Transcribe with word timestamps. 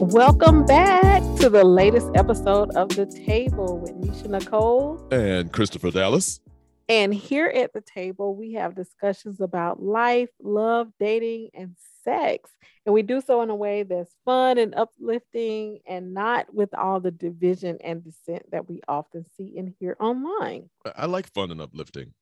Welcome 0.00 0.66
back 0.66 1.22
to 1.38 1.48
the 1.48 1.62
latest 1.62 2.08
episode 2.16 2.74
of 2.74 2.88
The 2.88 3.06
Table 3.06 3.78
with 3.78 3.92
Neshia 3.92 4.28
Nicole 4.28 5.00
and 5.12 5.52
Christopher 5.52 5.92
Dallas. 5.92 6.40
And 6.88 7.14
here 7.14 7.46
at 7.46 7.72
the 7.72 7.80
table, 7.80 8.34
we 8.34 8.54
have 8.54 8.74
discussions 8.74 9.40
about 9.40 9.80
life, 9.80 10.30
love, 10.42 10.88
dating, 10.98 11.50
and 11.54 11.76
sex. 12.02 12.50
And 12.84 12.92
we 12.92 13.02
do 13.02 13.20
so 13.20 13.40
in 13.42 13.50
a 13.50 13.54
way 13.54 13.84
that's 13.84 14.14
fun 14.24 14.58
and 14.58 14.74
uplifting 14.74 15.78
and 15.86 16.12
not 16.12 16.52
with 16.52 16.74
all 16.74 16.98
the 16.98 17.12
division 17.12 17.78
and 17.82 18.02
dissent 18.02 18.50
that 18.50 18.68
we 18.68 18.80
often 18.88 19.24
see 19.36 19.54
and 19.56 19.74
hear 19.78 19.96
online. 20.00 20.70
I 20.96 21.06
like 21.06 21.32
fun 21.32 21.52
and 21.52 21.60
uplifting. 21.60 22.14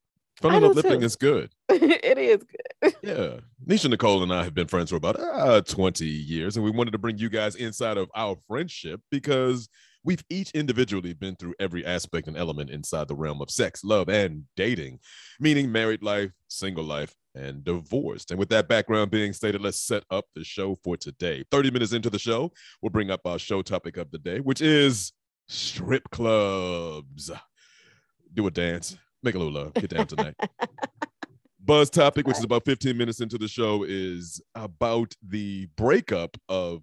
Fun 0.43 0.65
uplifting 0.65 1.01
too. 1.01 1.07
is 1.07 1.17
good. 1.17 1.51
it 1.69 2.19
is 2.19 2.45
good. 2.45 2.95
yeah. 3.03 3.41
Neshia 3.67 3.91
Nicole 3.91 4.23
and 4.23 4.33
I 4.33 4.45
have 4.45 4.55
been 4.55 4.67
friends 4.67 4.91
for 4.91 4.97
about 4.97 5.19
uh, 5.19 5.61
20 5.63 6.05
years, 6.05 6.57
and 6.57 6.65
we 6.65 6.71
wanted 6.71 6.91
to 6.91 6.99
bring 6.99 7.19
you 7.19 7.29
guys 7.29 7.55
inside 7.55 7.97
of 7.97 8.11
our 8.15 8.37
friendship 8.49 9.01
because 9.11 9.69
we've 10.05 10.25
each 10.29 10.51
individually 10.51 11.13
been 11.13 11.37
through 11.37 11.55
every 11.61 11.87
aspect 11.87 12.27
and 12.27 12.37
element 12.37 12.71
inside 12.71 13.09
the 13.09 13.15
realm 13.15 13.41
of 13.41 13.51
sex, 13.51 13.85
love, 13.85 14.09
and 14.09 14.45
dating, 14.57 14.99
meaning 15.39 15.71
married 15.71 16.03
life, 16.03 16.33
single 16.49 16.85
life, 16.85 17.15
and 17.35 17.65
divorced. 17.65 18.31
And 18.31 18.39
with 18.39 18.49
that 18.51 18.69
background 18.69 19.11
being 19.11 19.33
stated, 19.33 19.61
let's 19.61 19.81
set 19.81 20.05
up 20.11 20.25
the 20.35 20.45
show 20.45 20.77
for 20.83 20.97
today. 20.97 21.45
30 21.51 21.71
minutes 21.71 21.93
into 21.93 22.11
the 22.11 22.19
show, 22.19 22.53
we'll 22.81 22.91
bring 22.91 23.11
up 23.11 23.21
our 23.25 23.39
show 23.39 23.63
topic 23.63 23.97
of 23.97 24.11
the 24.11 24.19
day, 24.19 24.41
which 24.41 24.61
is 24.61 25.13
strip 25.49 26.11
clubs. 26.11 27.31
Do 28.35 28.47
a 28.47 28.51
dance, 28.51 28.97
make 29.23 29.35
a 29.35 29.39
little 29.39 29.53
love, 29.53 29.75
get 29.75 29.91
down 29.91 30.07
tonight. 30.07 30.35
Buzz 31.65 31.91
topic, 31.91 32.27
which 32.27 32.39
is 32.39 32.45
about 32.45 32.65
15 32.65 32.97
minutes 32.97 33.21
into 33.21 33.39
the 33.39 33.47
show, 33.47 33.85
is 33.87 34.43
about 34.55 35.15
the 35.23 35.69
breakup 35.77 36.37
of 36.49 36.83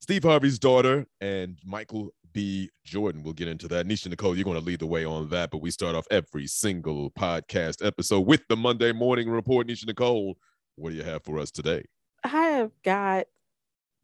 Steve 0.00 0.22
Harvey's 0.22 0.58
daughter 0.58 1.06
and 1.20 1.58
Michael 1.64 2.10
B. 2.32 2.70
Jordan. 2.84 3.22
We'll 3.22 3.34
get 3.34 3.48
into 3.48 3.68
that. 3.68 3.86
Neshia 3.86 4.08
Nicole, 4.08 4.36
you're 4.36 4.44
going 4.44 4.58
to 4.58 4.64
lead 4.64 4.78
the 4.78 4.86
way 4.86 5.04
on 5.04 5.28
that, 5.30 5.50
but 5.50 5.58
we 5.58 5.70
start 5.70 5.94
off 5.94 6.06
every 6.10 6.46
single 6.46 7.10
podcast 7.10 7.84
episode 7.84 8.20
with 8.20 8.42
the 8.48 8.56
Monday 8.56 8.92
morning 8.92 9.28
report. 9.28 9.66
Neshia 9.66 9.88
Nicole, 9.88 10.36
what 10.76 10.90
do 10.90 10.96
you 10.96 11.02
have 11.02 11.24
for 11.24 11.38
us 11.38 11.50
today? 11.50 11.84
I 12.24 12.28
have 12.28 12.70
got 12.84 13.26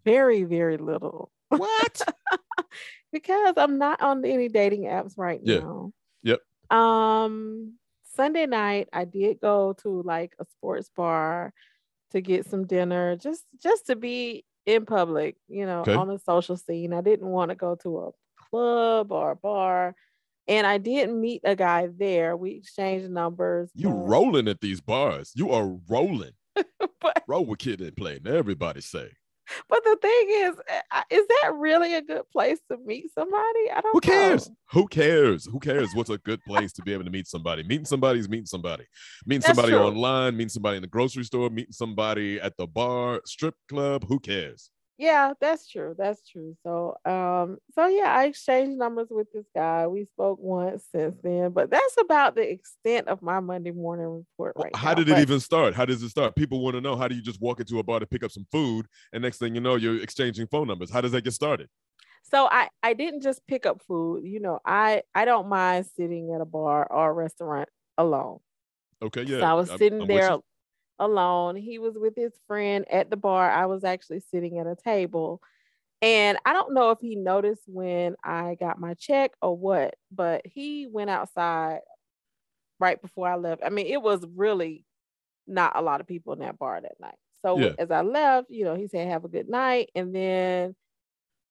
very, 0.05 0.45
very 0.45 0.77
little. 0.77 1.31
What? 1.49 2.03
because 3.13 3.55
I'm 3.57 3.79
not 3.79 4.03
on 4.03 4.25
any 4.25 4.49
dating 4.49 4.85
apps 4.85 5.15
right 5.17 5.41
yeah. 5.43 5.59
now. 5.59 5.93
Um, 6.71 7.75
Sunday 8.15 8.47
night, 8.47 8.89
I 8.93 9.05
did 9.05 9.41
go 9.41 9.75
to 9.83 10.03
like 10.03 10.35
a 10.39 10.45
sports 10.45 10.91
bar 10.97 11.53
to 12.11 12.21
get 12.21 12.47
some 12.47 12.67
dinner, 12.67 13.17
just 13.17 13.45
just 13.63 13.87
to 13.87 13.97
be 13.97 14.45
in 14.67 14.85
public, 14.85 15.37
you 15.49 15.67
know, 15.67 15.81
okay. 15.81 15.95
on 15.95 16.09
the 16.09 16.19
social 16.19 16.57
scene. 16.57 16.93
I 16.93 17.01
didn't 17.01 17.29
want 17.29 17.51
to 17.51 17.55
go 17.55 17.77
to 17.83 17.99
a 17.99 18.11
club 18.51 19.13
or 19.13 19.33
a 19.33 19.37
bar. 19.37 19.95
And 20.47 20.67
I 20.67 20.79
did 20.79 21.11
meet 21.11 21.43
a 21.45 21.55
guy 21.55 21.89
there. 21.95 22.37
We 22.37 22.53
exchanged 22.53 23.11
numbers. 23.11 23.71
You 23.75 23.91
but... 23.91 24.09
rolling 24.09 24.49
at 24.49 24.61
these 24.61 24.81
bars. 24.81 25.33
You 25.35 25.51
are 25.53 25.77
rolling. 25.89 26.33
but... 26.55 27.23
Roll 27.27 27.45
with 27.45 27.59
kid 27.59 27.81
and 27.81 27.97
play. 27.97 28.19
Everybody 28.25 28.81
say. 28.81 29.11
But 29.69 29.85
the 29.85 29.97
thing 30.01 30.27
is, 30.31 30.55
eh, 30.69 31.03
is 31.11 31.27
that 31.27 31.55
really 31.55 31.95
a 31.95 32.03
good 32.03 32.29
place 32.31 32.59
to 32.71 32.79
meet 32.85 33.13
somebody? 33.15 33.71
I 33.75 33.81
don't. 33.83 33.93
Who 33.93 34.01
cares? 34.01 34.49
Know. 34.49 34.55
Who 34.73 34.89
cares? 34.89 35.47
Who 35.47 35.59
cares? 35.59 35.91
What's 35.95 36.11
a 36.11 36.19
good 36.19 36.43
place 36.45 36.73
to 36.75 36.83
be 36.83 36.93
able 36.93 37.05
to 37.05 37.11
meet 37.11 37.27
somebody? 37.27 37.63
Meeting 37.63 37.87
somebody 37.87 38.21
is 38.21 38.29
meeting 38.29 38.47
somebody. 38.47 38.85
Meeting 39.27 39.41
That's 39.41 39.57
somebody 39.57 39.73
true. 39.73 39.87
online. 39.87 40.37
Meeting 40.37 40.51
somebody 40.51 40.77
in 40.77 40.83
the 40.83 40.89
grocery 40.89 41.25
store. 41.25 41.51
Meeting 41.51 41.73
somebody 41.73 42.41
at 42.41 42.57
the 42.57 42.67
bar, 42.67 43.21
strip 43.25 43.55
club. 43.69 44.05
Who 44.09 44.21
cares? 44.21 44.71
Yeah 44.99 45.33
that's 45.41 45.69
true 45.69 45.95
that's 45.97 46.29
true 46.29 46.57
so 46.65 46.97
um 47.05 47.57
so 47.73 47.87
yeah 47.87 48.13
i 48.17 48.25
exchanged 48.25 48.77
numbers 48.77 49.07
with 49.11 49.29
this 49.33 49.47
guy 49.55 49.87
we 49.87 50.05
spoke 50.05 50.39
once 50.41 50.85
since 50.91 51.17
then 51.23 51.53
but 51.53 51.71
that's 51.71 51.97
about 52.01 52.35
the 52.35 52.51
extent 52.51 53.07
of 53.07 53.23
my 53.23 53.39
monday 53.39 53.71
morning 53.71 54.07
report 54.07 54.53
right 54.57 54.75
how 54.75 54.89
now. 54.89 54.95
did 54.95 55.07
but, 55.07 55.19
it 55.19 55.23
even 55.23 55.41
start? 55.41 55.75
How 55.75 55.85
does 55.85 56.03
it 56.03 56.09
start? 56.11 56.35
People 56.35 56.61
want 56.61 56.75
to 56.75 56.81
know 56.81 56.97
how 56.97 57.09
do 57.09 57.15
you 57.15 57.23
just 57.23 57.41
walk 57.41 57.61
into 57.61 57.79
a 57.79 57.83
bar 57.83 58.01
to 58.01 58.07
pick 58.07 58.25
up 58.25 58.31
some 58.31 58.47
food 58.51 58.87
and 59.13 59.23
next 59.23 59.39
thing 59.39 59.55
you 59.55 59.61
know 59.61 59.77
you're 59.77 60.03
exchanging 60.03 60.47
phone 60.47 60.67
numbers? 60.67 60.91
How 60.91 61.01
does 61.01 61.13
that 61.13 61.23
get 61.23 61.33
started? 61.33 61.69
So 62.23 62.47
i 62.51 62.69
i 62.83 62.93
didn't 62.93 63.23
just 63.23 63.47
pick 63.47 63.67
up 63.67 63.81
food 63.87 64.25
you 64.25 64.41
know 64.41 64.59
i 64.65 65.03
i 65.15 65.25
don't 65.25 65.49
mind 65.49 65.87
sitting 65.97 66.33
at 66.35 66.41
a 66.41 66.45
bar 66.45 66.87
or 66.91 67.11
a 67.11 67.13
restaurant 67.13 67.69
alone. 67.97 68.39
Okay 69.01 69.23
yeah 69.23 69.41
so 69.41 69.45
i 69.45 69.55
was 69.55 69.71
sitting 69.71 70.03
I'm, 70.03 70.09
there 70.09 70.39
alone. 70.99 71.57
He 71.57 71.79
was 71.79 71.97
with 71.97 72.15
his 72.17 72.33
friend 72.47 72.85
at 72.91 73.11
the 73.11 73.17
bar. 73.17 73.51
I 73.51 73.67
was 73.67 73.85
actually 73.85 74.21
sitting 74.21 74.59
at 74.59 74.67
a 74.67 74.77
table. 74.77 75.41
And 76.01 76.39
I 76.45 76.53
don't 76.53 76.75
know 76.75 76.91
if 76.91 77.01
he 77.01 77.17
noticed 77.17 77.65
when 77.67 78.15
I 78.23 78.57
got 78.59 78.79
my 78.79 78.95
check 78.95 79.33
or 79.43 79.57
what, 79.57 79.95
but 80.13 80.43
he 80.45 80.87
went 80.87 81.11
outside 81.11 81.81
right 82.79 83.01
before 83.03 83.29
I 83.29 83.37
left. 83.37 83.63
I 83.65 83.71
mean, 83.71 83.87
it 83.87 84.01
was 84.01 84.25
really 84.37 84.85
not 85.47 85.75
a 85.75 85.83
lot 85.83 86.01
of 86.01 86.07
people 86.07 86.35
in 86.35 86.41
that 86.41 86.59
bar 86.59 86.81
that 86.81 87.01
night. 87.01 87.17
So 87.45 87.59
yeah. 87.59 87.73
as 87.79 87.91
I 87.91 88.03
left, 88.03 88.51
you 88.51 88.65
know, 88.65 88.75
he 88.75 88.87
said, 88.87 89.09
Have 89.09 89.25
a 89.25 89.29
good 89.29 89.49
night. 89.49 89.91
And 89.95 90.15
then 90.15 90.77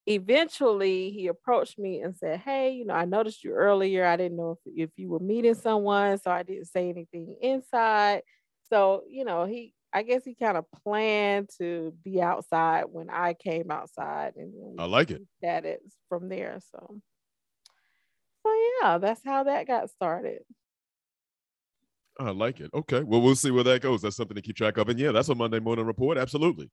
eventually 0.06 1.10
he 1.10 1.26
approached 1.26 1.78
me 1.78 2.00
and 2.00 2.16
said, 2.16 2.40
Hey, 2.40 2.72
you 2.72 2.86
know, 2.86 2.94
I 2.94 3.04
noticed 3.04 3.44
you 3.44 3.52
earlier. 3.52 4.06
I 4.06 4.16
didn't 4.16 4.38
know 4.38 4.58
if, 4.64 4.88
if 4.88 4.90
you 4.96 5.08
were 5.08 5.18
meeting 5.18 5.54
someone, 5.54 6.18
so 6.18 6.30
I 6.30 6.42
didn't 6.42 6.66
say 6.66 6.88
anything 6.88 7.36
inside. 7.42 8.22
So, 8.72 9.04
you 9.08 9.24
know, 9.24 9.44
he 9.46 9.74
I 9.92 10.02
guess 10.02 10.24
he 10.24 10.34
kind 10.34 10.58
of 10.58 10.66
planned 10.84 11.48
to 11.58 11.92
be 12.04 12.20
outside 12.20 12.84
when 12.90 13.08
I 13.08 13.34
came 13.34 13.70
outside 13.70 14.34
and 14.36 14.78
I 14.78 14.84
like 14.84 15.10
it. 15.10 15.22
That 15.42 15.64
is 15.64 15.94
from 16.08 16.28
there. 16.28 16.60
So 16.70 17.00
so 18.46 18.52
yeah, 18.82 18.98
that's 18.98 19.24
how 19.24 19.44
that 19.44 19.66
got 19.66 19.90
started. 19.90 20.42
I 22.20 22.30
like 22.30 22.60
it. 22.60 22.70
Okay. 22.74 23.02
Well, 23.02 23.20
we'll 23.20 23.36
see 23.36 23.50
where 23.50 23.64
that 23.64 23.80
goes. 23.80 24.02
That's 24.02 24.16
something 24.16 24.34
to 24.34 24.42
keep 24.42 24.56
track 24.56 24.76
of. 24.76 24.88
And 24.88 24.98
yeah, 24.98 25.12
that's 25.12 25.28
a 25.28 25.34
Monday 25.34 25.60
morning 25.60 25.86
report. 25.86 26.18
Absolutely. 26.18 26.68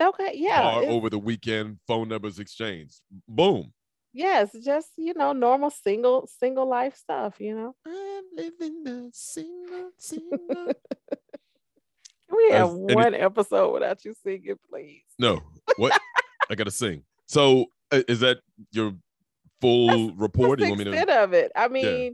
Okay. 0.00 0.32
Yeah. 0.34 0.80
over 0.86 1.10
the 1.10 1.18
weekend, 1.18 1.78
phone 1.86 2.08
numbers 2.08 2.38
exchanged. 2.38 3.00
Boom. 3.26 3.72
Yes, 4.12 4.50
just 4.64 4.88
you 4.96 5.14
know, 5.14 5.32
normal 5.32 5.70
single 5.70 6.28
single 6.40 6.68
life 6.68 6.96
stuff, 6.96 7.40
you 7.40 7.54
know. 7.54 7.74
I'm 7.86 8.24
living 8.34 8.84
the 8.84 9.10
single 9.12 9.90
single. 9.98 10.38
we 12.30 12.50
have 12.52 12.70
one 12.70 13.14
episode 13.14 13.72
without 13.72 14.04
you 14.04 14.14
singing, 14.22 14.56
please? 14.70 15.02
No. 15.18 15.40
What? 15.76 15.98
I 16.50 16.54
gotta 16.54 16.70
sing. 16.70 17.02
So 17.26 17.66
uh, 17.92 18.02
is 18.08 18.20
that 18.20 18.38
your 18.72 18.94
full 19.60 20.08
that's, 20.08 20.18
report? 20.18 20.60
That's 20.60 20.76
the 20.76 20.82
extent 20.82 21.10
of 21.10 21.32
it. 21.34 21.52
I 21.54 21.68
mean, 21.68 22.04
yeah. 22.04 22.10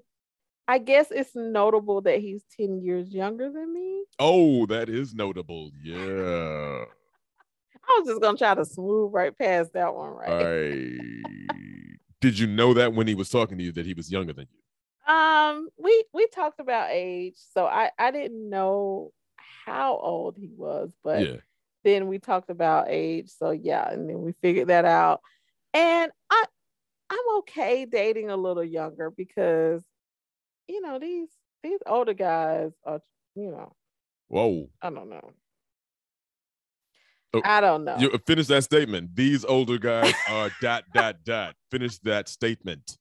I 0.66 0.78
guess 0.78 1.10
it's 1.10 1.34
notable 1.34 2.00
that 2.02 2.20
he's 2.20 2.42
10 2.56 2.80
years 2.82 3.12
younger 3.12 3.50
than 3.50 3.72
me. 3.72 4.04
Oh, 4.18 4.66
that 4.66 4.88
is 4.88 5.14
notable. 5.14 5.70
Yeah. 5.82 5.96
I 7.86 8.00
was 8.00 8.08
just 8.08 8.20
gonna 8.20 8.38
try 8.38 8.54
to 8.54 8.64
smooth 8.64 9.12
right 9.12 9.36
past 9.36 9.74
that 9.74 9.94
one, 9.94 10.10
right? 10.10 10.30
I... 10.30 11.64
Did 12.20 12.38
you 12.38 12.46
know 12.46 12.74
that 12.74 12.94
when 12.94 13.06
he 13.06 13.14
was 13.14 13.28
talking 13.28 13.58
to 13.58 13.64
you 13.64 13.72
that 13.72 13.86
he 13.86 13.94
was 13.94 14.10
younger 14.10 14.32
than 14.32 14.46
you? 14.50 15.12
Um, 15.12 15.68
we 15.78 16.04
we 16.12 16.26
talked 16.28 16.60
about 16.60 16.88
age, 16.90 17.34
so 17.36 17.66
I 17.66 17.90
I 17.98 18.10
didn't 18.10 18.48
know 18.48 19.12
how 19.64 19.96
old 19.96 20.36
he 20.36 20.50
was, 20.56 20.92
but 21.02 21.26
yeah. 21.26 21.36
then 21.82 22.06
we 22.06 22.18
talked 22.18 22.50
about 22.50 22.86
age, 22.88 23.30
so 23.30 23.50
yeah, 23.50 23.90
and 23.90 24.08
then 24.08 24.22
we 24.22 24.32
figured 24.40 24.68
that 24.68 24.84
out. 24.84 25.20
And 25.74 26.10
I 26.30 26.44
I'm 27.10 27.38
okay 27.38 27.84
dating 27.84 28.30
a 28.30 28.36
little 28.36 28.64
younger 28.64 29.10
because 29.10 29.82
you 30.68 30.80
know 30.80 30.98
these 30.98 31.28
these 31.62 31.80
older 31.86 32.14
guys 32.14 32.72
are 32.84 33.00
you 33.34 33.50
know 33.50 33.74
whoa 34.28 34.68
I 34.80 34.90
don't 34.90 35.10
know 35.10 35.32
Oh, 37.34 37.42
I 37.44 37.60
don't 37.60 37.84
know. 37.84 37.96
You 37.98 38.10
finish 38.26 38.46
that 38.46 38.64
statement. 38.64 39.16
These 39.16 39.44
older 39.44 39.78
guys 39.78 40.14
are 40.28 40.50
dot 40.62 40.84
dot 40.94 41.16
dot. 41.24 41.54
Finish 41.70 41.98
that 42.00 42.28
statement. 42.28 42.96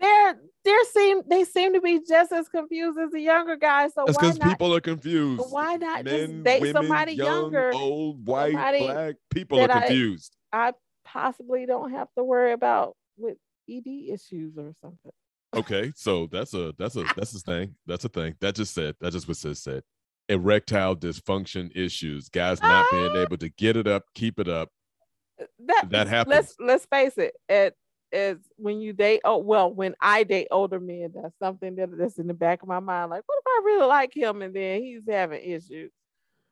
They're 0.00 0.38
they're 0.64 0.84
seem 0.84 1.22
they 1.28 1.44
seem 1.44 1.74
to 1.74 1.80
be 1.80 2.00
just 2.08 2.32
as 2.32 2.48
confused 2.48 2.98
as 2.98 3.10
the 3.10 3.20
younger 3.20 3.56
guys. 3.56 3.92
So 3.94 4.04
That's 4.06 4.18
because 4.18 4.38
people 4.38 4.74
are 4.74 4.80
confused. 4.80 5.42
Why 5.50 5.76
not 5.76 6.04
Men, 6.04 6.14
just 6.14 6.42
date 6.44 6.62
women, 6.62 6.82
somebody 6.82 7.12
young, 7.12 7.26
younger? 7.26 7.72
Old, 7.74 8.26
white, 8.26 8.52
black. 8.52 9.16
People 9.30 9.60
are 9.60 9.68
confused. 9.68 10.36
I, 10.52 10.68
I 10.68 10.72
possibly 11.04 11.66
don't 11.66 11.90
have 11.90 12.08
to 12.16 12.24
worry 12.24 12.52
about 12.52 12.96
with 13.16 13.36
ED 13.68 13.86
issues 13.86 14.56
or 14.56 14.72
something. 14.80 15.12
Okay, 15.54 15.92
so 15.94 16.28
that's 16.32 16.54
a 16.54 16.74
that's 16.78 16.96
a 16.96 17.04
that's 17.16 17.34
a 17.34 17.40
thing. 17.40 17.74
That's 17.86 18.04
a 18.04 18.08
thing. 18.08 18.34
That 18.40 18.54
just 18.54 18.74
said. 18.74 18.96
That 19.00 19.12
just 19.12 19.28
what 19.28 19.42
was 19.44 19.62
said 19.62 19.82
erectile 20.28 20.96
dysfunction 20.96 21.70
issues, 21.74 22.28
guys 22.28 22.60
not 22.62 22.90
being 22.90 23.12
ah. 23.12 23.22
able 23.22 23.36
to 23.38 23.48
get 23.48 23.76
it 23.76 23.86
up, 23.86 24.04
keep 24.14 24.38
it 24.38 24.48
up. 24.48 24.70
That 25.66 25.88
that 25.90 26.06
happens. 26.06 26.30
Let's 26.30 26.54
let's 26.60 26.86
face 26.86 27.18
it. 27.18 27.34
It 27.48 27.76
is 28.12 28.38
when 28.56 28.80
you 28.80 28.92
date. 28.92 29.20
Oh 29.24 29.38
well, 29.38 29.72
when 29.72 29.94
I 30.00 30.22
date 30.24 30.48
older 30.50 30.80
men, 30.80 31.12
that's 31.14 31.36
something 31.38 31.74
that, 31.76 31.96
that's 31.98 32.18
in 32.18 32.26
the 32.26 32.34
back 32.34 32.62
of 32.62 32.68
my 32.68 32.80
mind. 32.80 33.10
Like, 33.10 33.22
what 33.26 33.38
if 33.38 33.46
I 33.46 33.62
really 33.64 33.86
like 33.86 34.16
him 34.16 34.42
and 34.42 34.54
then 34.54 34.82
he's 34.82 35.02
having 35.08 35.42
issues? 35.42 35.90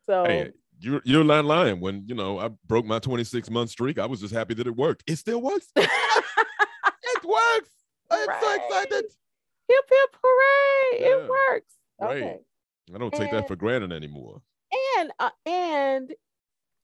So 0.06 0.24
hey, 0.24 0.50
you're 0.80 1.00
you're 1.04 1.24
not 1.24 1.44
lying. 1.44 1.80
When 1.80 2.04
you 2.06 2.14
know 2.14 2.38
I 2.38 2.50
broke 2.66 2.84
my 2.84 2.98
26 2.98 3.50
month 3.50 3.70
streak, 3.70 3.98
I 3.98 4.06
was 4.06 4.20
just 4.20 4.34
happy 4.34 4.54
that 4.54 4.66
it 4.66 4.76
worked. 4.76 5.04
It 5.06 5.16
still 5.16 5.40
works. 5.40 5.68
it 5.76 7.24
works. 7.24 7.70
I'm 8.10 8.28
Right. 8.28 8.42
so 8.42 8.54
excited. 8.54 9.04
Hip 9.68 9.84
hip 9.88 10.16
hooray! 10.22 11.00
Yeah. 11.00 11.06
It 11.06 11.28
works. 11.28 11.74
Right. 12.00 12.40
I 12.94 12.98
don't 12.98 13.12
take 13.12 13.30
that 13.30 13.48
for 13.48 13.56
granted 13.56 13.92
anymore. 13.92 14.42
And 14.98 15.12
uh, 15.18 15.30
and 15.46 16.12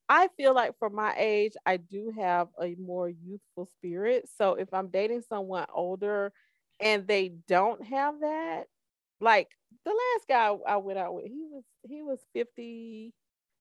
I 0.08 0.28
feel 0.36 0.54
like 0.54 0.78
for 0.78 0.88
my 0.88 1.14
age, 1.18 1.52
I 1.66 1.76
do 1.76 2.12
have 2.16 2.48
a 2.60 2.74
more 2.76 3.08
youthful 3.08 3.68
spirit. 3.76 4.28
So 4.36 4.54
if 4.54 4.72
I'm 4.72 4.88
dating 4.88 5.22
someone 5.28 5.66
older 5.72 6.32
and 6.80 7.06
they 7.06 7.32
don't 7.46 7.84
have 7.84 8.20
that, 8.20 8.64
like 9.20 9.48
the 9.84 9.90
last 9.90 10.28
guy 10.28 10.54
I 10.66 10.76
went 10.78 10.98
out 10.98 11.14
with, 11.14 11.26
he 11.26 11.46
was 11.50 11.64
he 11.88 12.02
was 12.02 12.20
50, 12.34 13.12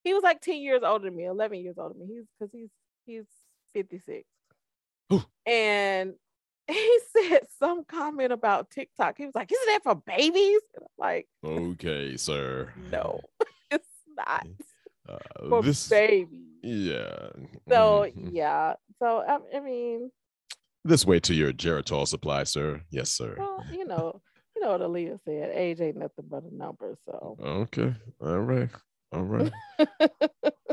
he 0.04 0.14
was 0.14 0.24
like 0.24 0.42
10 0.42 0.62
years 0.62 0.82
older 0.84 1.06
than 1.06 1.18
me, 1.18 1.26
11 1.26 1.60
years 1.60 1.76
older 1.78 1.96
than 1.98 2.08
me. 2.08 2.16
He's 2.16 2.26
because 2.40 2.52
he's 2.54 2.70
he's 3.06 3.26
56. 3.74 4.26
Ooh. 5.14 5.24
And 5.46 6.14
he 6.72 7.00
said 7.16 7.42
some 7.60 7.84
comment 7.86 8.32
about 8.32 8.70
TikTok. 8.70 9.18
He 9.18 9.26
was 9.26 9.36
like, 9.36 9.52
Isn't 9.52 9.68
that 9.68 9.84
for 9.84 9.96
babies? 9.96 10.62
Like, 10.98 11.28
Okay, 11.44 12.18
sir. 12.18 12.74
no, 12.92 13.22
it's 13.72 13.88
not 14.16 14.46
Uh, 15.10 15.18
for 15.48 15.62
this, 15.64 15.88
babies. 15.88 16.42
yeah. 16.64 17.30
So 17.70 18.08
Mhm. 18.14 18.30
yeah. 18.34 18.74
So 19.00 19.20
I, 19.20 19.38
I 19.56 19.62
mean, 19.62 20.12
This 20.84 21.06
way 21.06 21.22
to 21.22 21.34
your 21.34 21.54
Geritol 21.54 22.06
supply, 22.06 22.44
sir. 22.44 22.82
Yes, 22.92 23.10
sir. 23.12 23.36
well, 23.38 23.64
you 23.72 23.86
know, 23.86 24.22
you 24.54 24.62
know 24.62 24.72
what 24.72 24.82
Aaliyah 24.82 25.20
said. 25.24 25.52
Age 25.56 25.80
ain't 25.80 25.96
nothing 25.96 26.26
but 26.30 26.44
a 26.44 26.54
number. 26.54 26.98
So 27.06 27.38
Okay. 27.42 27.96
All 28.22 28.40
right. 28.40 28.70
All 29.14 29.24
right. 29.24 29.52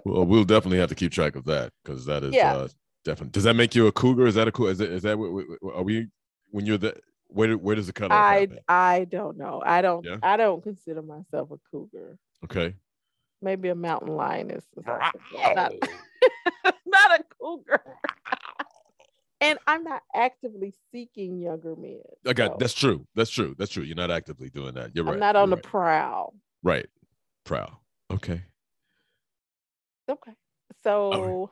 well, 0.05 0.25
we'll 0.27 0.45
definitely 0.45 0.79
have 0.79 0.89
to 0.89 0.95
keep 0.97 1.13
track 1.13 1.37
of 1.37 1.45
that 1.45 1.73
because 1.85 2.05
that 2.07 2.25
is 2.25 2.35
Yeah. 2.35 2.55
uh, 2.57 2.69
definitely. 3.05 3.31
Does 3.33 3.45
that 3.45 3.55
make 3.55 3.75
you 3.75 3.87
a 3.87 3.93
cougar? 3.93 4.27
Is 4.27 4.35
that 4.35 4.49
a 4.49 4.53
cool? 4.53 4.69
Is, 4.69 4.81
it, 4.81 4.91
is 4.91 5.03
that 5.03 5.19
what, 5.19 5.33
what- 5.33 5.47
are 5.75 5.83
we 5.83 6.09
when 6.51 6.67
you're 6.67 6.79
the 6.79 6.95
where 7.29 7.53
where 7.59 7.75
does 7.75 7.87
the 7.87 7.93
cutoff 7.93 8.13
I 8.17 8.41
happen? 8.41 8.59
I 8.69 9.05
don't 9.11 9.37
know. 9.37 9.63
I 9.65 9.83
don't 9.83 10.05
Yeah. 10.05 10.17
I 10.23 10.37
don't 10.37 10.63
consider 10.63 11.03
myself 11.03 11.51
a 11.51 11.57
cougar. 11.71 12.19
Okay. 12.45 12.75
Maybe 13.43 13.69
a 13.69 13.75
mountain 13.75 14.15
lioness. 14.17 14.65
or 14.77 14.83
something, 14.85 15.21
but 15.55 15.73
Not, 16.65 16.75
not 16.87 17.21
a 17.21 17.25
cougar. 17.41 17.83
and 19.41 19.59
I'm 19.67 19.83
not 19.85 20.03
actively 20.15 20.73
seeking 20.93 21.39
younger 21.41 21.75
men. 21.77 22.01
I 22.27 22.33
got 22.33 22.53
so 22.53 22.57
that's 22.61 22.75
true. 22.75 23.07
That's 23.15 23.31
true. 23.31 23.55
That's 23.59 23.71
true. 23.73 23.83
You're 23.83 23.97
not 23.97 24.11
actively 24.11 24.49
doing 24.51 24.75
that. 24.75 24.95
You're 24.95 25.05
right. 25.05 25.15
I'm 25.15 25.21
not 25.21 25.37
on 25.37 25.49
You're 25.49 25.57
the 25.57 25.63
prowl. 25.63 26.35
right. 26.63 26.77
right. 26.77 26.87
Proud. 27.45 27.73
Okay. 28.11 28.43
Okay. 30.09 30.33
So 30.83 31.51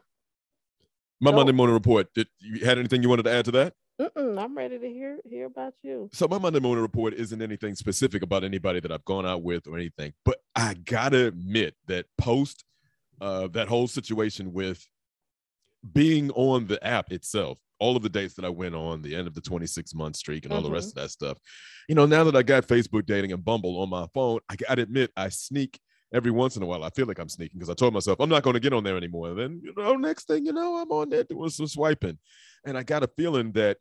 My 1.23 1.31
So- 1.31 1.37
Monday 1.37 1.53
morning 1.53 1.75
report. 1.75 2.13
Did 2.15 2.27
you 2.41 2.65
had 2.65 2.79
anything 2.79 3.01
you 3.03 3.09
wanted 3.09 3.23
to 3.23 3.31
add 3.31 3.45
to 3.47 3.53
that? 3.53 3.75
mm-mm, 4.01 4.43
I'm 4.43 4.57
ready 4.57 4.77
to 4.79 4.89
hear 4.89 5.21
hear 5.25 5.47
about 5.47 5.75
you. 5.85 6.11
So 6.13 6.27
my 6.27 6.39
Monday 6.39 6.59
morning 6.59 6.83
report 6.83 7.15
isn't 7.15 7.41
anything 7.41 7.77
specific 7.77 8.23
about 8.23 8.43
anybody 8.43 8.81
that 8.81 8.91
I've 8.91 9.05
gone 9.05 9.25
out 9.25 9.43
with 9.45 9.69
or 9.69 9.77
anything, 9.77 10.15
but 10.25 10.39
I 10.57 10.75
gotta 10.75 11.27
admit 11.27 11.77
that 11.87 12.07
post 12.19 12.65
uh, 13.21 13.47
that 13.49 13.69
whole 13.69 13.87
situation 13.87 14.53
with 14.53 14.85
being 15.93 16.33
on 16.33 16.67
the 16.67 16.85
app 16.85 17.13
itself, 17.13 17.59
all 17.79 17.97
of 17.97 18.03
the 18.03 18.09
dates 18.09 18.35
that 18.35 18.45
I 18.45 18.49
went 18.49 18.75
on, 18.75 19.03
the 19.03 19.15
end 19.15 19.29
of 19.29 19.35
the 19.35 19.41
26 19.41 19.95
month 19.95 20.17
streak, 20.17 20.45
and 20.45 20.53
all 20.53 20.63
the 20.63 20.71
rest 20.71 20.89
of 20.89 20.95
that 21.03 21.11
stuff. 21.11 21.39
You 21.89 21.95
know, 21.95 22.07
now 22.07 22.25
that 22.25 22.35
I 22.35 22.43
got 22.43 22.67
Facebook 22.67 23.07
dating 23.07 23.31
and 23.31 23.45
Bumble 23.45 23.81
on 23.81 23.91
my 23.91 24.07
phone, 24.13 24.41
I 24.49 24.57
gotta 24.57 24.83
admit 24.83 25.13
I 25.17 25.29
sneak 25.29 25.79
every 26.13 26.31
once 26.31 26.57
in 26.57 26.63
a 26.63 26.67
while. 26.67 26.85
I 26.85 26.91
feel 26.91 27.07
like 27.07 27.19
I'm 27.19 27.29
sneaking 27.29 27.59
because 27.59 27.71
I 27.71 27.75
told 27.75 27.95
myself 27.95 28.21
I'm 28.21 28.29
not 28.29 28.43
going 28.43 28.55
to 28.55 28.61
get 28.61 28.73
on 28.73 28.85
there 28.85 28.97
anymore. 28.97 29.31
And 29.31 29.39
then 29.39 29.61
you 29.65 29.75
know, 29.77 29.95
next 29.95 30.27
thing 30.27 30.47
you 30.47 30.53
know, 30.53 30.77
I'm 30.77 30.91
on 30.91 31.09
there 31.09 31.25
doing 31.25 31.51
some 31.51 31.67
swiping, 31.67 32.19
and 32.65 32.77
I 32.77 32.83
got 32.83 33.03
a 33.03 33.09
feeling 33.17 33.53
that 33.53 33.79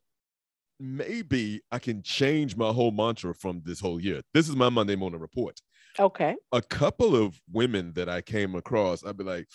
maybe 0.79 1.61
I 1.71 1.79
can 1.79 2.01
change 2.01 2.57
my 2.57 2.71
whole 2.71 2.91
mantra 2.91 3.35
from 3.35 3.61
this 3.63 3.79
whole 3.79 4.01
year. 4.01 4.21
This 4.33 4.49
is 4.49 4.55
my 4.55 4.69
Monday 4.69 4.95
morning 4.95 5.19
report. 5.19 5.61
Okay. 5.99 6.35
A 6.51 6.61
couple 6.61 7.15
of 7.15 7.39
women 7.51 7.93
that 7.93 8.09
I 8.09 8.21
came 8.21 8.55
across, 8.55 9.05
I'd 9.05 9.17
be 9.17 9.23
like, 9.23 9.47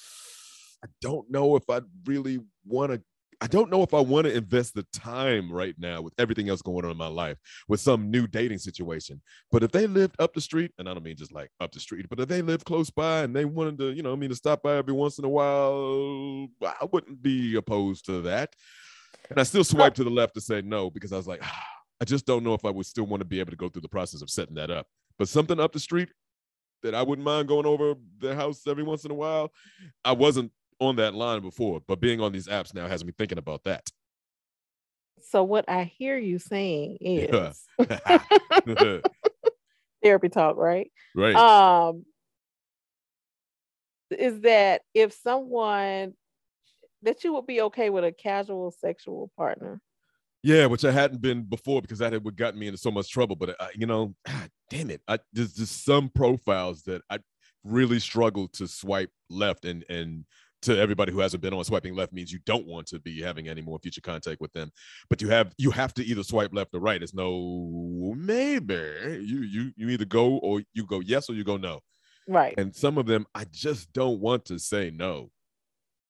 I 0.84 0.88
don't 1.00 1.30
know 1.30 1.56
if 1.56 1.68
I 1.68 1.80
really 2.04 2.38
want 2.64 2.92
to. 2.92 3.02
I 3.40 3.46
don't 3.46 3.70
know 3.70 3.82
if 3.82 3.92
I 3.92 4.00
want 4.00 4.26
to 4.26 4.34
invest 4.34 4.74
the 4.74 4.86
time 4.94 5.52
right 5.52 5.74
now 5.78 6.00
with 6.00 6.14
everything 6.18 6.48
else 6.48 6.62
going 6.62 6.86
on 6.86 6.90
in 6.90 6.96
my 6.96 7.06
life 7.06 7.36
with 7.68 7.80
some 7.80 8.10
new 8.10 8.26
dating 8.26 8.58
situation. 8.58 9.20
But 9.52 9.62
if 9.62 9.72
they 9.72 9.86
lived 9.86 10.16
up 10.18 10.32
the 10.32 10.40
street, 10.40 10.72
and 10.78 10.88
I 10.88 10.94
don't 10.94 11.02
mean 11.02 11.16
just 11.16 11.32
like 11.32 11.50
up 11.60 11.72
the 11.72 11.80
street, 11.80 12.06
but 12.08 12.18
if 12.18 12.28
they 12.28 12.40
lived 12.40 12.64
close 12.64 12.88
by 12.88 13.22
and 13.22 13.36
they 13.36 13.44
wanted 13.44 13.78
to, 13.78 13.92
you 13.92 14.02
know, 14.02 14.12
I 14.12 14.16
mean 14.16 14.30
to 14.30 14.36
stop 14.36 14.62
by 14.62 14.76
every 14.76 14.94
once 14.94 15.18
in 15.18 15.26
a 15.26 15.28
while, 15.28 16.48
I 16.64 16.86
wouldn't 16.90 17.22
be 17.22 17.56
opposed 17.56 18.06
to 18.06 18.22
that. 18.22 18.54
And 19.28 19.38
I 19.38 19.42
still 19.42 19.64
swipe 19.64 19.94
to 19.94 20.04
the 20.04 20.10
left 20.10 20.34
to 20.34 20.40
say 20.40 20.62
no 20.62 20.88
because 20.88 21.12
I 21.12 21.16
was 21.16 21.26
like, 21.26 21.40
ah, 21.42 21.62
I 22.00 22.04
just 22.04 22.26
don't 22.26 22.44
know 22.44 22.54
if 22.54 22.64
I 22.64 22.70
would 22.70 22.86
still 22.86 23.06
want 23.06 23.20
to 23.20 23.26
be 23.26 23.40
able 23.40 23.50
to 23.50 23.56
go 23.56 23.68
through 23.68 23.82
the 23.82 23.88
process 23.88 24.22
of 24.22 24.30
setting 24.30 24.54
that 24.56 24.70
up. 24.70 24.86
But 25.18 25.28
something 25.28 25.58
up 25.58 25.72
the 25.72 25.80
street 25.80 26.10
that 26.82 26.94
I 26.94 27.02
wouldn't 27.02 27.24
mind 27.24 27.48
going 27.48 27.64
over 27.64 27.94
their 28.18 28.34
house 28.34 28.66
every 28.66 28.84
once 28.84 29.04
in 29.04 29.10
a 29.10 29.14
while, 29.14 29.50
I 30.04 30.12
wasn't 30.12 30.52
on 30.80 30.96
that 30.96 31.14
line 31.14 31.40
before, 31.40 31.80
but 31.86 32.00
being 32.00 32.20
on 32.20 32.32
these 32.32 32.48
apps 32.48 32.74
now 32.74 32.86
has 32.86 33.04
me 33.04 33.12
thinking 33.16 33.38
about 33.38 33.64
that. 33.64 33.88
So 35.22 35.42
what 35.42 35.68
I 35.68 35.84
hear 35.84 36.18
you 36.18 36.38
saying 36.38 36.98
Yeah. 37.00 37.52
is 37.52 37.66
therapy 40.02 40.28
talk, 40.28 40.56
right? 40.56 40.90
right. 41.14 41.36
Um 41.36 42.04
is 44.10 44.40
that 44.42 44.82
if 44.94 45.12
someone 45.12 46.14
that 47.02 47.24
you 47.24 47.32
would 47.34 47.46
be 47.46 47.60
okay 47.62 47.90
with 47.90 48.04
a 48.04 48.12
casual 48.12 48.70
sexual 48.70 49.30
partner. 49.36 49.80
Yeah, 50.42 50.66
which 50.66 50.84
I 50.84 50.92
hadn't 50.92 51.20
been 51.20 51.42
before 51.42 51.82
because 51.82 51.98
that 51.98 52.12
had 52.12 52.24
what 52.24 52.36
gotten 52.36 52.60
me 52.60 52.68
into 52.68 52.78
so 52.78 52.90
much 52.90 53.10
trouble. 53.10 53.36
But 53.36 53.60
uh, 53.60 53.68
you 53.74 53.86
know, 53.86 54.14
ah, 54.28 54.46
damn 54.70 54.90
it, 54.90 55.02
I, 55.08 55.18
there's 55.32 55.54
just 55.54 55.84
some 55.84 56.08
profiles 56.08 56.82
that 56.82 57.02
I 57.10 57.18
really 57.64 57.98
struggle 57.98 58.48
to 58.48 58.68
swipe 58.68 59.10
left, 59.28 59.64
and 59.64 59.84
and 59.88 60.24
to 60.62 60.78
everybody 60.78 61.12
who 61.12 61.20
hasn't 61.20 61.42
been 61.42 61.52
on, 61.54 61.64
swiping 61.64 61.94
left 61.94 62.12
means 62.12 62.32
you 62.32 62.38
don't 62.46 62.66
want 62.66 62.86
to 62.88 62.98
be 63.00 63.20
having 63.20 63.48
any 63.48 63.60
more 63.60 63.78
future 63.78 64.00
contact 64.00 64.40
with 64.40 64.52
them. 64.52 64.70
But 65.10 65.20
you 65.22 65.28
have 65.28 65.52
you 65.58 65.70
have 65.70 65.92
to 65.94 66.04
either 66.04 66.22
swipe 66.22 66.52
left 66.54 66.74
or 66.74 66.80
right. 66.80 67.02
It's 67.02 67.14
no 67.14 68.14
maybe 68.16 69.20
you 69.22 69.42
you 69.42 69.72
you 69.76 69.88
either 69.90 70.04
go 70.06 70.38
or 70.38 70.62
you 70.72 70.86
go 70.86 71.00
yes 71.00 71.28
or 71.28 71.34
you 71.34 71.44
go 71.44 71.56
no. 71.56 71.80
Right. 72.26 72.54
And 72.58 72.74
some 72.74 72.98
of 72.98 73.06
them 73.06 73.26
I 73.34 73.44
just 73.52 73.92
don't 73.92 74.20
want 74.20 74.46
to 74.46 74.58
say 74.58 74.90
no. 74.90 75.30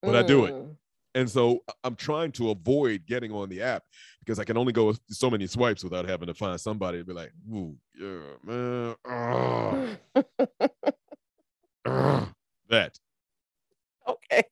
but 0.03 0.15
I 0.17 0.23
do 0.23 0.45
it. 0.47 0.55
Mm. 0.55 0.77
And 1.17 1.31
so 1.31 1.61
I- 1.69 1.73
I'm 1.85 1.97
trying 1.97 2.31
to 2.33 2.51
avoid 2.51 3.07
getting 3.07 3.33
on 3.33 3.49
the 3.49 3.63
app 3.63 3.83
because 4.21 4.39
I 4.39 4.45
can 4.45 4.57
only 4.57 4.73
go 4.73 4.95
so 5.09 5.31
many 5.31 5.47
swipes 5.47 5.83
without 5.83 6.07
having 6.09 6.27
to 6.29 6.35
find 6.35 6.61
somebody 6.61 6.99
to 6.99 7.05
be 7.05 7.13
like, 7.15 7.33
ooh, 7.53 7.77
yeah, 7.99 8.21
man. 8.45 8.95
ah, 9.07 9.97
ah," 11.87 12.33
that. 12.69 12.99
okay. 14.07 14.43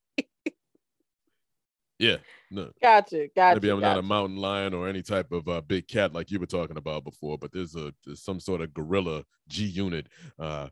Yeah. 1.98 2.16
No. 2.50 2.72
Gotcha. 2.82 3.28
Gotcha. 3.34 3.54
Maybe 3.56 3.70
I'm 3.70 3.80
not 3.80 3.98
a 3.98 4.02
mountain 4.02 4.36
lion 4.36 4.74
or 4.74 4.88
any 4.88 5.02
type 5.02 5.32
of 5.32 5.48
uh, 5.48 5.60
big 5.60 5.88
cat 5.88 6.12
like 6.12 6.30
you 6.30 6.38
were 6.40 6.46
talking 6.46 6.76
about 6.76 7.04
before, 7.04 7.38
but 7.38 7.52
there's 7.52 7.74
a 7.76 7.92
there's 8.04 8.22
some 8.22 8.40
sort 8.40 8.60
of 8.60 8.74
gorilla 8.74 9.24
G 9.48 9.64
unit 9.64 10.08
uh, 10.38 10.68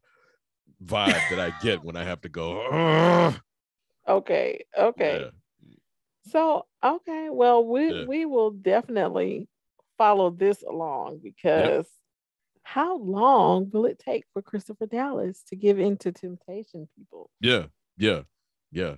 vibe 0.85 1.29
that 1.31 1.41
I 1.41 1.53
get 1.63 1.85
when 1.85 1.97
I 1.97 2.05
have 2.05 2.21
to 2.23 2.29
go. 2.29 2.67
"Ah." 2.73 3.41
Okay. 4.09 4.65
Okay. 4.77 5.25
Yeah. 5.25 5.31
So 6.25 6.67
okay, 6.85 7.31
well 7.31 7.65
we 7.65 7.89
Yeah. 7.93 8.05
we 8.07 8.25
will 8.27 8.51
definitely 8.51 9.49
follow 9.99 10.31
this 10.31 10.63
along 10.63 11.21
because 11.23 11.89
how 12.65 12.99
long 12.99 13.71
will 13.71 13.87
it 13.87 13.99
take 13.99 14.25
for 14.33 14.43
Christopher 14.43 14.87
Dallas 14.87 15.43
to 15.45 15.57
give 15.57 15.79
in 15.81 15.97
to 15.99 16.13
temptation, 16.13 16.89
people? 16.97 17.31
Yeah, 17.41 17.67
yeah, 17.97 18.23
yeah. 18.71 18.97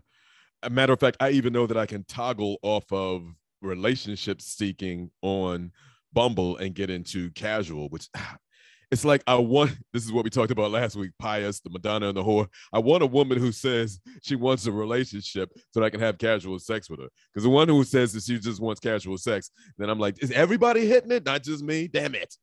A 0.65 0.71
matter 0.71 0.93
of 0.93 1.01
fact, 1.01 1.17
I 1.21 1.31
even 1.31 1.53
know 1.53 1.67
that 1.67 1.77
I 1.77 1.87
can 1.87 2.05
toggle 2.05 2.59
off 2.63 2.91
of 2.93 3.23
relationship 3.63 4.41
seeking 4.41 5.11
on 5.23 5.73
Bumble 6.13 6.57
and 6.57 6.75
get 6.75 6.91
into 6.91 7.31
casual, 7.33 7.89
which 7.89 8.09
it's 8.91 9.05
like 9.05 9.23
I 9.27 9.35
want 9.37 9.77
this 9.93 10.05
is 10.05 10.13
what 10.13 10.25
we 10.25 10.31
talked 10.31 10.53
about 10.53 10.71
last 10.71 10.97
week, 10.97 11.11
Pious, 11.19 11.61
the 11.61 11.71
Madonna 11.71 12.09
and 12.09 12.17
the 12.17 12.23
whore. 12.23 12.47
I 12.73 12.79
want 12.79 13.03
a 13.03 13.07
woman 13.07 13.39
who 13.39 13.53
says 13.53 13.99
she 14.23 14.37
wants 14.37 14.67
a 14.67 14.73
relationship 14.73 15.51
so 15.73 15.81
that 15.81 15.87
I 15.87 15.91
can 15.91 16.01
have 16.01 16.19
casual 16.19 16.59
sex 16.59 16.89
with 16.89 17.01
her. 17.01 17.09
Because 17.33 17.45
the 17.45 17.51
one 17.51 17.69
who 17.69 17.83
says 17.85 18.13
that 18.13 18.23
she 18.23 18.39
just 18.39 18.61
wants 18.61 18.81
casual 18.81 19.19
sex, 19.19 19.51
then 19.77 19.91
I'm 19.91 19.99
like, 19.99 20.23
is 20.23 20.31
everybody 20.31 20.87
hitting 20.87 21.11
it? 21.11 21.25
Not 21.25 21.43
just 21.43 21.63
me? 21.63 21.89
Damn 21.89 22.15
it. 22.15 22.35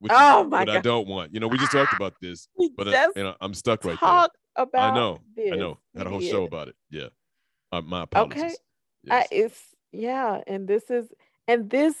Which 0.00 0.12
Oh 0.14 0.44
my 0.44 0.60
what 0.60 0.70
I 0.70 0.80
don't 0.80 1.08
want. 1.08 1.32
You 1.32 1.40
know, 1.40 1.48
we 1.48 1.58
just 1.58 1.72
talked 1.72 1.92
about 1.96 2.14
this, 2.20 2.48
but 2.76 2.88
uh, 2.88 2.92
just 2.92 3.16
you 3.16 3.22
know, 3.22 3.34
I'm 3.40 3.54
stuck 3.54 3.84
right 3.84 3.98
there. 4.00 4.10
talk 4.10 4.32
about 4.56 4.92
I 4.92 4.94
know. 4.94 5.18
this. 5.34 5.52
I 5.52 5.56
know. 5.56 5.78
Had 5.96 6.06
a 6.06 6.10
whole 6.10 6.18
We 6.18 6.28
show 6.28 6.44
about 6.44 6.68
it. 6.68 6.74
Yeah. 6.90 7.08
Uh, 7.74 7.82
my 7.82 8.02
apologies. 8.04 8.42
Okay. 8.42 8.54
Yes. 9.04 9.26
I, 9.30 9.34
it's 9.34 9.62
yeah, 9.92 10.40
and 10.46 10.66
this 10.68 10.90
is 10.90 11.08
and 11.48 11.68
this 11.70 11.94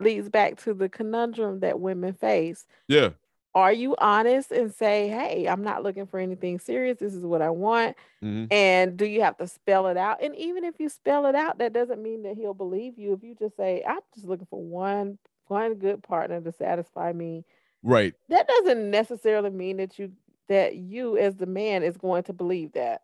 leads 0.00 0.28
back 0.28 0.56
to 0.62 0.74
the 0.74 0.88
conundrum 0.88 1.60
that 1.60 1.80
women 1.80 2.12
face. 2.12 2.66
yeah. 2.88 3.10
are 3.54 3.72
you 3.72 3.96
honest 3.98 4.52
and 4.52 4.70
say, 4.74 5.08
hey, 5.08 5.48
I'm 5.48 5.62
not 5.64 5.82
looking 5.82 6.06
for 6.06 6.20
anything 6.20 6.58
serious. 6.58 6.98
This 6.98 7.14
is 7.14 7.24
what 7.24 7.40
I 7.40 7.48
want. 7.48 7.96
Mhm. 8.22 8.52
And 8.52 8.96
do 8.98 9.06
you 9.06 9.22
have 9.22 9.38
to 9.38 9.46
spell 9.48 9.86
it 9.86 9.96
out? 9.96 10.22
And 10.22 10.36
even 10.36 10.62
if 10.64 10.78
you 10.78 10.90
spell 10.90 11.24
it 11.24 11.34
out, 11.34 11.58
that 11.58 11.72
doesn't 11.72 12.02
mean 12.02 12.22
that 12.24 12.36
he'll 12.36 12.52
believe 12.52 12.98
you. 12.98 13.14
If 13.14 13.22
you 13.22 13.34
just 13.34 13.56
say, 13.56 13.82
I'm 13.88 14.00
just 14.14 14.26
looking 14.26 14.46
for 14.50 14.62
one 14.62 15.18
one 15.46 15.74
good 15.76 16.02
partner 16.02 16.40
to 16.42 16.52
satisfy 16.52 17.12
me, 17.12 17.44
Right. 17.82 18.12
that 18.28 18.46
doesn't 18.48 18.90
necessarily 18.90 19.48
mean 19.50 19.78
that 19.78 19.98
you 19.98 20.12
that 20.48 20.76
you 20.76 21.16
as 21.16 21.36
the 21.36 21.46
man 21.46 21.82
is 21.82 21.96
going 21.96 22.24
to 22.24 22.32
believe 22.34 22.72
that. 22.72 23.02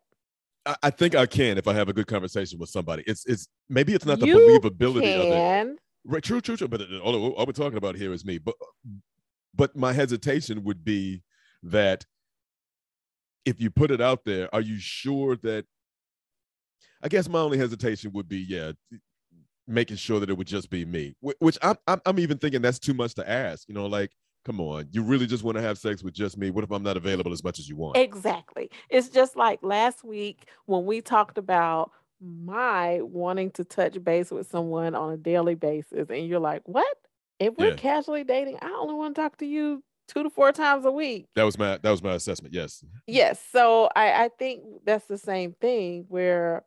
I, 0.65 0.91
think 0.91 1.15
I 1.15 1.27
can 1.27 1.59
if 1.59 1.67
I 1.67 1.75
have 1.75 1.89
a 1.89 1.93
good 1.93 2.07
conversation 2.07 2.59
with 2.59 2.69
somebody. 2.69 3.03
It's 3.07 3.27
it's 3.27 3.49
maybe 3.69 3.95
it's 3.95 4.05
not 4.05 4.21
the 4.21 4.27
You 4.27 4.39
believability 4.39 5.17
of 5.17 5.29
it. 5.29 5.39
Can 5.39 5.77
Right, 6.05 6.23
true, 6.23 6.41
true, 6.41 6.57
true. 6.57 6.69
But 6.69 6.83
uh, 6.83 6.99
all, 6.99 7.33
all 7.33 7.47
we're 7.47 7.53
talking 7.53 7.79
about 7.79 7.97
here 7.97 8.13
is 8.13 8.25
me. 8.25 8.39
But 8.39 8.55
but 9.55 9.77
my 9.77 9.93
hesitation 9.93 10.65
would 10.65 10.85
be 10.85 11.23
that 11.63 12.05
if 13.45 13.61
you 13.61 13.71
put 13.71 13.91
it 13.91 14.01
out 14.01 14.25
there, 14.25 14.53
are 14.55 14.61
you 14.61 14.79
sure 14.79 15.37
that? 15.43 15.65
I 17.03 17.09
guess 17.09 17.29
my 17.29 17.41
only 17.41 17.59
hesitation 17.59 18.13
would 18.15 18.29
be, 18.29 18.39
yeah, 18.39 18.73
making 19.67 19.97
sure 19.97 20.21
that 20.21 20.31
it 20.31 20.37
would 20.37 20.47
just 20.47 20.71
be 20.71 20.85
me. 20.85 21.15
Which 21.21 21.59
I'm 21.63 21.77
I'm, 21.87 22.01
I'm 22.07 22.19
even 22.19 22.39
thinking 22.39 22.63
that's 22.63 22.79
too 22.79 22.95
much 22.95 23.15
to 23.15 23.29
ask. 23.29 23.69
You 23.69 23.75
know, 23.75 23.87
like, 23.87 24.11
come 24.45 24.61
on, 24.61 24.89
you 24.91 25.03
really 25.03 25.27
just 25.27 25.45
want 25.45 25.57
to 25.57 25.63
have 25.63 25.79
sex 25.79 26.03
with 26.03 26.15
just 26.15 26.37
me? 26.37 26.51
What 26.51 26.65
if 26.65 26.71
I'm 26.71 26.83
not 26.83 26.97
available 26.97 27.33
as 27.33 27.45
much 27.45 27.59
as 27.59 27.69
you 27.69 27.77
want? 27.77 27.97
Exactly. 27.97 28.71
It's 28.91 29.09
just 29.09 29.37
like 29.37 29.61
last 29.63 30.05
week 30.05 30.49
when 30.67 30.85
we 30.85 31.01
talked 31.01 31.39
about 31.39 31.91
my 32.21 33.01
wanting 33.03 33.51
to 33.53 33.65
touch 33.65 34.03
base 34.05 34.31
with 34.31 34.49
someone 34.49 34.95
on 34.95 35.13
a 35.13 35.17
daily 35.17 35.55
basis, 35.57 36.09
and 36.09 36.27
you're 36.29 36.39
like, 36.41 36.63
"What? 36.67 36.97
If 37.41 37.57
we're 37.57 37.71
Yeah. 37.71 37.77
casually 37.77 38.25
dating, 38.25 38.59
I 38.63 38.71
only 38.71 38.95
want 38.95 39.15
to 39.17 39.21
talk 39.21 39.37
to 39.39 39.47
you 39.47 39.83
two 40.09 40.23
to 40.23 40.31
four 40.31 40.53
times 40.53 40.85
a 40.85 40.91
week." 40.93 41.27
That 41.35 41.43
was 41.45 41.59
my 41.59 41.79
that 41.79 41.91
was 41.91 42.03
my 42.03 42.15
assessment. 42.15 42.55
Yes. 42.55 42.85
Yes. 43.09 43.45
So 43.51 43.89
I, 43.97 44.25
I 44.25 44.29
think 44.39 44.63
that's 44.85 45.07
the 45.07 45.19
same 45.19 45.55
thing 45.61 46.05
where, 46.09 46.65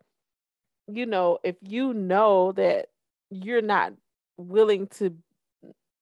you 0.88 1.06
know, 1.06 1.40
if 1.44 1.56
you 1.62 1.94
know 1.94 2.52
that 2.54 2.88
you're 3.32 3.62
not 3.62 3.94
willing 4.38 4.88
to, 4.88 5.16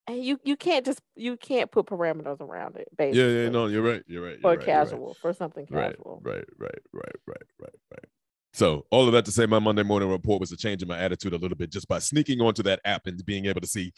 you 0.09 0.39
you 0.43 0.55
can't 0.57 0.85
just 0.85 1.01
you 1.15 1.37
can't 1.37 1.71
put 1.71 1.85
parameters 1.87 2.41
around 2.41 2.75
it. 2.77 2.87
Basically, 2.97 3.21
Yeah, 3.21 3.43
yeah, 3.43 3.49
no, 3.49 3.67
you're 3.67 3.81
right. 3.81 4.03
You're 4.07 4.23
right. 4.23 4.39
for 4.41 4.53
You're 4.53 4.57
right, 4.59 4.67
you're 4.67 4.77
right. 4.79 4.89
casual, 4.89 5.13
for 5.21 5.33
something 5.33 5.65
casual. 5.65 6.21
right, 6.23 6.43
right, 6.57 6.71
right, 6.93 7.15
right, 7.27 7.41
right, 7.61 7.75
right. 7.91 8.05
So 8.53 8.85
all 8.91 9.07
of 9.07 9.13
that 9.13 9.25
to 9.25 9.31
say, 9.31 9.45
my 9.45 9.59
Monday 9.59 9.83
morning 9.83 10.09
report 10.09 10.39
was 10.39 10.51
a 10.51 10.57
change 10.57 10.81
in 10.81 10.87
my 10.87 10.97
attitude 10.97 11.33
a 11.33 11.37
little 11.37 11.57
bit 11.57 11.71
just 11.71 11.87
by 11.87 11.99
sneaking 11.99 12.39
onto 12.41 12.61
that 12.63 12.81
app 12.85 13.07
and 13.07 13.23
being 13.25 13.45
able 13.45 13.61
to 13.61 13.67
see. 13.67 13.93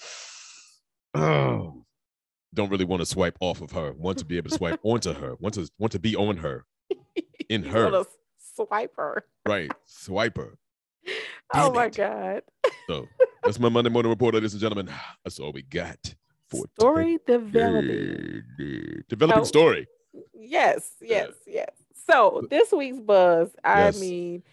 Oh, 1.13 1.85
don't 2.53 2.69
really 2.69 2.85
want 2.85 3.01
to 3.01 3.05
swipe 3.05 3.37
off 3.41 3.61
of 3.61 3.71
her. 3.71 3.93
Want 3.93 4.17
to 4.19 4.25
be 4.25 4.37
able 4.37 4.49
to 4.49 4.55
swipe 4.55 4.79
onto 4.83 5.13
her. 5.13 5.35
Want 5.39 5.55
to 5.55 5.69
want 5.79 5.91
to 5.93 5.99
be 5.99 6.15
on 6.15 6.37
her. 6.37 6.65
In 7.49 7.63
her. 7.65 8.03
swipe 8.55 8.93
her. 8.97 9.25
Right, 9.47 9.71
swipe 9.85 10.37
her. 10.37 10.57
oh 11.53 11.71
my 11.73 11.85
it. 11.87 11.95
god. 11.97 12.41
So 12.87 13.07
that's 13.45 13.59
my 13.59 13.69
Monday 13.69 13.89
morning 13.89 14.09
report, 14.09 14.33
ladies 14.33 14.53
and 14.53 14.61
gentlemen. 14.61 14.89
That's 15.23 15.39
all 15.39 15.51
we 15.51 15.61
got 15.61 16.15
for 16.49 16.65
Story 16.79 17.19
developing. 17.25 18.43
today. 18.57 19.01
Developing 19.07 19.39
No. 19.41 19.45
story. 19.45 19.87
Yes, 20.33 20.93
yes, 21.01 21.33
yes. 21.45 21.69
So 22.07 22.45
this 22.49 22.71
week's 22.71 22.99
buzz, 22.99 23.55
I 23.63 23.85
Yes. 23.85 23.99
mean, 23.99 24.43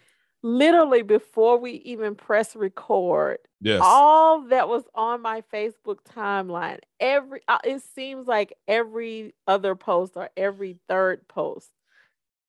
literally 0.43 1.03
before 1.03 1.59
we 1.59 1.73
even 1.73 2.15
press 2.15 2.57
record, 2.57 3.39
Yes. 3.61 3.81
all 3.85 4.43
that 4.49 4.69
was 4.69 4.85
on 4.95 5.21
my 5.23 5.43
Facebook 5.53 5.99
timeline, 6.05 6.79
every 6.99 7.41
uh, 7.49 7.59
it 7.65 7.83
seems 7.95 8.27
like 8.27 8.53
every 8.67 9.35
other 9.47 9.75
post 9.75 10.17
or 10.17 10.31
every 10.37 10.79
third 10.89 11.27
post 11.29 11.71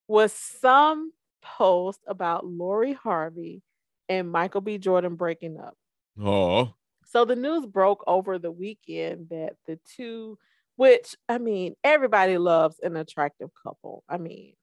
was 0.07 0.33
some 0.33 1.12
post 1.41 2.00
about 2.07 2.45
Lori 2.45 2.93
Harvey 2.93 3.62
and 4.09 4.31
Michael 4.31 4.62
B. 4.62 4.77
Jordan 4.77 5.15
breaking 5.15 5.59
up. 5.59 5.77
Oh, 6.22 6.74
So 7.05 7.25
the 7.25 7.36
news 7.36 7.65
broke 7.65 8.03
over 8.08 8.38
the 8.39 8.51
weekend 8.51 9.29
that 9.29 9.55
the 9.67 9.79
two, 9.96 10.38
which 10.75 11.15
I 11.29 11.38
mean, 11.38 11.75
everybody 11.84 12.38
loves 12.38 12.79
an 12.82 12.96
attractive 12.96 13.50
couple. 13.63 14.03
I 14.10 14.17
mean, 14.17 14.53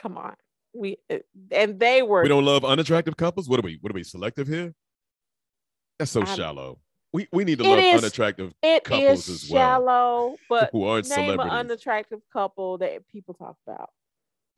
come 0.00 0.16
on. 0.18 0.34
We 0.74 0.98
uh, 1.10 1.18
and 1.50 1.80
they 1.80 2.02
were 2.02 2.22
we 2.22 2.28
don't 2.28 2.44
love 2.44 2.64
unattractive 2.64 3.16
couples. 3.16 3.48
What 3.48 3.58
are 3.58 3.62
we? 3.62 3.78
What 3.80 3.92
are 3.92 3.94
we 3.94 4.04
selective 4.04 4.46
here? 4.46 4.74
That's 5.98 6.10
so 6.10 6.20
I'm- 6.22 6.36
shallow. 6.36 6.80
We 7.12 7.28
we 7.32 7.44
need 7.44 7.58
to 7.58 7.64
love 7.64 7.78
is 7.78 8.02
unattractive 8.02 8.52
it 8.62 8.84
couples 8.84 9.26
is 9.28 9.44
as 9.44 9.50
well. 9.50 9.62
shallow, 9.62 10.36
but 10.50 10.68
who 10.72 10.84
aren't 10.84 11.08
name 11.08 11.40
an 11.40 11.48
unattractive 11.48 12.20
couple 12.30 12.76
that 12.78 13.08
people 13.08 13.32
talk 13.32 13.56
about. 13.66 13.90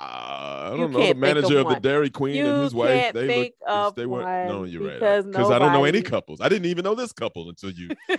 I 0.00 0.70
don't 0.76 0.92
know. 0.92 0.98
The 0.98 1.04
can't 1.04 1.10
of 1.10 1.16
manager 1.18 1.58
of, 1.58 1.68
the. 1.68 1.80
Dairy 1.80 2.10
Queen 2.10 2.44
and 2.44 2.62
his 2.62 2.74
wife. 2.74 3.12
They 3.12 3.26
think 3.26 3.54
look. 3.66 3.96
they 3.96 4.06
weren't. 4.06 4.48
No, 4.48 4.64
you're 4.64 4.86
right. 4.86 5.24
because 5.24 5.50
I 5.50 5.58
don't 5.58 5.72
know 5.72 5.84
any 5.84 6.02
couples. 6.02 6.40
I 6.40 6.48
didn't 6.48 6.66
even 6.66 6.84
know 6.84 6.94
this 6.94 7.12
couple 7.12 7.48
until 7.48 7.70
you 7.70 7.88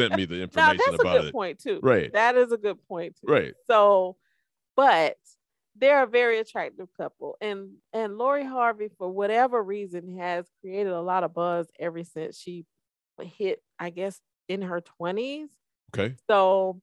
sent 0.00 0.16
me 0.16 0.24
the 0.24 0.42
information 0.42 0.54
now 0.56 0.72
that's 0.72 0.88
a 0.88 0.94
about 0.94 1.16
good 1.18 1.24
it. 1.26 1.32
point 1.32 1.58
too. 1.58 1.80
Right. 1.82 2.12
That 2.12 2.36
is 2.36 2.52
a 2.52 2.56
good 2.56 2.78
point 2.88 3.16
too. 3.20 3.30
Right. 3.30 3.54
So, 3.68 4.16
but 4.74 5.16
they're 5.76 6.02
a 6.02 6.06
very 6.06 6.38
attractive 6.38 6.88
couple, 6.96 7.36
and 7.40 7.72
and 7.92 8.16
Lori 8.16 8.44
Harvey, 8.44 8.88
for 8.96 9.10
whatever 9.10 9.62
reason, 9.62 10.18
has 10.18 10.46
created 10.62 10.92
a 10.92 11.00
lot 11.00 11.24
of 11.24 11.34
buzz 11.34 11.68
ever 11.78 12.02
since 12.04 12.38
she 12.38 12.64
hit, 13.20 13.62
I 13.78 13.90
guess, 13.90 14.18
in 14.48 14.62
her 14.62 14.80
twenties. 14.80 15.48
Okay. 15.94 16.14
So, 16.28 16.80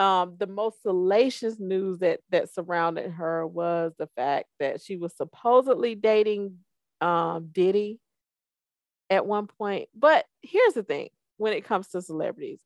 um, 0.00 0.36
the 0.38 0.46
most 0.46 0.82
salacious 0.82 1.60
news 1.60 1.98
that 1.98 2.20
that 2.30 2.52
surrounded 2.52 3.10
her 3.10 3.46
was 3.46 3.92
the 3.98 4.08
fact 4.16 4.46
that 4.58 4.80
she 4.80 4.96
was 4.96 5.14
supposedly 5.14 5.94
dating 5.94 6.56
um, 7.02 7.50
Diddy 7.52 8.00
at 9.10 9.26
one 9.26 9.46
point. 9.46 9.90
But 9.94 10.24
here's 10.40 10.72
the 10.72 10.82
thing: 10.82 11.10
when 11.36 11.52
it 11.52 11.64
comes 11.64 11.88
to 11.88 12.00
celebrities, 12.00 12.60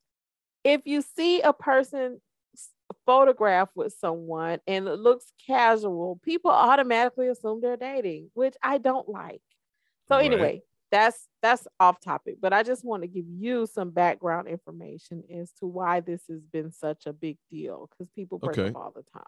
if 0.63 0.83
you 0.85 1.03
see 1.03 1.41
a 1.41 1.53
person 1.53 2.21
photograph 3.05 3.69
with 3.75 3.95
someone 3.99 4.61
and 4.69 4.87
it 4.87 4.99
looks 5.01 5.33
casual, 5.45 6.21
people 6.23 6.53
automatically 6.53 7.27
assume 7.27 7.61
they're 7.61 7.77
dating, 7.77 8.31
which 8.35 8.55
I 8.63 8.79
don't 8.79 9.09
like. 9.09 9.43
So 10.09 10.17
Right. 10.17 10.25
anyway, 10.27 10.63
that's 10.95 11.29
that's 11.43 11.67
off 11.81 12.01
topic, 12.01 12.37
but 12.41 12.53
I 12.53 12.63
just 12.63 12.85
want 12.85 13.03
to 13.03 13.09
give 13.09 13.27
you 13.29 13.67
some 13.67 13.91
background 13.91 14.49
information 14.49 15.23
as 15.35 15.51
to 15.61 15.67
why 15.67 16.01
this 16.01 16.23
has 16.31 16.41
been 16.53 16.71
such 16.71 17.07
a 17.07 17.13
big 17.13 17.37
deal 17.51 17.89
because 17.91 18.09
people 18.15 18.39
break 18.39 18.59
Okay. 18.59 18.69
up 18.71 18.77
all 18.77 18.93
the 18.95 19.03
time. 19.13 19.25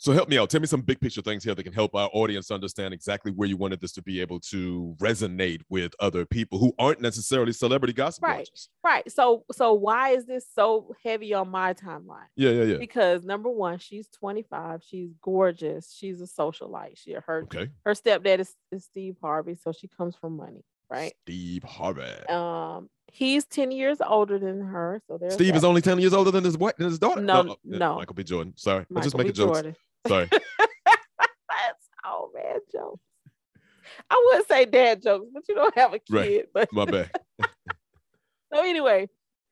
So 0.00 0.12
help 0.12 0.28
me 0.28 0.38
out. 0.38 0.48
Tell 0.48 0.60
me 0.60 0.68
some 0.68 0.82
big 0.82 1.00
picture 1.00 1.22
things 1.22 1.42
here 1.42 1.56
that 1.56 1.62
can 1.64 1.72
help 1.72 1.92
our 1.96 2.08
audience 2.12 2.52
understand 2.52 2.94
exactly 2.94 3.32
where 3.32 3.48
you 3.48 3.56
wanted 3.56 3.80
this 3.80 3.90
to 3.94 4.02
be 4.02 4.20
able 4.20 4.38
to 4.50 4.94
resonate 5.00 5.62
with 5.68 5.92
other 5.98 6.24
people 6.24 6.60
who 6.60 6.72
aren't 6.78 7.00
necessarily 7.00 7.52
celebrity 7.52 7.92
gossip 7.92 8.22
Right. 8.22 8.36
watchers. 8.38 8.68
Right. 8.84 9.10
So 9.10 9.44
so 9.50 9.72
why 9.72 10.10
is 10.10 10.24
this 10.26 10.46
so 10.54 10.94
heavy 11.02 11.34
on 11.34 11.48
my 11.50 11.74
timeline? 11.74 12.28
Yeah, 12.36 12.50
yeah, 12.50 12.62
yeah. 12.62 12.76
Because 12.78 13.24
number 13.24 13.48
one, 13.50 13.78
she's 13.80 14.08
25, 14.10 14.84
she's 14.84 15.10
gorgeous, 15.20 15.92
she's 15.92 16.20
a 16.20 16.26
socialite. 16.26 16.96
She 16.96 17.14
her 17.14 17.42
Okay. 17.44 17.68
her 17.84 17.94
stepdad 17.94 18.38
is, 18.38 18.54
is 18.70 18.84
Steve 18.84 19.16
Harvey, 19.20 19.56
so 19.56 19.72
she 19.72 19.88
comes 19.88 20.14
from 20.14 20.36
money, 20.36 20.62
right? 20.90 21.12
Steve 21.24 21.62
Harvey. 21.62 22.26
Um, 22.28 22.88
he's 23.12 23.44
10 23.46 23.70
years 23.70 23.98
older 24.04 24.38
than 24.38 24.60
her, 24.60 25.00
so 25.06 25.18
there's 25.18 25.34
Steve 25.34 25.56
is 25.56 25.64
only 25.64 25.80
10 25.80 25.98
years 25.98 26.12
older 26.12 26.30
than 26.30 26.44
his 26.44 26.56
wife 26.56 26.76
than 26.76 26.86
his 26.86 26.98
daughter. 26.98 27.20
No, 27.20 27.40
uh, 27.40 27.54
no. 27.64 27.96
Michael 27.96 28.14
B. 28.14 28.24
Jordan. 28.24 28.54
Sorry. 28.56 28.86
I'm 28.94 29.02
just 29.02 29.16
B. 29.16 29.18
making 29.18 29.34
jokes. 29.34 29.62
Sorry. 30.06 30.28
That's 30.58 31.88
oh 32.04 32.30
man, 32.34 32.60
jokes. 32.72 33.00
I 34.10 34.32
would 34.32 34.46
say 34.46 34.64
dad 34.64 35.02
jokes, 35.02 35.26
but 35.32 35.42
you 35.48 35.54
don't 35.54 35.76
have 35.76 35.92
a 35.92 35.98
kid. 35.98 36.14
Right. 36.14 36.44
But 36.52 36.72
My 36.72 36.84
bad. 36.84 37.10
so 38.52 38.62
anyway, 38.62 39.08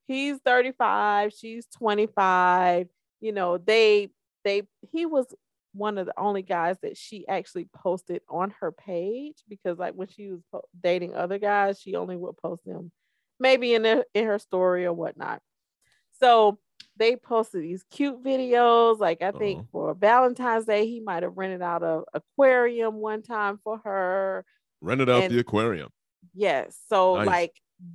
he's 0.07 0.39
35, 0.45 1.33
she's 1.33 1.67
25. 1.79 2.89
You 3.21 3.33
know, 3.33 3.59
they 3.59 4.11
they 4.45 4.63
he 4.93 5.07
was 5.07 5.27
one 5.77 5.99
of 5.99 6.07
the 6.07 6.19
only 6.19 6.43
guys 6.43 6.77
that 6.83 6.97
she 6.97 7.27
actually 7.29 7.69
posted 7.75 8.23
on 8.29 8.51
her 8.61 8.73
page 8.73 9.37
because 9.49 9.79
like 9.79 9.95
when 9.95 10.09
she 10.09 10.31
was 10.33 10.41
po- 10.51 10.65
dating 10.83 11.15
other 11.15 11.39
guys, 11.39 11.81
she 11.81 11.95
only 11.97 12.17
would 12.17 12.37
post 12.39 12.65
them 12.65 12.91
maybe 13.39 13.75
in 13.75 13.83
their, 13.83 14.05
in 14.15 14.25
her 14.25 14.39
story 14.39 14.87
or 14.87 14.93
whatnot. 14.93 15.41
So 16.21 16.59
they 16.97 17.17
posted 17.17 17.63
these 17.63 17.85
cute 17.91 18.23
videos. 18.25 18.99
Like 18.99 19.21
I 19.23 19.33
think 19.33 19.59
Uh-huh. 19.61 19.69
for 19.73 19.95
Valentine's 19.95 20.65
Day, 20.65 20.87
he 20.87 21.01
might 21.01 21.23
have 21.23 21.37
rented 21.37 21.63
out 21.63 21.83
a 21.83 22.03
aquarium 22.15 22.95
one 22.97 23.23
time 23.23 23.59
for 23.63 23.79
her. 23.85 24.45
Rented 24.81 25.11
out 25.11 25.25
And- 25.25 25.35
the 25.35 25.41
aquarium. 25.41 25.91
Yes. 26.35 26.79
So 26.89 27.17
Nice. 27.17 27.27
like 27.27 27.53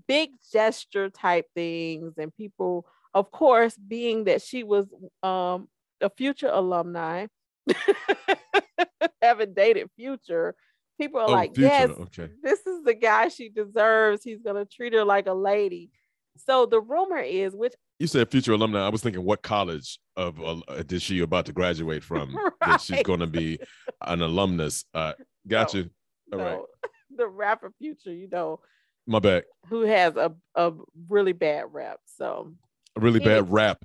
big 0.07 0.29
gesture 0.53 1.09
type 1.09 1.47
things 1.55 2.13
and 2.19 2.31
people 2.35 2.85
of 3.15 3.31
course 3.31 3.75
being 3.75 4.25
that 4.25 4.39
she 4.41 4.63
was 4.63 4.85
um 5.23 5.67
a 5.99 6.09
future 6.09 6.49
alumni 6.53 7.25
having 9.21 9.53
dated 9.53 9.89
future 9.95 10.55
people 10.99 11.19
are 11.19 11.27
Oh, 11.29 11.31
like 11.31 11.55
future. 11.55 11.67
yes 11.69 11.89
Okay. 11.89 12.29
this 12.43 12.59
is 12.65 12.83
the 12.83 12.93
guy 12.93 13.27
she 13.27 13.49
deserves 13.49 14.23
he's 14.23 14.41
going 14.41 14.55
to 14.55 14.65
treat 14.65 14.93
her 14.93 15.03
like 15.05 15.27
a 15.27 15.33
lady 15.33 15.89
so 16.37 16.65
the 16.65 16.79
rumor 16.81 17.19
is 17.19 17.53
which 17.55 17.73
You 17.99 18.07
said 18.07 18.31
future 18.31 18.53
alumni. 18.53 18.85
I 18.85 18.89
was 18.89 19.01
thinking, 19.03 19.23
what 19.23 19.41
college 19.43 19.99
of 20.15 20.41
uh, 20.41 20.61
is 20.89 21.03
she 21.03 21.19
about 21.19 21.45
to 21.47 21.53
graduate 21.53 22.03
from? 22.03 22.35
That 22.61 22.79
she's 22.81 23.03
going 23.03 23.19
to 23.19 23.27
be 23.27 23.59
an 24.07 24.21
alumnus. 24.21 24.85
Uh, 24.93 25.13
got 25.47 25.73
No. 25.73 25.79
you. 25.81 25.89
All 26.31 26.39
no, 26.39 26.45
right. 26.45 26.59
the 27.17 27.27
rapper 27.27 27.71
Future, 27.77 28.13
you 28.13 28.29
know, 28.31 28.61
My 29.07 29.19
bad. 29.19 29.43
who 29.67 29.81
has 29.81 30.15
a, 30.15 30.31
a 30.55 30.71
really 31.09 31.33
bad 31.33 31.65
rap. 31.71 31.99
So 32.17 32.53
A 32.97 33.01
really 33.01 33.19
bad 33.19 33.51
rap. 33.51 33.83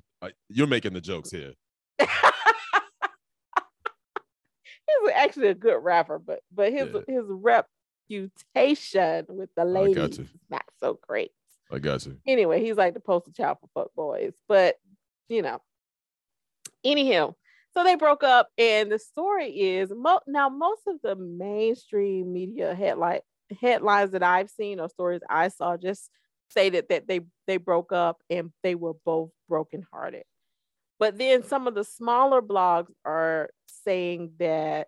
You're 0.49 0.67
making 0.67 0.93
the 0.93 1.01
jokes 1.01 1.29
here. 1.31 1.51
He's 4.87 5.11
actually 5.15 5.47
a 5.49 5.53
good 5.55 5.77
rapper, 5.83 6.19
but 6.19 6.41
but 6.51 6.71
his 6.71 6.87
Yeah. 6.93 7.01
his 7.07 7.25
reputation 7.27 9.25
with 9.29 9.49
the 9.55 9.65
ladies 9.65 10.19
is 10.19 10.29
not 10.49 10.65
so 10.79 10.99
great. 11.07 11.31
I 11.71 11.79
got 11.79 12.05
you. 12.05 12.17
Anyway, 12.25 12.63
he's 12.63 12.77
like 12.77 12.93
the 12.93 12.99
poster 13.01 13.31
child 13.31 13.57
for 13.59 13.69
fuck 13.73 13.93
boys, 13.95 14.33
but 14.47 14.75
you 15.29 15.41
know. 15.41 15.61
Anyhow, 16.83 17.35
so 17.73 17.83
they 17.83 17.95
broke 17.95 18.23
up, 18.23 18.49
and 18.57 18.91
the 18.91 18.99
story 18.99 19.49
is 19.49 19.91
mo- 19.93 20.21
now 20.27 20.47
most 20.49 20.81
of 20.87 21.01
the 21.01 21.15
mainstream 21.15 22.31
media 22.31 22.73
headline 22.73 23.21
headlines 23.61 24.11
that 24.11 24.23
I've 24.23 24.49
seen 24.49 24.79
or 24.79 24.89
stories 24.89 25.21
I 25.29 25.47
saw 25.49 25.77
just 25.77 26.09
stated 26.49 26.85
that 26.89 27.07
they 27.07 27.21
they 27.45 27.57
broke 27.57 27.91
up 27.91 28.21
and 28.29 28.51
they 28.63 28.75
were 28.75 28.93
both 29.05 29.31
brokenhearted. 29.49 30.23
But 30.99 31.17
then 31.17 31.43
some 31.43 31.67
of 31.67 31.75
the 31.75 31.83
smaller 31.83 32.41
blogs 32.41 32.91
are 33.05 33.49
saying 33.87 34.31
that 34.39 34.87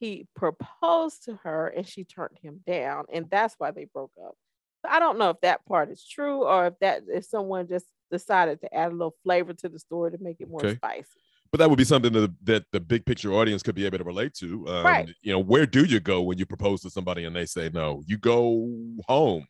he 0.00 0.26
proposed 0.34 1.24
to 1.24 1.36
her 1.44 1.68
and 1.68 1.86
she 1.86 2.04
turned 2.04 2.38
him 2.42 2.60
down, 2.66 3.04
and 3.12 3.26
that's 3.30 3.54
why 3.58 3.70
they 3.70 3.84
broke 3.92 4.12
up. 4.26 4.34
So 4.82 4.90
I 4.90 4.98
don't 4.98 5.18
know 5.18 5.30
if 5.30 5.40
that 5.42 5.64
part 5.66 5.90
is 5.90 6.04
true 6.06 6.44
or 6.44 6.68
if 6.68 6.74
that 6.80 7.02
if 7.08 7.24
someone 7.26 7.68
just 7.68 7.86
decided 8.10 8.60
to 8.62 8.74
add 8.74 8.88
a 8.92 8.94
little 8.94 9.14
flavor 9.22 9.52
to 9.52 9.68
the 9.68 9.78
story 9.78 10.10
to 10.12 10.18
make 10.20 10.40
it 10.40 10.48
more 10.48 10.64
Okay. 10.64 10.76
spicy. 10.76 11.06
But 11.52 11.58
that 11.58 11.68
would 11.68 11.76
be 11.78 11.84
something 11.84 12.12
that, 12.12 12.32
that 12.44 12.64
the 12.72 12.80
big 12.80 13.04
picture 13.04 13.32
audience 13.32 13.62
could 13.62 13.74
be 13.74 13.84
able 13.84 13.98
to 13.98 14.04
relate 14.04 14.34
to. 14.34 14.66
Um, 14.68 14.84
Right. 14.84 15.08
You 15.20 15.32
know, 15.32 15.38
where 15.40 15.66
do 15.66 15.84
you 15.84 16.00
go 16.00 16.22
when 16.22 16.38
you 16.38 16.46
propose 16.46 16.80
to 16.82 16.90
somebody 16.90 17.24
and 17.24 17.34
they 17.36 17.44
say 17.44 17.70
no? 17.72 18.02
You 18.06 18.16
go 18.18 18.68
home. 19.06 19.46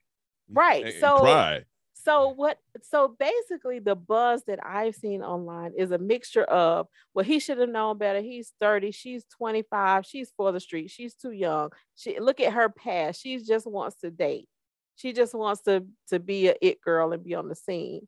Right, 0.53 0.85
and- 0.85 0.93
and 0.95 1.01
so- 1.01 1.19
cry. 1.21 1.65
So 2.03 2.31
what 2.31 2.59
so 2.83 3.15
basically 3.19 3.79
the 3.79 3.95
buzz 3.95 4.45
that 4.47 4.59
I've 4.65 4.95
seen 4.95 5.23
online 5.23 5.73
is 5.77 5.91
a 5.91 5.99
mixture 5.99 6.45
of 6.45 6.87
well 7.15 7.25
he 7.25 7.39
should 7.39 7.59
have 7.59 7.69
known 7.69 7.99
better. 7.99 8.21
He's 8.21 8.53
30, 8.61 8.91
she's 8.93 9.25
25, 9.37 10.07
she's 10.07 10.33
for 10.37 10.53
the 10.53 10.61
street, 10.61 10.91
she's 10.91 11.15
too 11.15 11.33
young. 11.33 11.71
She 11.97 12.19
look 12.19 12.41
at 12.41 12.53
her 12.53 12.69
past. 12.69 13.21
She 13.21 13.39
just 13.39 13.67
wants 13.67 13.97
to 13.97 14.11
date. 14.11 14.49
She 14.97 15.13
just 15.13 15.35
wants 15.35 15.63
to 15.63 15.87
to 16.09 16.19
be 16.19 16.49
a 16.49 16.55
it 16.61 16.81
girl 16.81 17.13
and 17.13 17.23
be 17.23 17.35
on 17.35 17.49
the 17.49 17.55
scene. 17.55 18.07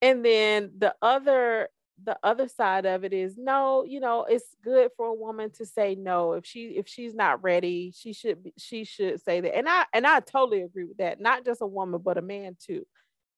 And 0.00 0.24
then 0.24 0.72
the 0.78 0.94
other 1.00 1.68
the 2.02 2.18
other 2.22 2.48
side 2.48 2.86
of 2.86 3.04
it 3.04 3.12
is 3.12 3.36
no, 3.36 3.84
you 3.84 4.00
know, 4.00 4.24
it's 4.24 4.56
good 4.62 4.90
for 4.96 5.06
a 5.06 5.14
woman 5.14 5.50
to 5.52 5.66
say 5.66 5.94
no 5.94 6.32
if 6.32 6.44
she 6.44 6.76
if 6.76 6.88
she's 6.88 7.14
not 7.14 7.42
ready, 7.42 7.92
she 7.94 8.12
should 8.12 8.42
be, 8.42 8.52
she 8.58 8.84
should 8.84 9.20
say 9.22 9.40
that. 9.40 9.56
And 9.56 9.68
I 9.68 9.86
and 9.92 10.06
I 10.06 10.20
totally 10.20 10.62
agree 10.62 10.84
with 10.84 10.98
that. 10.98 11.20
Not 11.20 11.44
just 11.44 11.62
a 11.62 11.66
woman 11.66 12.00
but 12.04 12.18
a 12.18 12.22
man 12.22 12.56
too. 12.60 12.86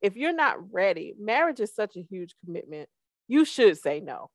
If 0.00 0.16
you're 0.16 0.34
not 0.34 0.72
ready, 0.72 1.14
marriage 1.18 1.60
is 1.60 1.74
such 1.74 1.96
a 1.96 2.02
huge 2.02 2.34
commitment. 2.44 2.88
You 3.28 3.44
should 3.44 3.78
say 3.78 4.00
no. 4.00 4.30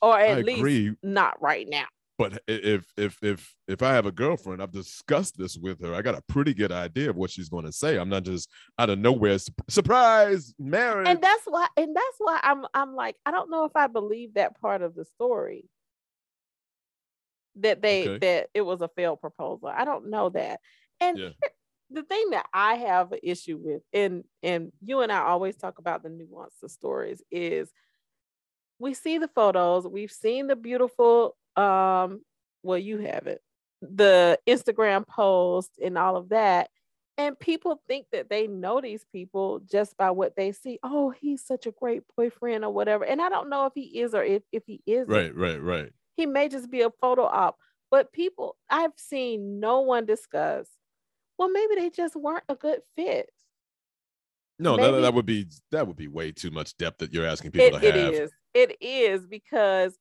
Or 0.00 0.18
at 0.18 0.44
least 0.44 0.96
not 1.02 1.40
right 1.40 1.66
now. 1.68 1.86
But 2.22 2.40
if 2.46 2.92
if 2.96 3.18
if 3.20 3.56
if 3.66 3.82
I 3.82 3.94
have 3.94 4.06
a 4.06 4.12
girlfriend, 4.12 4.62
I've 4.62 4.70
discussed 4.70 5.36
this 5.36 5.58
with 5.58 5.82
her. 5.82 5.92
I 5.92 6.02
got 6.02 6.14
a 6.14 6.22
pretty 6.28 6.54
good 6.54 6.70
idea 6.70 7.10
of 7.10 7.16
what 7.16 7.30
she's 7.30 7.48
going 7.48 7.64
to 7.64 7.72
say. 7.72 7.96
I'm 7.96 8.08
not 8.08 8.22
just 8.22 8.48
out 8.78 8.90
of 8.90 9.00
nowhere 9.00 9.38
surprise 9.68 10.54
marriage. 10.56 11.08
And 11.08 11.20
that's 11.20 11.42
why 11.46 11.66
and 11.76 11.96
that's 11.96 12.16
why 12.18 12.38
I'm 12.44 12.64
I'm 12.74 12.94
like 12.94 13.16
I 13.26 13.32
don't 13.32 13.50
know 13.50 13.64
if 13.64 13.72
I 13.74 13.88
believe 13.88 14.34
that 14.34 14.60
part 14.60 14.82
of 14.82 14.94
the 14.94 15.04
story. 15.04 15.64
That 17.56 17.82
they 17.82 18.06
Okay. 18.06 18.18
that 18.18 18.50
it 18.54 18.62
was 18.62 18.82
a 18.82 18.90
failed 18.94 19.20
proposal. 19.20 19.66
I 19.66 19.84
don't 19.84 20.08
know 20.08 20.28
that. 20.28 20.60
And 21.00 21.18
Yeah. 21.18 21.30
the 21.90 22.04
thing 22.04 22.30
that 22.30 22.46
I 22.54 22.76
have 22.76 23.10
an 23.10 23.18
issue 23.24 23.58
with, 23.60 23.82
and 23.92 24.22
and 24.44 24.70
you 24.80 25.00
and 25.00 25.10
I 25.10 25.22
always 25.22 25.56
talk 25.56 25.80
about 25.80 26.04
the 26.04 26.08
nuance 26.08 26.54
of 26.62 26.70
stories, 26.70 27.20
is 27.32 27.72
we 28.78 28.94
see 28.94 29.18
the 29.18 29.28
photos, 29.28 29.88
we've 29.88 30.12
seen 30.12 30.46
the 30.46 30.54
beautiful 30.56 31.36
um, 31.56 32.22
well, 32.62 32.78
you 32.78 32.98
have 32.98 33.26
it, 33.26 33.40
the 33.80 34.38
Instagram 34.46 35.06
post 35.06 35.70
and 35.82 35.98
all 35.98 36.16
of 36.16 36.30
that. 36.30 36.70
And 37.18 37.38
people 37.38 37.80
think 37.86 38.06
that 38.12 38.30
they 38.30 38.46
know 38.46 38.80
these 38.80 39.04
people 39.12 39.60
just 39.70 39.96
by 39.98 40.10
what 40.10 40.34
they 40.34 40.50
see. 40.52 40.78
Oh, 40.82 41.10
he's 41.10 41.44
such 41.44 41.66
a 41.66 41.70
great 41.72 42.02
boyfriend 42.16 42.64
or 42.64 42.72
whatever. 42.72 43.04
And 43.04 43.20
I 43.20 43.28
don't 43.28 43.50
know 43.50 43.66
if 43.66 43.72
he 43.74 44.00
is 44.00 44.14
or 44.14 44.24
if, 44.24 44.42
if 44.50 44.62
he 44.66 44.80
isn't. 44.86 45.12
right, 45.12 45.34
right, 45.36 45.62
right. 45.62 45.92
He 46.16 46.24
may 46.26 46.48
just 46.48 46.70
be 46.70 46.80
a 46.82 46.90
photo 47.00 47.24
op. 47.24 47.58
But 47.90 48.12
people, 48.12 48.56
I've 48.70 48.92
seen 48.96 49.60
no 49.60 49.80
one 49.82 50.06
discuss, 50.06 50.66
well, 51.38 51.50
maybe 51.50 51.74
they 51.74 51.90
just 51.90 52.16
weren't 52.16 52.44
a 52.48 52.54
good 52.54 52.80
fit. 52.96 53.28
No, 54.58 54.76
that, 54.76 54.90
Maybe- 54.92 55.02
that 55.02 55.14
would 55.14 55.26
be 55.26 55.46
that 55.70 55.86
would 55.86 55.96
be 55.96 56.08
way 56.08 56.32
too 56.32 56.50
much 56.50 56.76
depth 56.76 56.98
that 56.98 57.12
you're 57.12 57.26
asking 57.26 57.50
people 57.50 57.76
It, 57.76 57.80
to 57.80 57.92
have. 57.92 58.14
is. 58.14 58.30
It 58.54 58.76
is 58.80 59.26
because, 59.26 59.98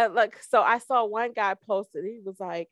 uh, 0.00 0.10
like, 0.12 0.42
so 0.42 0.62
I 0.62 0.78
saw 0.78 1.04
one 1.04 1.32
guy 1.32 1.54
posted, 1.54 2.04
he 2.04 2.20
was 2.24 2.38
like, 2.40 2.68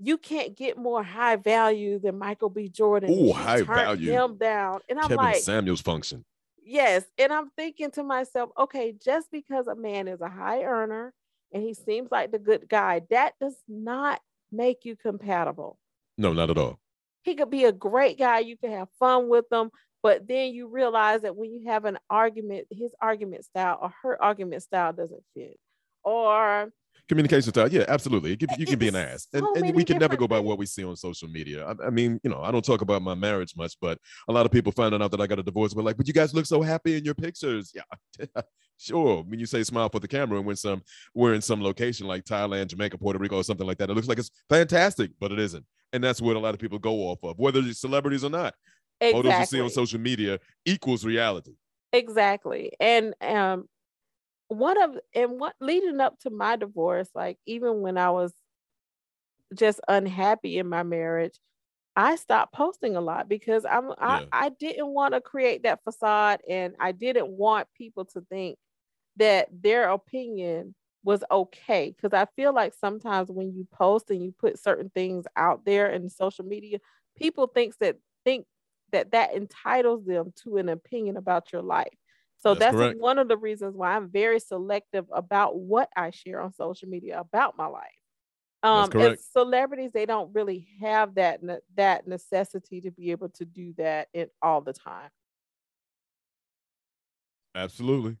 you 0.00 0.16
can't 0.16 0.56
get 0.56 0.78
more 0.78 1.02
high 1.02 1.36
value 1.36 1.98
than 1.98 2.18
Michael 2.18 2.50
B. 2.50 2.68
Jordan. 2.68 3.10
and 3.10 3.28
Ooh, 3.28 3.32
high 3.32 3.62
value. 3.62 4.12
Him 4.12 4.36
down. 4.36 4.80
And 4.88 4.98
I'm 4.98 5.08
Kevin 5.08 5.16
like, 5.16 5.36
Samuels 5.36 5.80
function. 5.80 6.24
Yes. 6.62 7.04
And 7.18 7.32
I'm 7.32 7.50
thinking 7.56 7.90
to 7.92 8.02
myself, 8.04 8.50
okay, 8.56 8.92
just 8.92 9.30
because 9.32 9.66
a 9.66 9.74
man 9.74 10.06
is 10.06 10.20
a 10.20 10.28
high 10.28 10.62
earner 10.62 11.12
and 11.52 11.62
he 11.62 11.74
seems 11.74 12.10
like 12.12 12.30
the 12.30 12.38
good 12.38 12.68
guy, 12.68 13.02
that 13.10 13.34
does 13.40 13.56
not 13.66 14.20
make 14.52 14.84
you 14.84 14.94
compatible. 14.94 15.78
No, 16.16 16.32
not 16.32 16.50
at 16.50 16.58
all. 16.58 16.78
He 17.22 17.34
could 17.34 17.50
be 17.50 17.64
a 17.64 17.72
great 17.72 18.18
guy. 18.18 18.38
You 18.40 18.56
can 18.56 18.70
have 18.70 18.88
fun 18.98 19.28
with 19.28 19.46
him. 19.50 19.70
But 20.02 20.28
then 20.28 20.54
you 20.54 20.68
realize 20.68 21.22
that 21.22 21.34
when 21.34 21.50
you 21.50 21.64
have 21.66 21.84
an 21.84 21.98
argument, 22.08 22.68
his 22.70 22.92
argument 23.00 23.44
style 23.44 23.78
or 23.82 23.92
her 24.02 24.22
argument 24.22 24.62
style 24.62 24.92
doesn't 24.92 25.24
fit. 25.34 25.58
Or 26.08 26.72
Communication 27.08 27.50
style, 27.50 27.72
yeah, 27.72 27.84
absolutely. 27.88 28.36
Can, 28.36 28.48
you 28.58 28.66
can 28.66 28.78
be 28.78 28.88
an 28.88 28.96
ass, 28.96 29.28
and, 29.32 29.42
so 29.42 29.54
and 29.62 29.74
we 29.74 29.82
can 29.82 29.96
never 29.96 30.14
go 30.14 30.28
by 30.28 30.38
what 30.38 30.58
we 30.58 30.66
see 30.66 30.84
on 30.84 30.94
social 30.94 31.26
media. 31.26 31.66
I, 31.66 31.86
I 31.86 31.90
mean, 31.90 32.20
you 32.22 32.28
know, 32.28 32.42
I 32.42 32.50
don't 32.50 32.64
talk 32.64 32.82
about 32.82 33.00
my 33.00 33.14
marriage 33.14 33.54
much, 33.56 33.76
but 33.80 33.98
a 34.28 34.32
lot 34.32 34.44
of 34.44 34.52
people 34.52 34.72
finding 34.72 35.00
out 35.00 35.10
that 35.12 35.20
I 35.20 35.26
got 35.26 35.38
a 35.38 35.42
divorce, 35.42 35.72
but 35.72 35.86
like, 35.86 35.96
but 35.96 36.06
you 36.06 36.12
guys 36.12 36.34
look 36.34 36.44
so 36.44 36.60
happy 36.60 36.98
in 36.98 37.04
your 37.06 37.14
pictures. 37.14 37.72
Yeah, 37.74 38.42
sure. 38.78 39.22
When 39.22 39.40
you 39.40 39.46
say 39.46 39.62
smile 39.62 39.88
for 39.88 40.00
the 40.00 40.08
camera, 40.08 40.36
and 40.36 40.46
when 40.46 40.56
some 40.56 40.82
we're 41.14 41.32
in 41.32 41.40
some 41.40 41.62
location 41.62 42.06
like 42.06 42.24
Thailand, 42.24 42.66
Jamaica, 42.66 42.98
Puerto 42.98 43.18
Rico, 43.18 43.36
or 43.36 43.44
something 43.44 43.66
like 43.66 43.78
that, 43.78 43.88
it 43.88 43.94
looks 43.94 44.08
like 44.08 44.18
it's 44.18 44.30
fantastic, 44.50 45.10
but 45.18 45.32
it 45.32 45.38
isn't. 45.38 45.64
And 45.94 46.04
that's 46.04 46.20
what 46.20 46.36
a 46.36 46.40
lot 46.40 46.52
of 46.52 46.60
people 46.60 46.78
go 46.78 47.08
off 47.08 47.24
of, 47.24 47.38
whether 47.38 47.60
it's 47.60 47.80
celebrities 47.80 48.22
or 48.22 48.30
not. 48.30 48.54
Photos 49.00 49.32
you 49.38 49.46
see 49.46 49.60
on 49.60 49.70
social 49.70 49.98
media 50.00 50.40
equals 50.66 51.06
reality. 51.06 51.52
Exactly. 51.92 52.72
And 52.80 53.14
um 53.22 53.66
one 54.48 54.80
of 54.82 54.98
and 55.14 55.38
what 55.40 55.56
leading 55.60 56.00
up 56.00 56.18
to 56.20 56.30
my 56.30 56.56
divorce, 56.56 57.10
like 57.14 57.38
even 57.46 57.80
when 57.82 57.98
I 57.98 58.10
was 58.10 58.32
just 59.54 59.80
unhappy 59.88 60.58
in 60.58 60.68
my 60.68 60.82
marriage, 60.82 61.38
I 61.96 62.16
stopped 62.16 62.54
posting 62.54 62.96
a 62.96 63.00
lot 63.02 63.28
because 63.28 63.64
I'm 63.66 63.92
I, 63.98 64.20
I 64.32 64.50
didn't 64.50 64.88
want 64.88 65.14
to 65.14 65.22
create 65.22 65.64
that 65.64 65.84
facade 65.84 66.42
and 66.48 66.76
I 66.80 66.92
didn't 66.92 67.30
want 67.30 67.68
people 67.74 68.06
to 68.06 68.22
think 68.22 68.58
that 69.16 69.48
their 69.52 69.90
opinion 69.90 70.74
was 71.04 71.24
okay 71.30 71.90
because 71.96 72.12
I 72.14 72.26
feel 72.36 72.54
like 72.54 72.74
sometimes 72.74 73.30
when 73.30 73.54
you 73.54 73.66
post 73.72 74.10
and 74.10 74.22
you 74.24 74.32
put 74.32 74.58
certain 74.58 74.90
things 74.90 75.26
out 75.36 75.64
there 75.66 75.90
in 75.90 76.10
social 76.10 76.44
media, 76.44 76.78
people 77.16 77.48
thinks 77.48 77.78
that 77.78 77.98
think 78.24 78.46
that 78.92 79.12
that 79.12 79.34
entitles 79.34 80.04
them 80.06 80.32
to 80.44 80.58
an 80.58 80.68
opinion 80.68 81.16
about 81.16 81.52
your 81.52 81.62
life. 81.62 81.94
So 82.38 82.54
That's 82.54 82.76
that's, 82.76 82.98
one 82.98 83.18
of 83.18 83.28
the 83.28 83.36
reasons 83.36 83.76
why 83.76 83.96
I'm 83.96 84.10
very 84.10 84.38
selective 84.38 85.06
about 85.12 85.58
what 85.58 85.90
I 85.96 86.10
share 86.10 86.40
on 86.40 86.52
social 86.52 86.88
media 86.88 87.18
about 87.18 87.56
my 87.58 87.66
life. 87.66 87.84
Um, 88.62 88.86
as 88.86 88.90
correct. 88.90 89.22
celebrities, 89.32 89.90
they 89.92 90.06
don't 90.06 90.32
really 90.34 90.68
have 90.80 91.14
that 91.14 91.42
ne- 91.42 91.60
that 91.76 92.06
necessity 92.06 92.80
to 92.82 92.90
be 92.90 93.10
able 93.12 93.28
to 93.30 93.44
do 93.44 93.72
that 93.78 94.08
in 94.12 94.28
all 94.42 94.60
the 94.60 94.72
time. 94.72 95.10
Absolutely. 97.54 98.16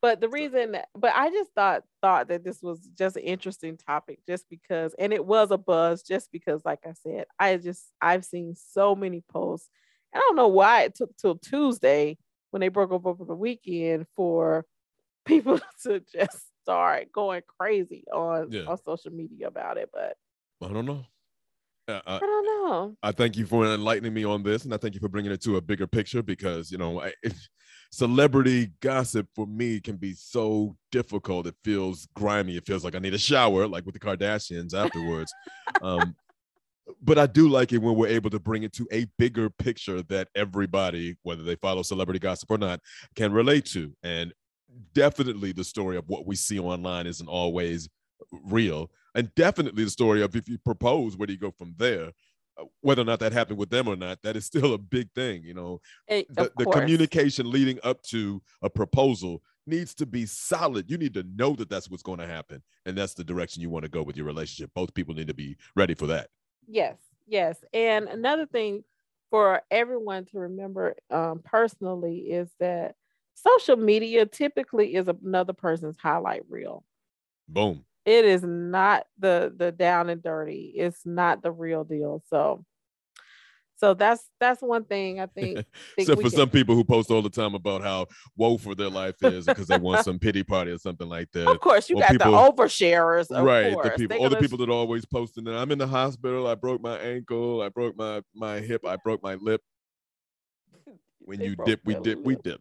But 0.00 0.20
the 0.20 0.28
reason, 0.28 0.76
but 0.94 1.12
I 1.14 1.30
just 1.30 1.50
thought 1.54 1.82
thought 2.02 2.28
that 2.28 2.44
this 2.44 2.62
was 2.62 2.86
just 2.94 3.16
an 3.16 3.22
interesting 3.22 3.76
topic, 3.76 4.20
just 4.26 4.48
because, 4.50 4.94
and 4.98 5.12
it 5.12 5.24
was 5.24 5.50
a 5.50 5.58
buzz, 5.58 6.02
just 6.02 6.30
because, 6.30 6.62
like 6.64 6.80
I 6.84 6.92
said, 6.92 7.24
I 7.38 7.56
just 7.56 7.84
I've 8.00 8.24
seen 8.24 8.54
so 8.54 8.94
many 8.94 9.22
posts. 9.28 9.70
I 10.14 10.18
don't 10.18 10.36
know 10.36 10.48
why 10.48 10.82
it 10.82 10.94
took 10.94 11.16
till 11.16 11.38
Tuesday 11.38 12.18
when 12.54 12.60
they 12.60 12.68
broke 12.68 12.92
up 12.92 13.04
over 13.04 13.24
the 13.24 13.34
weekend 13.34 14.06
for 14.14 14.64
people 15.26 15.58
to 15.82 16.00
just 16.00 16.38
start 16.62 17.10
going 17.12 17.42
crazy 17.58 18.04
on 18.12 18.52
Yeah. 18.52 18.66
on 18.68 18.78
social 18.78 19.10
media 19.10 19.48
about 19.48 19.76
it. 19.76 19.90
But 19.92 20.16
I 20.62 20.72
don't 20.72 20.86
know. 20.86 21.04
Uh, 21.88 22.00
I 22.06 22.14
uh, 22.14 22.18
don't 22.20 22.44
know. 22.46 22.96
I 23.02 23.10
thank 23.10 23.36
you 23.36 23.44
for 23.44 23.66
enlightening 23.66 24.14
me 24.14 24.24
on 24.24 24.44
this, 24.44 24.64
and 24.64 24.72
I 24.72 24.76
thank 24.76 24.94
you 24.94 25.00
for 25.00 25.08
bringing 25.08 25.32
it 25.32 25.42
to 25.42 25.56
a 25.56 25.60
bigger 25.60 25.88
picture 25.88 26.22
because 26.22 26.70
you 26.70 26.78
know, 26.78 27.00
I, 27.00 27.12
it, 27.24 27.34
celebrity 27.90 28.70
gossip 28.80 29.26
for 29.34 29.48
me 29.48 29.80
can 29.80 29.96
be 29.96 30.12
so 30.12 30.76
difficult. 30.92 31.48
It 31.48 31.56
feels 31.64 32.06
grimy. 32.14 32.56
It 32.56 32.66
feels 32.66 32.84
like 32.84 32.94
I 32.94 33.00
need 33.00 33.14
a 33.14 33.18
shower, 33.18 33.66
like 33.66 33.84
with 33.84 33.94
the 33.94 34.00
Kardashians 34.00 34.74
afterwards. 34.74 35.32
um, 35.82 36.14
but 37.02 37.18
I 37.18 37.26
do 37.26 37.48
like 37.48 37.72
it 37.72 37.78
when 37.78 37.94
we're 37.94 38.08
able 38.08 38.30
to 38.30 38.38
bring 38.38 38.62
it 38.62 38.72
to 38.74 38.86
a 38.92 39.06
bigger 39.18 39.50
picture 39.50 40.02
that 40.04 40.28
everybody, 40.34 41.16
whether 41.22 41.42
they 41.42 41.56
follow 41.56 41.82
celebrity 41.82 42.18
gossip 42.18 42.50
or 42.50 42.58
not, 42.58 42.80
can 43.14 43.32
relate 43.32 43.64
to. 43.66 43.92
And 44.02 44.32
definitely 44.92 45.52
the 45.52 45.64
story 45.64 45.96
of 45.96 46.08
what 46.08 46.26
we 46.26 46.36
see 46.36 46.58
online 46.58 47.06
isn't 47.06 47.28
always 47.28 47.88
real. 48.30 48.90
And 49.14 49.34
definitely 49.34 49.84
the 49.84 49.90
story 49.90 50.22
of 50.22 50.34
if 50.36 50.48
you 50.48 50.58
propose, 50.58 51.16
where 51.16 51.26
do 51.26 51.32
you 51.32 51.38
go 51.38 51.52
from 51.52 51.74
there? 51.78 52.10
Uh, 52.58 52.64
Whether 52.80 53.02
or 53.02 53.06
not 53.06 53.20
that 53.20 53.32
happened 53.32 53.58
with 53.58 53.70
them 53.70 53.88
or 53.88 53.96
not, 53.96 54.20
that 54.22 54.36
is 54.36 54.44
still 54.46 54.74
a 54.74 54.78
big 54.78 55.10
thing. 55.14 55.42
You 55.44 55.54
know, 55.54 55.80
Eh, 56.08 56.24
the, 56.30 56.52
the 56.56 56.66
communication 56.66 57.50
leading 57.50 57.78
up 57.82 58.02
to 58.04 58.42
a 58.62 58.68
proposal 58.70 59.42
needs 59.66 59.94
to 59.94 60.06
be 60.06 60.26
solid. 60.26 60.90
You 60.90 60.98
need 60.98 61.14
to 61.14 61.24
know 61.34 61.54
that 61.56 61.70
that's 61.70 61.88
what's 61.88 62.02
going 62.02 62.18
to 62.18 62.26
happen. 62.26 62.62
And 62.84 62.98
that's 62.98 63.14
the 63.14 63.24
direction 63.24 63.62
you 63.62 63.70
want 63.70 63.84
to 63.84 63.90
go 63.90 64.02
with 64.02 64.16
your 64.16 64.26
relationship. 64.26 64.70
Both 64.74 64.92
people 64.92 65.14
need 65.14 65.28
to 65.28 65.34
be 65.34 65.56
ready 65.74 65.94
for 65.94 66.06
that. 66.08 66.28
Yes, 66.66 66.96
yes. 67.26 67.62
And 67.72 68.08
another 68.08 68.46
thing 68.46 68.84
for 69.30 69.62
everyone 69.70 70.26
to 70.26 70.38
remember 70.38 70.96
um, 71.10 71.40
personally 71.44 72.18
is 72.30 72.48
that 72.60 72.94
social 73.34 73.76
media 73.76 74.26
typically 74.26 74.94
is 74.94 75.08
another 75.08 75.52
person's 75.52 75.96
highlight 75.98 76.42
reel. 76.48 76.84
Boom. 77.48 77.84
It 78.04 78.24
is 78.26 78.42
not 78.42 79.06
the 79.18 79.52
the 79.56 79.72
down 79.72 80.10
and 80.10 80.22
dirty. 80.22 80.72
It's 80.76 81.06
not 81.06 81.42
the 81.42 81.50
real 81.50 81.84
deal. 81.84 82.22
So, 82.28 82.64
so 83.76 83.92
that's 83.94 84.28
that's 84.40 84.62
one 84.62 84.84
thing 84.84 85.20
I 85.20 85.26
think. 85.26 85.56
think 85.56 85.66
Except 85.98 86.20
for 86.22 86.28
can- 86.28 86.38
some 86.38 86.50
people 86.50 86.74
who 86.74 86.84
post 86.84 87.10
all 87.10 87.22
the 87.22 87.30
time 87.30 87.54
about 87.54 87.82
how 87.82 88.06
woeful 88.36 88.74
their 88.74 88.88
life 88.90 89.16
is 89.22 89.46
because 89.46 89.66
they 89.66 89.78
want 89.78 90.04
some 90.04 90.18
pity 90.18 90.42
party 90.42 90.70
or 90.70 90.78
something 90.78 91.08
like 91.08 91.30
that. 91.32 91.48
Of 91.48 91.60
course, 91.60 91.90
you 91.90 91.96
or 91.96 92.00
got 92.00 92.10
people- 92.12 92.32
the 92.32 92.38
oversharers. 92.52 93.30
Of 93.30 93.44
right 93.44 93.72
course. 93.74 93.88
the 93.90 93.98
people 93.98 94.16
all 94.18 94.24
the 94.24 94.36
gonna- 94.36 94.40
people 94.42 94.58
that 94.58 94.68
are 94.68 94.72
always 94.72 95.04
posting 95.04 95.44
that 95.44 95.54
i'm 95.56 95.70
in 95.72 95.78
the 95.78 95.86
hospital 95.86 96.46
i 96.46 96.54
broke 96.54 96.80
my 96.82 96.96
ankle 96.98 97.62
i 97.62 97.68
broke 97.68 97.96
my 97.96 98.22
my 98.34 98.60
hip 98.60 98.84
i 98.86 98.96
broke 98.96 99.22
my 99.22 99.34
lip 99.34 99.60
when 101.20 101.40
you 101.40 101.56
dip 101.64 101.80
we 101.84 101.94
dip 101.96 102.18
we 102.24 102.36
dip 102.36 102.60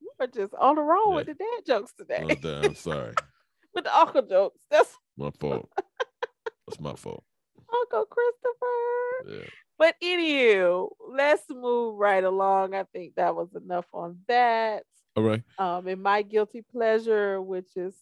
You 0.00 0.10
are 0.20 0.26
just 0.26 0.54
on 0.54 0.76
the 0.76 0.82
roll 0.82 1.10
Yeah. 1.10 1.14
with 1.16 1.26
the 1.26 1.34
dad 1.34 1.66
jokes 1.66 1.92
today, 1.96 2.24
oh, 2.30 2.60
damn, 2.62 2.74
sorry 2.74 3.12
with 3.74 3.84
the 3.84 3.94
uncle 3.96 4.22
jokes. 4.22 4.58
That's 4.70 4.94
my 5.16 5.30
fault 5.40 5.68
that's 6.66 6.80
my 6.80 6.94
fault 6.94 7.22
Uncle 7.72 8.06
Christopher. 8.06 9.40
yeah 9.42 9.48
But 9.78 9.94
anywho, 10.02 10.88
let's 11.10 11.44
move 11.50 11.98
right 11.98 12.24
along. 12.24 12.74
I 12.74 12.84
think 12.84 13.14
that 13.16 13.34
was 13.34 13.48
enough 13.54 13.86
on 13.92 14.18
that. 14.28 14.84
all 15.16 15.22
right 15.24 15.42
Um, 15.58 15.86
and 15.86 16.02
my 16.02 16.22
guilty 16.22 16.62
pleasure, 16.62 17.40
which 17.42 17.76
is 17.76 17.94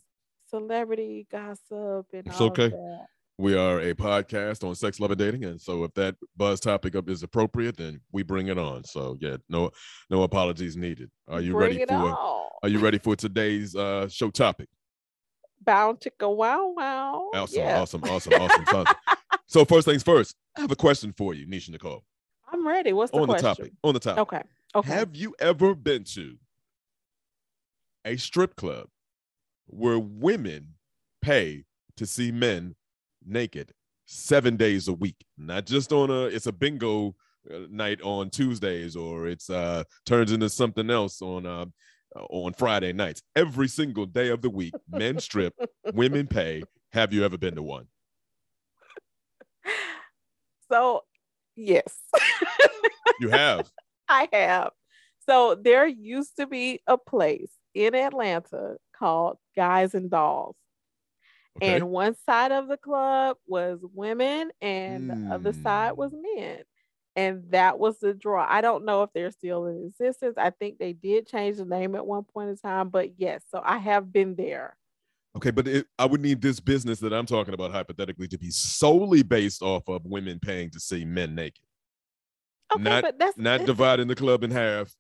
celebrity 0.50 1.27
gossip 1.31 2.07
and 2.12 2.27
It's 2.27 2.40
okay. 2.40 2.72
we 3.38 3.57
are 3.57 3.81
a 3.81 3.94
podcast 3.94 4.62
on 4.62 4.74
sex 4.77 5.00
love 5.00 5.11
and 5.11 5.18
dating 5.18 5.44
and 5.44 5.61
so 5.61 5.83
if 5.85 5.92
that 5.94 6.14
buzz 6.37 6.61
topic 6.61 6.94
up 6.94 7.09
is 7.09 7.22
appropriate 7.24 7.77
then 7.77 8.00
we 8.12 8.22
bring 8.22 8.46
it 8.48 8.59
on 8.59 8.85
so 8.85 9.16
yeah 9.20 9.37
no 9.48 9.70
no 10.11 10.22
apologies 10.22 10.77
needed 10.77 11.11
are 11.27 11.40
you 11.40 11.53
Bring 11.53 11.79
ready 11.79 11.87
for 11.87 11.94
on. 11.94 12.48
are 12.62 12.68
you 12.68 12.79
ready 12.79 12.98
for 12.98 13.16
today's 13.16 13.74
uh 13.74 14.07
show 14.09 14.31
topic 14.31 14.68
Bound 15.64 16.00
to 16.03 16.12
go 16.18 16.31
wow 16.31 16.68
wow. 16.77 17.31
awesome 17.35 17.59
Yeah, 17.62 17.81
awesome 17.81 18.05
awesome 18.05 18.35
awesome 18.35 18.64
awesome 18.72 18.94
so 19.46 19.64
first 19.64 19.87
things 19.87 20.02
first 20.02 20.35
i 20.57 20.61
have 20.61 20.70
a 20.70 20.76
question 20.76 21.12
for 21.16 21.35
you 21.35 21.46
neshia 21.46 21.70
nicole 21.70 22.04
I'm 22.54 22.66
ready. 22.66 22.92
What's 22.92 23.11
the 23.11 23.18
on 23.18 23.28
the 23.28 23.35
topic 23.35 23.72
on 23.83 23.94
the 23.94 24.00
topic 24.00 24.20
Okay. 24.22 24.42
Okay. 24.76 24.92
Have 24.92 25.16
you 25.16 25.35
ever 25.40 25.74
been 25.74 26.04
to 26.14 26.37
a 28.04 28.16
strip 28.16 28.54
club 28.54 28.87
where 29.66 29.98
women 29.98 30.74
pay 31.20 31.64
to 31.96 32.07
see 32.07 32.30
men 32.30 32.74
naked 33.24 33.72
seven 34.07 34.57
days 34.57 34.87
a 34.88 34.92
week? 34.92 35.24
Not 35.37 35.66
just 35.66 35.92
on 35.92 36.11
a 36.11 36.24
it's 36.26 36.46
a 36.46 36.52
bingo 36.52 37.16
uh, 37.52 37.66
night 37.70 38.00
on 38.02 38.30
Tuesdays 38.30 38.94
or 38.94 39.26
it's 39.26 39.50
uh 39.50 39.83
turns 40.07 40.30
into 40.30 40.48
something 40.48 40.90
else 40.90 41.20
on 41.22 41.46
uh 41.46 41.66
on 42.30 42.52
Friday 42.52 42.92
nights. 42.92 43.20
Every 43.35 43.66
single 43.66 44.07
day 44.07 44.28
of 44.28 44.42
the 44.42 44.50
week, 44.50 44.74
men 44.88 45.18
strip, 45.18 45.54
women 45.92 46.28
pay. 46.28 46.62
Have 46.92 47.12
you 47.12 47.24
ever 47.24 47.37
been 47.37 47.57
to 47.57 47.62
one? 47.62 47.87
So, 50.70 51.03
yes, 51.57 51.98
You 53.20 53.29
have. 53.31 53.70
I 54.09 54.29
have. 54.33 54.70
So 55.29 55.55
there 55.55 55.87
used 55.87 56.37
to 56.38 56.46
be 56.46 56.81
a 56.87 56.98
place 56.98 57.50
in 57.74 57.94
Atlanta 57.94 58.77
called 58.96 59.38
Guys 59.57 59.94
and 59.94 60.11
Dolls. 60.11 60.57
Okay. 61.57 61.77
And 61.77 61.88
one 61.90 62.14
side 62.27 62.53
of 62.53 62.68
the 62.68 62.77
club 62.77 63.37
was 63.46 63.79
women 63.94 64.50
and 64.61 65.09
the 65.09 65.16
other 65.31 65.53
side 65.53 65.92
Mm. 65.92 65.96
was 65.96 66.12
men. 66.37 66.62
And 67.16 67.44
that 67.50 67.79
was 67.79 68.00
the 68.00 68.12
draw. 68.12 68.44
I 68.48 68.61
don't 68.61 68.85
know 68.85 69.03
if 69.05 69.11
they're 69.12 69.31
still 69.31 69.66
in 69.66 69.85
existence. 69.87 70.35
I 70.37 70.50
think 70.50 70.79
they 70.79 70.92
did 70.92 71.29
change 71.29 71.59
the 71.59 71.64
name 71.64 71.94
at 71.94 72.07
one 72.07 72.24
point 72.24 72.50
in 72.50 72.57
time, 72.57 72.88
but 72.88 73.18
yes, 73.20 73.42
so 73.50 73.61
I 73.64 73.79
have 73.79 74.12
been 74.12 74.35
there. 74.35 74.77
Okay, 75.37 75.51
but 75.51 75.66
it, 75.66 75.87
I 75.99 76.07
would 76.07 76.20
need 76.20 76.40
this 76.40 76.61
business 76.61 77.01
that 77.01 77.12
I'm 77.12 77.27
talking 77.27 77.55
about 77.55 77.73
hypothetically 77.73 78.29
to 78.29 78.38
be 78.38 78.51
solely 78.51 79.23
based 79.23 79.62
off 79.62 79.88
of 79.88 80.05
women 80.05 80.38
paying 80.38 80.70
to 80.70 80.81
see 80.81 81.05
men 81.05 81.35
naked, 81.35 81.64
Okay, 82.73 82.83
Not- 82.83 83.03
but 83.03 83.18
that's 83.18 83.37
not 83.37 83.64
dividing 83.66 84.07
the 84.07 84.14
club 84.14 84.44
in 84.44 84.51
half. 84.53 84.94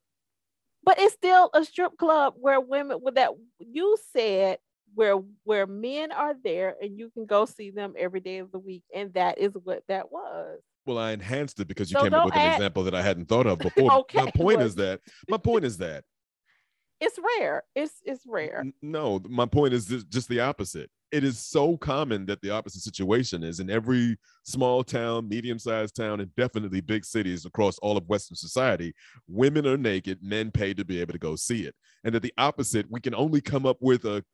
but 0.82 0.98
it's 0.98 1.14
still 1.14 1.50
a 1.54 1.64
strip 1.64 1.96
club 1.96 2.34
where 2.36 2.60
women 2.60 2.98
with 3.00 3.14
that 3.14 3.30
you 3.58 3.96
said 4.12 4.58
where 4.94 5.16
where 5.44 5.66
men 5.66 6.12
are 6.12 6.34
there 6.44 6.76
and 6.80 6.98
you 6.98 7.10
can 7.10 7.26
go 7.26 7.44
see 7.46 7.70
them 7.70 7.94
every 7.98 8.20
day 8.20 8.38
of 8.38 8.50
the 8.52 8.58
week 8.58 8.82
and 8.94 9.12
that 9.14 9.38
is 9.38 9.52
what 9.64 9.82
that 9.88 10.10
was 10.12 10.58
Well, 10.86 10.98
I 10.98 11.12
enhanced 11.12 11.58
it 11.60 11.66
because 11.68 11.90
you 11.90 11.96
So 11.98 12.04
came 12.04 12.14
up 12.14 12.26
with 12.26 12.34
an 12.34 12.40
add- 12.40 12.54
example 12.56 12.84
that 12.84 12.94
I 12.94 13.02
hadn't 13.02 13.26
thought 13.28 13.46
of 13.46 13.58
before. 13.60 13.90
okay, 14.00 14.18
my 14.24 14.30
point 14.32 14.58
well- 14.58 14.66
is 14.66 14.74
that 14.76 15.00
my 15.28 15.36
point 15.38 15.64
is 15.64 15.78
that 15.78 16.04
it's 17.00 17.18
rare 17.38 17.62
it's 17.74 17.94
it's 18.04 18.24
rare 18.26 18.64
no, 18.82 19.20
my 19.28 19.46
point 19.46 19.74
is 19.74 19.86
just, 19.86 20.28
the 20.28 20.40
opposite. 20.40 20.90
It 21.12 21.22
is 21.22 21.38
so 21.38 21.76
common 21.76 22.26
that 22.26 22.40
the 22.40 22.50
opposite 22.50 22.82
situation 22.82 23.44
is 23.44 23.60
in 23.60 23.70
every 23.70 24.16
small 24.44 24.82
town, 24.82 25.28
medium-sized 25.28 25.94
town, 25.94 26.20
and 26.20 26.34
definitely 26.34 26.80
big 26.80 27.04
cities 27.04 27.44
across 27.44 27.78
all 27.78 27.96
of 27.96 28.08
Western 28.08 28.36
society. 28.36 28.94
Women 29.28 29.66
are 29.66 29.76
naked, 29.76 30.18
men 30.22 30.50
pay 30.50 30.74
to 30.74 30.84
be 30.84 31.00
able 31.00 31.12
to 31.12 31.18
go 31.18 31.36
see 31.36 31.62
it, 31.64 31.74
and 32.04 32.14
that 32.14 32.22
the 32.22 32.32
opposite, 32.38 32.86
we 32.90 33.00
can 33.00 33.14
only 33.14 33.40
come 33.40 33.66
up 33.66 33.76
with 33.80 34.04
a 34.04 34.24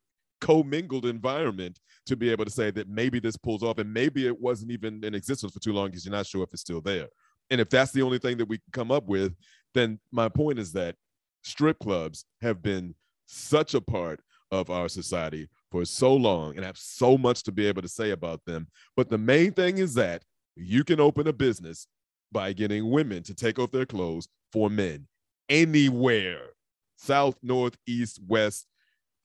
commingled 0.41 1.07
environment 1.07 1.79
to 2.07 2.17
be 2.17 2.31
able 2.31 2.45
to 2.45 2.51
say 2.51 2.71
that 2.71 2.89
maybe 2.89 3.21
this 3.21 3.37
pulls 3.37 3.63
off, 3.63 3.79
and 3.79 3.93
maybe 3.93 4.27
it 4.27 4.41
wasn't 4.41 4.71
even 4.71 5.05
in 5.05 5.15
existence 5.15 5.53
for 5.53 5.61
too 5.61 5.73
long 5.73 5.89
because 5.89 6.05
you're 6.05 6.13
not 6.13 6.27
sure 6.27 6.43
if 6.43 6.53
it's 6.53 6.63
still 6.63 6.81
there. 6.81 7.09
And 7.51 7.61
if 7.61 7.69
that's 7.69 7.93
the 7.93 8.03
only 8.03 8.19
thing 8.19 8.37
that 8.39 8.49
we 8.49 8.59
can 8.59 8.73
come 8.73 8.91
up 8.91 9.07
with, 9.07 9.35
then 9.75 9.99
my 10.13 10.29
point 10.29 10.59
is 10.59 10.73
that 10.73 10.95
strip 11.43 11.79
clubs 11.79 12.25
have 12.41 12.63
been 12.63 12.95
such 13.27 13.75
a 13.75 13.81
part 13.81 14.21
of 14.51 14.69
our 14.71 14.89
society 14.89 15.49
for 15.71 15.85
so 15.85 16.15
long 16.15 16.57
and 16.57 16.65
have 16.65 16.77
so 16.77 17.17
much 17.17 17.43
to 17.45 17.53
be 17.53 17.67
able 17.67 17.83
to 17.83 17.89
say 17.89 18.11
about 18.11 18.45
them. 18.47 18.67
But 18.97 19.09
the 19.09 19.19
main 19.19 19.53
thing 19.53 19.79
is 19.79 19.95
that 19.95 20.25
you 20.57 20.83
can 20.83 20.99
open 21.01 21.29
a 21.29 21.33
business 21.33 21.87
by 22.33 22.53
getting 22.53 22.91
women 22.91 23.23
to 23.25 23.35
take 23.35 23.59
off 23.59 23.71
their 23.71 23.87
clothes 23.87 24.29
for 24.53 24.69
men 24.69 25.07
anywhere 25.49 26.51
south, 26.97 27.37
north, 27.43 27.77
east, 27.87 28.21
west, 28.29 28.67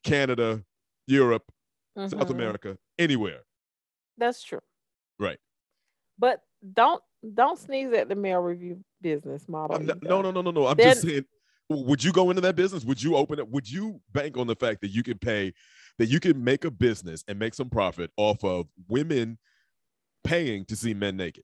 Canada, 0.04 0.63
Europe, 1.08 1.43
South 1.97 2.12
Mhm. 2.13 2.30
America, 2.32 2.78
anywhere. 2.97 3.43
that's 4.17 4.41
true 4.43 4.62
Right. 5.19 5.39
but 6.17 6.41
don't 6.73 7.04
don't 7.34 7.58
sneeze 7.60 7.91
at 7.93 8.08
the 8.08 8.15
male 8.15 8.39
review 8.39 8.84
business 9.01 9.49
model 9.49 9.80
not- 9.80 10.01
no, 10.04 10.21
no, 10.21 10.30
no, 10.32 10.41
no, 10.41 10.51
no. 10.51 10.67
I'm 10.67 10.78
just 10.78 11.01
saying, 11.01 11.25
would 11.69 12.04
you 12.04 12.12
go 12.12 12.30
into 12.30 12.41
that 12.41 12.56
business? 12.56 12.86
Would 12.86 13.01
you 13.01 13.15
open 13.15 13.39
it? 13.39 13.49
Would 13.49 13.69
you 13.69 14.01
bank 14.13 14.38
on 14.38 14.47
the 14.47 14.56
fact 14.56 14.82
that 14.82 14.89
you 14.89 15.04
can 15.04 15.17
pay, 15.17 15.54
that 15.97 16.08
you 16.08 16.19
can 16.19 16.43
make 16.43 16.65
a 16.65 16.71
business 16.71 17.23
and 17.28 17.39
make 17.39 17.54
some 17.54 17.69
profit 17.69 18.12
off 18.17 18.43
of 18.43 18.67
women 18.88 19.38
paying 20.23 20.65
to 20.65 20.75
see 20.75 20.93
men 20.93 21.17
naked? 21.17 21.43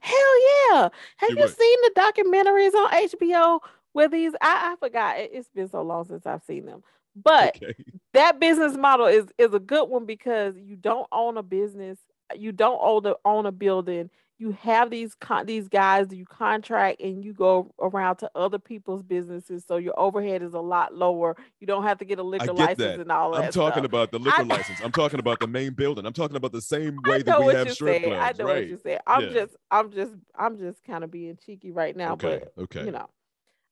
hell 0.00 0.42
yeah 0.70 0.88
have 1.16 1.30
You 1.30 1.36
you 1.38 1.48
seen 1.48 1.78
the 1.82 1.92
documentaries 1.96 2.74
on 2.74 2.90
hbo 2.90 3.60
where 3.92 4.08
these 4.08 4.32
i, 4.40 4.72
I 4.72 4.76
forgot 4.76 5.18
it, 5.18 5.30
it's 5.32 5.48
been 5.50 5.68
so 5.68 5.82
long 5.82 6.04
since 6.04 6.26
i've 6.26 6.42
seen 6.42 6.66
them 6.66 6.82
but 7.14 7.56
Okay. 7.56 7.74
that 8.14 8.40
business 8.40 8.76
model 8.76 9.06
is 9.06 9.26
is 9.38 9.54
a 9.54 9.58
good 9.60 9.88
one 9.88 10.06
because 10.06 10.54
you 10.56 10.76
don't 10.76 11.06
own 11.12 11.36
a 11.36 11.42
business 11.42 11.98
you 12.34 12.52
don't 12.52 12.78
own 12.82 13.06
a, 13.06 13.14
own 13.24 13.46
a 13.46 13.52
building 13.52 14.10
you 14.40 14.52
have 14.52 14.88
these 14.90 15.14
con- 15.14 15.46
these 15.46 15.68
guys 15.68 16.06
you 16.12 16.24
contract 16.24 17.00
and 17.00 17.24
you 17.24 17.32
go 17.32 17.74
around 17.80 18.16
to 18.16 18.30
other 18.36 18.58
people's 18.58 19.02
businesses 19.02 19.64
so 19.66 19.76
your 19.76 19.98
overhead 19.98 20.42
is 20.42 20.54
a 20.54 20.60
lot 20.60 20.94
lower 20.94 21.36
you 21.60 21.66
don't 21.66 21.82
have 21.82 21.98
to 21.98 22.04
get 22.04 22.18
a 22.18 22.22
liquor 22.22 22.52
license 22.52 22.78
that. 22.78 23.00
and 23.00 23.10
all 23.10 23.32
that 23.32 23.44
I'm 23.46 23.50
talking 23.52 23.82
stuff. 23.82 23.84
about 23.84 24.12
the 24.12 24.18
liquor 24.20 24.42
I- 24.42 24.44
license. 24.44 24.78
I'm 24.84 24.92
talking 24.92 25.18
about 25.20 25.40
the 25.40 25.46
main 25.48 25.72
building. 25.74 26.06
I'm 26.06 26.12
talking 26.12 26.36
about 26.36 26.52
the 26.52 26.60
same 26.62 26.98
way 27.04 27.22
that 27.22 27.40
we 27.44 27.52
have 27.54 27.70
strip 27.72 28.02
saying. 28.02 28.14
clubs, 28.14 28.38
I 28.40 28.42
know 28.42 28.48
what 28.48 28.68
you're 28.68 28.78
saying. 28.78 28.98
I'm 29.06 29.22
Yeah. 29.22 29.28
just, 29.32 29.56
I'm 29.70 29.90
just, 29.92 30.12
I'm 30.36 30.58
just 30.58 30.84
kind 30.84 31.02
of 31.04 31.10
being 31.10 31.36
cheeky 31.44 31.70
right 31.72 31.96
now, 31.96 32.12
Okay, 32.12 32.40
but 32.56 32.62
okay. 32.64 32.84
you 32.84 32.92
know, 32.92 33.08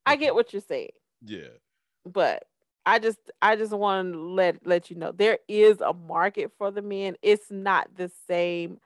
I 0.05 0.17
get 0.17 0.35
what 0.35 0.53
you're 0.53 0.63
saying. 0.63 0.91
Yeah. 1.25 1.49
But 2.05 2.45
I 2.85 2.99
just, 2.99 3.19
I 3.43 3.57
just 3.57 3.73
want 3.73 4.13
to 4.13 4.19
let 4.21 4.65
let 4.67 4.91
you 4.91 4.97
know 4.97 5.13
there 5.13 5.39
is 5.49 5.81
a 5.81 5.93
market 5.93 6.53
for 6.59 6.71
the 6.71 6.83
men. 6.83 7.17
It's 7.23 7.51
not 7.51 7.89
the 7.97 8.11
same. 8.29 8.79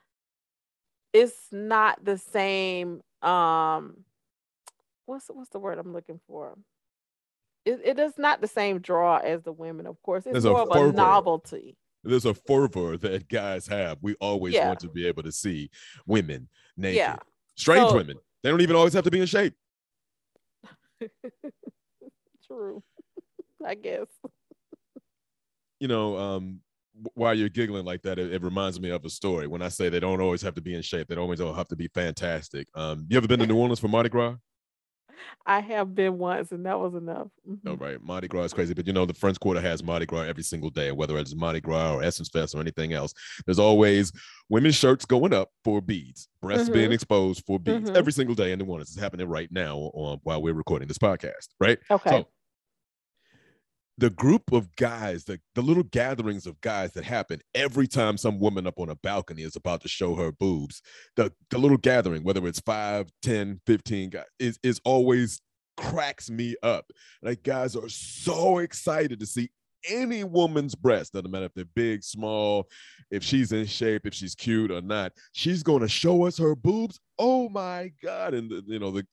It's 1.13 1.47
not 1.51 2.03
the 2.03 2.17
same. 2.17 3.01
Um, 3.21 4.03
what's 5.05 5.27
what's 5.27 5.49
the 5.49 5.59
word 5.59 5.77
I'm 5.77 5.93
looking 5.93 6.19
for? 6.27 6.57
It, 7.65 7.81
it 7.83 7.99
is 7.99 8.13
not 8.17 8.41
the 8.41 8.47
same 8.47 8.79
draw 8.79 9.17
as 9.17 9.43
the 9.43 9.51
women, 9.51 9.85
of 9.85 10.01
course. 10.01 10.25
It's 10.25 10.33
There's 10.33 10.45
a 10.45 10.49
more 10.51 10.61
of 10.61 10.89
a 10.89 10.91
novelty. 10.93 11.77
There's 12.03 12.25
a 12.25 12.33
fervor 12.33 12.97
that 12.97 13.27
guys 13.29 13.67
have. 13.67 13.99
We 14.01 14.15
always 14.15 14.55
Yeah. 14.55 14.67
want 14.67 14.79
to 14.79 14.89
be 14.89 15.05
able 15.05 15.21
to 15.23 15.31
see 15.31 15.69
women 16.07 16.49
naked. 16.75 16.95
Yeah. 16.97 17.17
Strange 17.55 17.89
So- 17.89 17.95
women. 17.97 18.17
They 18.41 18.49
don't 18.49 18.61
even 18.61 18.75
always 18.75 18.93
have 18.93 19.03
to 19.03 19.11
be 19.11 19.19
in 19.19 19.27
shape. 19.27 19.53
True. 22.47 22.81
I 23.65 23.75
guess. 23.75 24.07
you 25.79 25.87
know, 25.87 26.17
um, 26.17 26.61
while 27.13 27.33
you're 27.33 27.49
giggling 27.49 27.85
like 27.85 28.01
that, 28.03 28.19
it, 28.19 28.33
it 28.33 28.43
reminds 28.43 28.79
me 28.79 28.89
of 28.89 29.03
a 29.05 29.09
story. 29.09 29.47
When 29.47 29.61
I 29.61 29.69
say 29.69 29.89
they 29.89 29.99
don't 29.99 30.21
always 30.21 30.41
have 30.41 30.55
to 30.55 30.61
be 30.61 30.75
in 30.75 30.81
shape, 30.81 31.07
they 31.07 31.15
don't 31.15 31.23
always 31.23 31.39
have 31.39 31.67
to 31.69 31.75
be 31.75 31.87
fantastic. 31.87 32.67
Um, 32.75 33.05
you 33.09 33.17
ever 33.17 33.27
been 33.27 33.39
to 33.39 33.47
New 33.47 33.57
Orleans 33.57 33.79
for 33.79 33.87
Mardi 33.87 34.09
Gras? 34.09 34.35
I 35.45 35.59
have 35.59 35.93
been 35.95 36.17
once, 36.17 36.51
and 36.51 36.65
that 36.65 36.79
was 36.79 36.93
enough. 36.95 37.27
No, 37.63 37.75
Mhm. 37.75 37.79
right. 37.79 38.01
Mardi 38.01 38.27
Gras 38.27 38.45
is 38.45 38.53
crazy, 38.53 38.73
but 38.73 38.87
you 38.87 38.93
know, 38.93 39.05
the 39.05 39.13
French 39.13 39.39
Quarter 39.39 39.61
has 39.61 39.83
Mardi 39.83 40.05
Gras 40.05 40.21
every 40.21 40.43
single 40.43 40.69
day, 40.69 40.91
whether 40.91 41.17
it's 41.17 41.35
Mardi 41.35 41.59
Gras 41.61 41.93
or 41.93 42.03
Essence 42.03 42.29
Fest 42.29 42.55
or 42.55 42.59
anything 42.59 42.93
else. 42.93 43.13
There's 43.45 43.59
always 43.59 44.11
women's 44.49 44.75
shirts 44.75 45.05
going 45.05 45.33
up 45.33 45.49
for 45.63 45.81
beads, 45.81 46.27
breasts 46.41 46.69
being 46.69 46.91
exposed 46.91 47.43
for 47.45 47.59
beads 47.59 47.89
Mhm. 47.89 47.95
every 47.95 48.11
single 48.13 48.35
day 48.35 48.51
in 48.51 48.59
New 48.59 48.65
Orleans. 48.65 48.89
It's 48.91 48.99
happening 48.99 49.27
right 49.27 49.51
now 49.51 49.77
on, 49.93 50.19
while 50.23 50.41
we're 50.41 50.53
recording 50.53 50.87
this 50.87 50.97
podcast, 50.99 51.49
right? 51.59 51.77
Okay. 51.89 52.09
So 52.09 52.27
the 53.97 54.09
group 54.09 54.51
of 54.51 54.75
guys, 54.75 55.25
the, 55.25 55.39
the 55.55 55.61
little 55.61 55.83
gatherings 55.83 56.45
of 56.45 56.59
guys 56.61 56.93
that 56.93 57.03
happen 57.03 57.39
every 57.53 57.87
time 57.87 58.17
some 58.17 58.39
woman 58.39 58.65
up 58.65 58.79
on 58.79 58.89
a 58.89 58.95
balcony 58.95 59.43
is 59.43 59.55
about 59.55 59.81
to 59.81 59.87
show 59.87 60.15
her 60.15 60.31
boobs, 60.31 60.81
the, 61.15 61.31
the 61.49 61.57
little 61.57 61.77
gathering, 61.77 62.23
whether 62.23 62.47
it's 62.47 62.61
5, 62.61 63.09
10, 63.21 63.61
15 63.65 64.09
guys, 64.09 64.23
is, 64.39 64.59
is 64.63 64.81
always 64.85 65.41
cracks 65.77 66.29
me 66.29 66.55
up. 66.63 66.91
Like 67.21 67.43
guys 67.43 67.75
are 67.75 67.89
so 67.89 68.59
excited 68.59 69.19
to 69.19 69.25
see 69.25 69.49
any 69.89 70.23
woman's 70.23 70.75
breast, 70.75 71.13
doesn't 71.13 71.31
matter 71.31 71.45
if 71.45 71.53
they're 71.53 71.65
big, 71.75 72.03
small, 72.03 72.67
if 73.09 73.23
she's 73.23 73.51
in 73.51 73.65
shape, 73.65 74.05
if 74.05 74.13
she's 74.13 74.35
cute 74.35 74.71
or 74.71 74.81
not, 74.81 75.13
she's 75.33 75.63
going 75.63 75.81
to 75.81 75.87
show 75.87 76.25
us 76.25 76.37
her 76.37 76.55
boobs. 76.55 76.99
Oh 77.19 77.49
my 77.49 77.91
God. 78.03 78.33
And 78.33 78.49
the, 78.49 78.63
you 78.65 78.79
know, 78.79 78.91
the, 78.91 79.05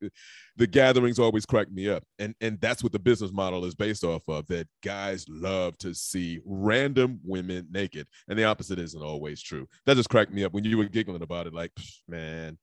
the 0.57 0.67
gatherings 0.67 1.19
always 1.19 1.45
crack 1.45 1.71
me 1.71 1.89
up. 1.91 2.05
And, 2.19 2.35
and 2.41 2.61
that's 2.61 2.83
what 2.83 2.93
the 2.93 2.99
business 2.99 3.33
model 3.33 3.65
is 3.65 3.75
based 3.75 4.05
off 4.05 4.23
of 4.29 4.47
that 4.47 4.67
guys 4.83 5.27
love 5.29 5.77
to 5.79 5.95
see 5.95 6.41
random 6.47 7.21
women 7.25 7.67
naked. 7.71 8.07
And 8.29 8.39
the 8.39 8.45
opposite 8.45 8.79
isn't 8.79 9.03
always 9.03 9.43
true. 9.43 9.67
That 9.87 9.97
just 9.97 10.09
cracked 10.09 10.33
me 10.33 10.45
up 10.45 10.53
when 10.53 10.65
you 10.65 10.79
were 10.79 10.85
giggling 10.85 11.23
about 11.23 11.47
it. 11.47 11.55
Like, 11.55 11.73
man, 12.09 12.57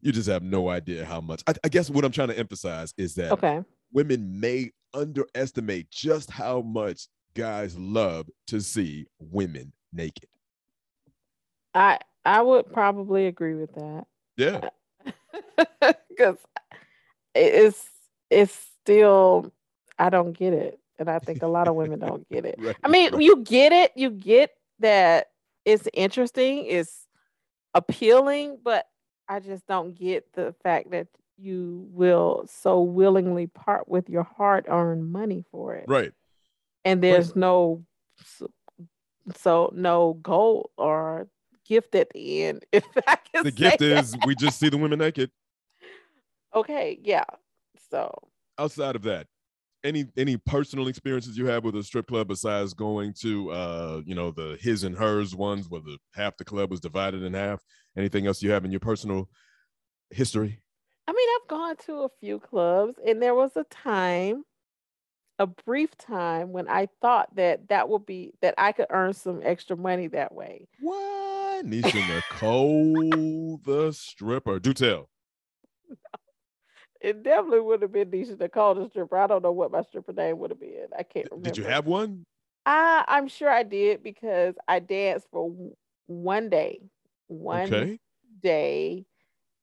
you 0.00 0.12
just 0.12 0.28
have 0.28 0.42
no 0.42 0.68
idea 0.68 1.04
how 1.04 1.20
much. 1.20 1.42
I, 1.46 1.54
I 1.64 1.68
guess 1.68 1.90
what 1.90 2.04
I'm 2.04 2.12
trying 2.12 2.28
to 2.28 2.38
emphasize 2.38 2.92
is 2.96 3.14
that 3.14 3.32
Okay. 3.32 3.60
women 3.92 4.40
may 4.40 4.70
underestimate 4.94 5.90
just 5.90 6.30
how 6.30 6.60
much 6.60 7.08
guys 7.34 7.76
love 7.78 8.28
to 8.48 8.60
see 8.60 9.06
women 9.18 9.72
naked. 9.92 10.28
I 11.74 11.98
I 12.24 12.42
would 12.42 12.72
probably 12.72 13.26
agree 13.26 13.54
with 13.54 13.74
that 13.74 14.06
Yeah. 14.36 14.68
because 16.08 16.36
it's 17.34 17.84
it's 18.30 18.52
still 18.82 19.52
I 19.98 20.10
don't 20.10 20.32
get 20.32 20.52
it, 20.52 20.80
and 20.98 21.08
I 21.08 21.18
think 21.18 21.42
a 21.42 21.46
lot 21.46 21.68
of 21.68 21.74
women 21.74 21.98
don't 22.00 22.28
get 22.28 22.44
it. 22.44 22.56
Right, 22.62 22.76
I 22.82 22.88
mean, 22.88 23.12
right. 23.12 23.22
you 23.22 23.42
get 23.42 23.72
it, 23.72 23.92
you 23.94 24.10
get 24.10 24.50
that 24.80 25.28
it's 25.64 25.88
interesting, 25.92 26.66
it's 26.66 27.06
appealing, 27.74 28.58
but 28.62 28.86
I 29.28 29.40
just 29.40 29.66
don't 29.66 29.94
get 29.94 30.32
the 30.34 30.54
fact 30.62 30.90
that 30.90 31.08
you 31.38 31.88
will 31.90 32.46
so 32.48 32.82
willingly 32.82 33.46
part 33.46 33.88
with 33.88 34.08
your 34.08 34.22
hard-earned 34.24 35.10
money 35.10 35.44
for 35.50 35.74
it. 35.74 35.84
right. 35.88 36.12
And 36.84 37.02
there's 37.02 37.34
no 37.36 37.84
so 39.36 39.70
no 39.74 40.14
goal 40.22 40.70
or 40.76 41.28
gift 41.64 41.94
at 41.94 42.10
the 42.10 42.44
end 42.44 42.64
if 42.72 42.84
i 43.06 43.16
can 43.16 43.44
The 43.44 43.52
gift 43.52 43.78
that. 43.78 43.98
is 43.98 44.16
we 44.26 44.34
just 44.34 44.58
see 44.58 44.68
the 44.68 44.76
women 44.78 44.98
naked. 44.98 45.30
okay 46.54 46.98
yeah 47.02 47.24
so 47.90 48.12
Outside 48.58 48.96
of 48.96 49.02
that, 49.04 49.26
any 49.82 50.04
any 50.16 50.36
personal 50.36 50.86
experiences 50.88 51.38
you 51.38 51.46
have 51.46 51.64
with 51.64 51.74
a 51.74 51.82
strip 51.82 52.06
club 52.06 52.28
besides 52.28 52.74
going 52.74 53.14
to 53.22 53.50
uh 53.50 54.02
you 54.04 54.14
know 54.14 54.30
the 54.30 54.58
his 54.60 54.84
and 54.84 54.96
hers 54.96 55.34
ones 55.34 55.68
where 55.70 55.80
the 55.80 55.96
half 56.14 56.36
the 56.36 56.44
club 56.44 56.70
was 56.70 56.78
divided 56.80 57.22
in 57.22 57.32
half? 57.34 57.60
Anything 57.96 58.26
else 58.26 58.42
you 58.42 58.50
have 58.50 58.64
in 58.64 58.70
your 58.70 58.80
personal 58.80 59.28
history? 60.10 60.60
i 61.08 61.12
mean 61.12 61.28
i've 61.40 61.48
gone 61.48 61.76
to 61.86 62.02
a 62.02 62.08
few 62.20 62.38
clubs 62.38 62.94
and 63.04 63.20
there 63.22 63.34
was 63.34 63.56
a 63.56 63.64
time 63.64 64.44
a 65.42 65.46
brief 65.46 65.96
time 65.98 66.52
when 66.52 66.68
i 66.68 66.88
thought 67.02 67.34
that 67.36 67.68
that 67.68 67.88
would 67.88 68.06
be 68.06 68.32
that 68.42 68.54
i 68.58 68.72
could 68.72 68.86
earn 68.90 69.12
some 69.12 69.40
extra 69.44 69.76
money 69.76 70.08
that 70.08 70.34
way 70.34 70.68
What? 70.78 71.64
Neshia 71.66 72.04
Nicole, 72.04 73.58
the 73.58 73.92
stripper. 73.92 74.58
Do 74.58 74.74
tell. 74.74 75.10
it 77.00 77.22
definitely 77.22 77.60
would 77.60 77.82
have 77.82 77.92
been 77.92 78.10
to 78.10 78.48
call 78.48 78.74
the 78.74 78.88
stripper 78.88 79.16
i 79.16 79.26
don't 79.26 79.42
know 79.42 79.52
what 79.52 79.72
my 79.72 79.82
stripper 79.82 80.12
name 80.12 80.38
would 80.38 80.50
have 80.50 80.60
been 80.60 80.88
i 80.98 81.02
can't 81.02 81.28
remember 81.30 81.48
Did 81.50 81.56
you 81.58 81.64
have 81.64 81.86
one? 81.86 82.24
I 82.66 83.04
I'm 83.08 83.28
sure 83.28 83.48
I 83.48 83.62
did 83.64 84.02
because 84.02 84.54
I 84.68 84.80
danced 84.80 85.28
for 85.30 85.54
one 86.06 86.48
day, 86.50 86.80
one 87.28 87.70
Okay. 87.72 87.98
day, 88.42 89.06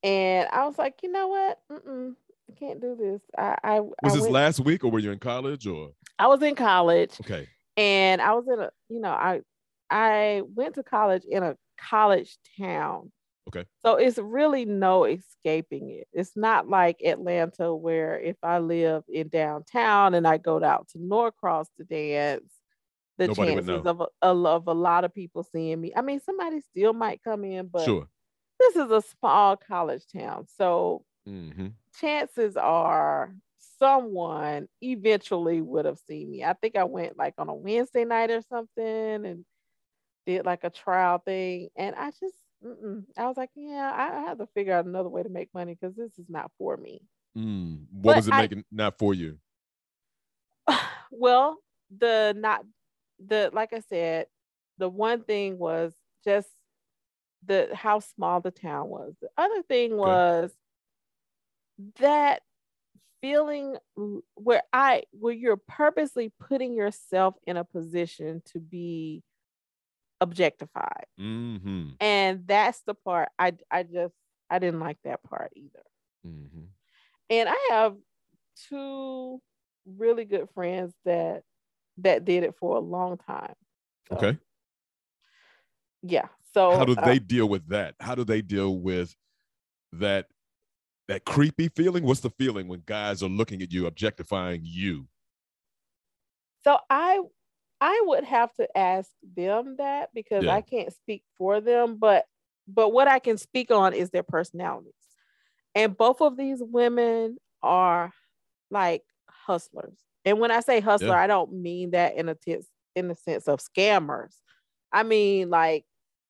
and 0.03 0.49
I 0.51 0.65
was 0.65 0.77
like, 0.77 1.01
you 1.03 1.11
know 1.11 1.27
what? 1.29 1.61
Mm-mm, 1.71 2.15
I 2.49 2.59
can't 2.59 2.81
do 2.81 2.95
this. 2.99 3.21
I 3.37 3.57
I, 3.63 3.79
Was 3.81 3.93
I 4.03 4.09
this 4.09 4.21
went- 4.21 4.33
last 4.33 4.59
week 4.61 4.83
or 4.83 4.91
were 4.91 4.99
you 4.99 5.11
in 5.11 5.19
college 5.19 5.67
or 5.67 5.91
I 6.17 6.27
was 6.27 6.41
in 6.41 6.55
college, 6.55 7.11
okay? 7.21 7.47
and 7.77 8.21
I 8.21 8.33
was 8.33 8.45
in 8.51 8.59
a 8.59 8.69
you 8.89 8.99
know 8.99 9.11
I 9.11 9.41
I 9.89 10.41
went 10.53 10.75
to 10.75 10.83
college 10.83 11.23
in 11.29 11.43
a 11.43 11.55
college 11.79 12.37
town. 12.59 13.11
Okay. 13.47 13.65
So 13.83 13.95
it's 13.95 14.19
really 14.19 14.65
no 14.65 15.05
escaping 15.05 15.89
it. 15.89 16.07
It's 16.13 16.35
not 16.35 16.67
like 16.69 17.01
Atlanta 17.03 17.73
where 17.73 18.19
if 18.19 18.35
I 18.43 18.59
live 18.59 19.03
in 19.09 19.29
downtown 19.29 20.13
and 20.13 20.27
I 20.27 20.37
go 20.37 20.63
out 20.63 20.87
to 20.89 20.99
Norcross 20.99 21.65
to 21.77 21.83
dance, 21.83 22.51
the 23.17 23.27
Nobody 23.27 23.55
chances 23.55 23.85
of 23.87 24.01
a, 24.01 24.07
of 24.21 24.67
a 24.67 24.73
lot 24.73 25.03
of 25.03 25.13
people 25.15 25.43
seeing 25.51 25.81
me. 25.81 25.91
I 25.95 26.01
mean, 26.03 26.19
somebody 26.19 26.61
still 26.61 26.93
might 26.93 27.23
come 27.23 27.43
in, 27.43 27.67
but 27.67 27.85
Sure. 27.85 28.07
this 28.59 28.75
is 28.75 28.91
a 28.91 29.01
small 29.01 29.57
college 29.57 30.03
town. 30.15 30.45
So 30.55 31.03
hmm 31.29 31.67
chances 31.99 32.55
are 32.57 33.33
someone 33.77 34.67
eventually 34.81 35.61
would 35.61 35.85
have 35.85 35.99
seen 36.07 36.29
me. 36.31 36.43
I 36.43 36.53
think 36.53 36.75
I 36.75 36.83
went 36.83 37.17
like 37.17 37.33
on 37.37 37.49
a 37.49 37.53
Wednesday 37.53 38.05
night 38.05 38.29
or 38.31 38.41
something 38.41 39.25
and 39.25 39.45
did 40.25 40.45
like 40.45 40.63
a 40.63 40.69
trial 40.69 41.19
thing. 41.19 41.69
And 41.75 41.95
I 41.95 42.11
just, 42.11 42.35
mm-mm. 42.63 43.05
I 43.17 43.27
was 43.27 43.37
like, 43.37 43.49
yeah, 43.55 43.91
I, 43.93 44.19
I 44.19 44.21
have 44.27 44.37
to 44.39 44.47
figure 44.47 44.73
out 44.73 44.85
another 44.85 45.09
way 45.09 45.23
to 45.23 45.29
make 45.29 45.49
money 45.53 45.75
because 45.79 45.95
this 45.95 46.17
is 46.17 46.29
not 46.29 46.51
for 46.57 46.77
me. 46.77 47.01
Mm. 47.37 47.85
What 47.91 48.03
But 48.03 48.15
was 48.17 48.27
it 48.27 48.33
I- 48.33 48.41
making 48.41 48.65
not 48.71 48.97
for 48.97 49.13
you? 49.13 49.39
well, 51.11 51.57
the 51.97 52.33
not, 52.37 52.65
the, 53.25 53.49
like 53.53 53.73
I 53.73 53.79
said, 53.81 54.27
the 54.77 54.89
one 54.89 55.23
thing 55.23 55.57
was 55.57 55.93
just 56.23 56.49
the 57.45 57.69
how 57.73 57.99
small 57.99 58.41
the 58.41 58.51
town 58.51 58.89
was. 58.89 59.15
The 59.21 59.29
other 59.37 59.63
thing 59.63 59.97
was 59.97 60.51
that 61.99 62.41
feeling 63.21 63.77
where 64.35 64.63
I 64.71 65.03
where 65.11 65.33
you're 65.33 65.61
purposely 65.67 66.31
putting 66.39 66.73
yourself 66.73 67.35
in 67.45 67.57
a 67.57 67.63
position 67.63 68.41
to 68.53 68.59
be 68.59 69.23
objectified. 70.21 71.05
Mm-hmm. 71.19 71.89
And 71.99 72.43
that's 72.45 72.81
the 72.85 72.93
part 72.93 73.29
I 73.37 73.53
I 73.71 73.83
just 73.83 74.13
I 74.49 74.59
didn't 74.59 74.79
like 74.79 74.97
that 75.03 75.23
part 75.23 75.51
either. 75.55 75.83
Mm-hmm. 76.25 76.65
And 77.29 77.49
I 77.49 77.67
have 77.71 77.95
two 78.69 79.41
really 79.85 80.25
good 80.25 80.49
friends 80.53 80.93
that 81.05 81.43
that 81.99 82.25
did 82.25 82.43
it 82.43 82.55
for 82.59 82.77
a 82.77 82.81
long 82.81 83.17
time. 83.17 83.53
So, 84.09 84.17
Okay. 84.17 84.37
Yeah. 86.01 86.27
So 86.53 86.75
How 86.77 86.85
do 86.85 86.95
uh, 86.95 87.05
they 87.05 87.19
deal 87.19 87.47
with 87.47 87.67
that? 87.69 87.95
How 87.99 88.15
do 88.15 88.23
they 88.23 88.41
deal 88.41 88.77
with 88.77 89.15
that 89.93 90.27
that 91.09 91.25
creepy 91.25 91.67
feeling? 91.69 92.03
What's 92.03 92.21
the 92.21 92.29
feeling 92.29 92.67
when 92.67 92.83
guys 92.85 93.21
are 93.21 93.29
looking 93.29 93.61
at 93.61 93.73
you, 93.73 93.87
objectifying 93.87 94.61
you? 94.63 95.07
So 96.63 96.77
I 96.89 97.19
I 97.81 98.01
would 98.05 98.23
have 98.25 98.53
to 98.55 98.77
ask 98.77 99.09
them 99.35 99.75
that 99.77 100.09
because 100.13 100.45
Yeah. 100.45 100.55
I 100.55 100.61
can't 100.61 100.93
speak 100.93 101.23
for 101.37 101.61
them, 101.61 101.97
but 101.97 102.25
but 102.67 102.89
what 102.89 103.07
I 103.07 103.19
can 103.19 103.37
speak 103.37 103.71
on 103.71 103.93
is 103.93 104.11
their 104.11 104.23
personalities. 104.23 104.93
And 105.73 105.97
both 105.97 106.21
of 106.21 106.37
these 106.37 106.61
women 106.61 107.37
are 107.63 108.13
like 108.69 109.03
hustlers. 109.27 109.97
And 110.25 110.39
when 110.39 110.51
I 110.51 110.59
say 110.59 110.79
hustler, 110.79 111.07
Yeah. 111.09 111.21
I 111.21 111.27
don't 111.27 111.53
mean 111.53 111.91
that 111.91 112.15
in 112.15 112.29
a 112.29 112.35
sense 112.45 112.67
in 112.95 113.07
the 113.07 113.15
sense 113.15 113.47
of 113.47 113.59
scammers. 113.59 114.35
I 114.91 115.03
mean 115.03 115.49
like 115.49 115.85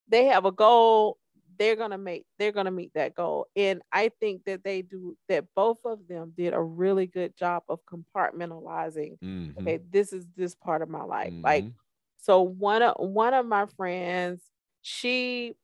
they 0.08 0.26
have 0.26 0.46
a 0.46 0.52
goal, 0.52 1.18
they're 1.60 1.76
gonna 1.76 1.98
make 1.98 2.26
they're 2.40 2.52
gonna 2.54 2.72
meet 2.72 2.94
that 2.96 3.16
goal. 3.16 3.48
And 3.56 3.82
I 3.92 4.10
think 4.20 4.46
that 4.46 4.64
they 4.64 4.82
do 4.82 5.18
that 5.30 5.46
both 5.56 5.80
of 5.86 6.08
them 6.08 6.34
did 6.36 6.54
a 6.54 6.62
really 6.62 7.08
good 7.08 7.36
job 7.38 7.64
of 7.70 7.80
compartmentalizing 7.86 9.18
Mhm. 9.22 9.58
okay 9.60 9.80
this 9.92 10.14
is 10.14 10.28
this 10.36 10.56
part 10.56 10.82
of 10.82 10.90
my 10.90 11.04
life 11.04 11.34
like 11.44 11.66
Mhm. 11.66 11.74
so 12.18 12.42
one 12.42 12.82
of 12.82 12.96
one 12.98 13.34
of 13.34 13.46
my 13.46 13.66
friends 13.78 14.42
she 14.82 15.56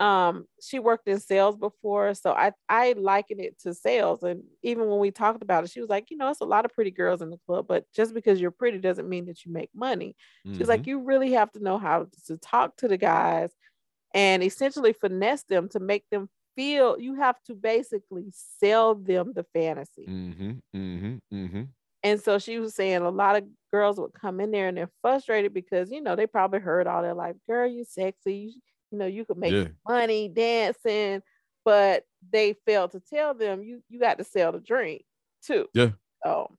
um 0.00 0.46
she 0.60 0.78
worked 0.78 1.06
in 1.06 1.20
sales 1.20 1.56
before 1.56 2.14
so 2.14 2.32
i 2.32 2.52
i 2.68 2.92
liken 2.94 3.38
it 3.38 3.58
to 3.60 3.74
sales 3.74 4.22
and 4.22 4.42
even 4.62 4.88
when 4.88 4.98
we 4.98 5.10
talked 5.10 5.42
about 5.42 5.64
it 5.64 5.70
she 5.70 5.80
was 5.80 5.90
like 5.90 6.10
you 6.10 6.16
know 6.16 6.30
it's 6.30 6.40
a 6.40 6.44
lot 6.44 6.64
of 6.64 6.72
pretty 6.72 6.90
girls 6.90 7.22
in 7.22 7.30
the 7.30 7.38
club 7.46 7.66
but 7.68 7.84
just 7.92 8.14
because 8.14 8.40
you're 8.40 8.50
pretty 8.50 8.78
doesn't 8.78 9.08
mean 9.08 9.26
that 9.26 9.44
you 9.44 9.52
make 9.52 9.70
money 9.74 10.16
she's 10.50 10.68
like 10.68 10.86
Mhm. 10.86 10.86
you 10.86 10.98
really 11.00 11.32
have 11.32 11.52
to 11.52 11.60
know 11.60 11.78
how 11.78 12.06
to 12.26 12.36
talk 12.38 12.76
to 12.76 12.88
the 12.88 12.96
guys 12.96 13.52
and 14.14 14.42
essentially 14.42 14.92
finesse 14.92 15.44
them 15.44 15.68
to 15.68 15.80
make 15.80 16.04
them 16.10 16.28
feel 16.56 16.98
you 17.00 17.14
have 17.14 17.42
to 17.44 17.54
basically 17.54 18.26
sell 18.32 18.94
them 18.94 19.32
the 19.34 19.44
fantasy 19.54 20.08
Mhm. 20.08 20.60
Mhm. 20.74 21.20
Mhm. 21.30 21.74
and 22.02 22.20
so 22.20 22.38
she 22.38 22.58
was 22.58 22.74
saying 22.74 23.02
a 23.02 23.10
lot 23.10 23.36
of 23.36 23.44
girls 23.72 23.98
would 24.00 24.12
come 24.14 24.40
in 24.40 24.50
there 24.50 24.68
and 24.68 24.76
they're 24.76 24.90
frustrated 25.02 25.54
because, 25.54 25.90
you 25.90 26.00
know, 26.00 26.16
they 26.16 26.26
probably 26.26 26.58
heard 26.60 26.86
all 26.86 27.02
their 27.02 27.14
life, 27.14 27.36
girl, 27.48 27.68
you're 27.70 27.84
sexy, 27.84 28.34
you, 28.36 28.52
you 28.90 28.98
know, 28.98 29.06
you 29.06 29.24
could 29.24 29.38
make 29.38 29.58
Yeah. 29.58 29.72
money 29.88 30.28
dancing, 30.28 31.22
but 31.64 32.04
they 32.32 32.54
failed 32.66 32.90
to 32.92 33.00
tell 33.00 33.34
them 33.34 33.62
you 33.62 33.82
you 33.88 34.00
got 34.00 34.18
to 34.18 34.24
sell 34.24 34.52
the 34.52 34.60
drink 34.60 35.04
too. 35.42 35.68
Yeah. 35.74 35.92
So, 36.24 36.56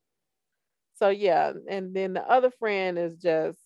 so 0.96 1.10
yeah, 1.10 1.54
and 1.70 1.96
then 1.96 2.13
the 2.13 2.28
other 2.30 2.52
friend 2.52 2.98
is 3.00 3.18
just 3.18 3.60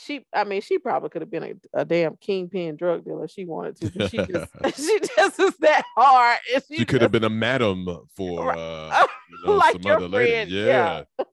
she. 0.00 0.24
I 0.34 0.44
mean, 0.44 0.60
she 0.60 0.78
probably 0.78 1.08
could 1.10 1.22
have 1.22 1.30
been 1.30 1.42
a, 1.74 1.80
a 1.80 1.84
damn 1.84 2.16
kingpin 2.16 2.76
drug 2.76 3.04
dealer 3.04 3.24
if 3.24 3.30
she 3.30 3.44
wanted 3.44 3.76
to. 3.76 3.90
But 3.98 4.10
she 4.10 4.16
just 4.18 4.52
she 4.84 4.98
just 5.16 5.40
is 5.40 5.56
that 5.58 5.84
hard. 5.96 6.38
She, 6.68 6.76
She 6.78 6.84
could 6.84 7.02
have 7.02 7.12
been 7.12 7.24
a 7.24 7.30
madam 7.30 7.86
for 8.16 8.52
uh, 8.56 9.06
you 9.30 9.46
know, 9.46 9.52
Like 9.54 9.82
some 9.82 9.92
other 9.92 10.08
lady. 10.08 10.52
Yeah. 10.54 11.04
yeah. 11.18 11.24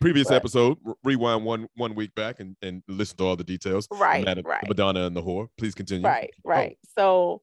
Previous 0.00 0.28
But- 0.28 0.34
episode, 0.36 0.78
rewind 1.04 1.44
one 1.44 1.68
one 1.76 1.94
week 1.94 2.14
back 2.14 2.40
and, 2.40 2.56
and 2.62 2.82
listen 2.88 3.18
to 3.18 3.24
all 3.24 3.36
the 3.36 3.44
details. 3.44 3.86
Right, 3.90 4.24
Madam- 4.24 4.46
right. 4.46 4.66
Madonna 4.66 5.04
and 5.06 5.14
the 5.14 5.22
whore. 5.22 5.48
Please 5.58 5.74
continue. 5.74 6.06
Right, 6.06 6.30
Oh, 6.38 6.48
right. 6.48 6.78
So, 6.96 7.42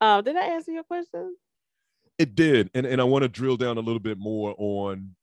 um, 0.00 0.24
did 0.24 0.36
I 0.36 0.46
answer 0.54 0.72
your 0.72 0.84
question? 0.84 1.36
It 2.18 2.34
did, 2.34 2.70
and 2.74 2.86
and 2.86 2.98
I 3.00 3.04
want 3.04 3.24
to 3.24 3.28
drill 3.28 3.58
down 3.58 3.76
a 3.76 3.80
little 3.80 4.00
bit 4.00 4.16
more 4.18 4.54
on 4.56 5.14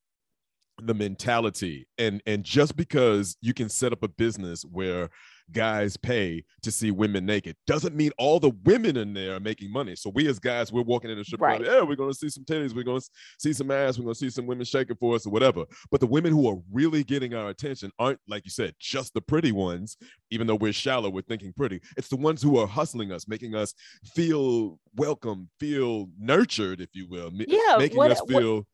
the 0.86 0.94
mentality. 0.94 1.88
And 1.98 2.22
and 2.26 2.44
just 2.44 2.76
because 2.76 3.38
you 3.42 3.54
can 3.54 3.70
set 3.70 3.92
up 3.94 4.04
a 4.04 4.08
business 4.08 4.64
where 4.64 5.10
guys 5.52 5.98
pay 5.98 6.44
to 6.62 6.72
see 6.72 6.92
women 6.92 7.26
naked 7.26 7.56
doesn't 7.66 7.96
mean 7.96 8.12
all 8.20 8.40
the 8.40 8.52
women 8.66 8.96
in 8.96 9.16
there 9.16 9.36
are 9.36 9.40
making 9.40 9.72
money. 9.74 9.96
So 9.96 10.12
we 10.14 10.28
as 10.28 10.38
guys 10.38 10.72
we're 10.72 10.84
walking 10.84 11.10
in 11.10 11.18
the 11.18 11.24
strip 11.24 11.40
club 11.40 11.50
Right. 11.62 11.66
yeah 11.66 11.82
we're 11.82 11.96
to 11.96 12.14
see 12.14 12.30
some 12.30 12.44
titties 12.46 12.76
we're 12.76 12.84
to 12.84 13.02
see 13.40 13.52
some 13.54 13.72
ass 13.72 13.98
we're 13.98 14.12
to 14.12 14.16
see 14.16 14.30
some 14.30 14.46
women 14.46 14.64
shaking 14.64 14.96
for 14.98 15.16
us 15.16 15.26
or 15.26 15.32
whatever. 15.32 15.66
But 15.90 16.02
the 16.02 16.06
women 16.08 16.32
who 16.34 16.48
are 16.48 16.58
really 16.72 17.04
getting 17.04 17.34
our 17.34 17.50
attention 17.50 17.92
aren't 17.98 18.20
like 18.28 18.46
you 18.46 18.52
said 18.52 18.76
just 18.80 19.16
the 19.16 19.22
pretty 19.22 19.52
ones 19.52 19.98
even 20.30 20.46
though 20.46 20.54
we're 20.56 20.72
shallow 20.72 21.10
we're 21.10 21.22
thinking 21.24 21.52
pretty. 21.54 21.82
It's 21.98 22.10
the 22.10 22.18
ones 22.18 22.44
who 22.44 22.60
are 22.60 22.68
hustling 22.68 23.12
us 23.12 23.28
making 23.28 23.56
us 23.56 23.74
feel 24.14 24.80
welcome 24.98 25.50
feel 25.60 26.10
nurtured 26.20 26.80
if 26.80 26.90
you 26.94 27.08
will 27.10 27.32
Yeah, 27.34 27.78
making 27.80 27.98
what- 27.98 28.12
us 28.12 28.20
what- 28.20 28.30
feel 28.30 28.68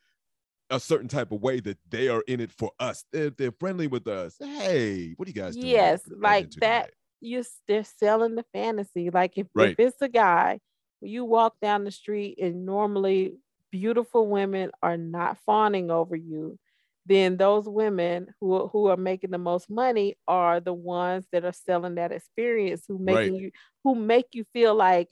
a 0.75 0.79
certain 0.79 1.07
type 1.07 1.31
of 1.31 1.41
way 1.41 1.59
that 1.61 1.77
they 1.89 2.07
are 2.09 2.21
in 2.27 2.39
it 2.39 2.51
for 2.51 2.71
us. 2.79 3.05
They're, 3.11 3.29
they're 3.29 3.51
friendly 3.51 3.87
with 3.87 4.07
us. 4.07 4.35
Hey, 4.39 5.13
what 5.17 5.27
are 5.27 5.31
you 5.31 5.35
guys 5.35 5.55
doing? 5.55 5.67
Yes, 5.71 6.01
What 6.05 6.13
are 6.13 6.15
you 6.17 6.21
guys 6.21 6.41
like 6.43 6.51
that. 6.61 6.91
You 7.21 7.43
they're 7.67 7.83
selling 7.83 8.35
the 8.35 8.45
fantasy. 8.53 9.09
Like 9.09 9.37
if, 9.37 9.47
Right. 9.55 9.71
if 9.71 9.79
it's 9.79 10.01
a 10.01 10.09
guy, 10.09 10.59
you 11.01 11.25
walk 11.25 11.55
down 11.61 11.83
the 11.85 11.91
street 11.91 12.37
and 12.41 12.65
normally 12.65 13.37
beautiful 13.71 14.27
women 14.27 14.71
are 14.83 14.97
not 14.97 15.37
fawning 15.45 15.89
over 15.91 16.15
you, 16.15 16.57
then 17.05 17.37
those 17.37 17.67
women 17.67 18.27
who 18.39 18.67
who 18.67 18.87
are 18.87 18.97
making 18.97 19.31
the 19.31 19.37
most 19.37 19.69
money 19.69 20.17
are 20.27 20.59
the 20.59 20.73
ones 20.73 21.25
that 21.31 21.45
are 21.45 21.51
selling 21.53 21.95
that 21.95 22.11
experience, 22.11 22.83
who 22.87 22.97
making 22.99 23.33
Right. 23.33 23.41
you 23.43 23.51
who 23.83 23.95
make 23.95 24.27
you 24.33 24.43
feel 24.53 24.75
like 24.75 25.07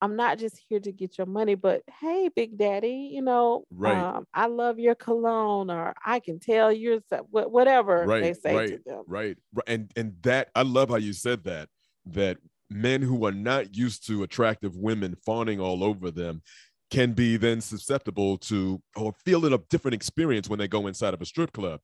I'm 0.00 0.16
not 0.16 0.38
just 0.38 0.58
here 0.68 0.80
to 0.80 0.92
get 0.92 1.18
your 1.18 1.26
money, 1.26 1.54
but 1.54 1.82
hey, 2.00 2.30
Big 2.34 2.56
Daddy, 2.56 3.10
you 3.12 3.22
know, 3.22 3.64
Right. 3.70 3.96
um, 3.96 4.26
I 4.32 4.46
love 4.46 4.78
your 4.78 4.94
cologne, 4.94 5.70
or 5.70 5.94
I 6.04 6.20
can 6.20 6.38
tell 6.38 6.72
you're 6.72 7.00
whatever 7.30 8.06
they 8.06 8.32
Right, 8.34 8.36
say 8.36 8.76
to 8.76 8.82
them. 8.84 9.02
right, 9.06 9.36
right. 9.52 9.64
And 9.66 9.92
and 9.96 10.14
that 10.22 10.50
I 10.54 10.62
love 10.62 10.90
how 10.90 10.96
you 10.96 11.12
said 11.12 11.44
that. 11.44 11.68
That 12.06 12.38
men 12.70 13.02
who 13.02 13.24
are 13.26 13.32
not 13.32 13.74
used 13.76 14.06
to 14.06 14.22
attractive 14.22 14.76
women 14.76 15.16
fawning 15.24 15.60
all 15.60 15.82
over 15.82 16.10
them 16.10 16.42
can 16.90 17.12
be 17.12 17.36
then 17.36 17.60
susceptible 17.60 18.38
to 18.38 18.80
or 18.96 19.12
feeling 19.24 19.52
a 19.52 19.58
different 19.70 19.94
experience 19.94 20.48
when 20.48 20.58
they 20.58 20.68
go 20.68 20.86
inside 20.86 21.14
of 21.14 21.20
a 21.20 21.26
strip 21.26 21.52
club. 21.52 21.80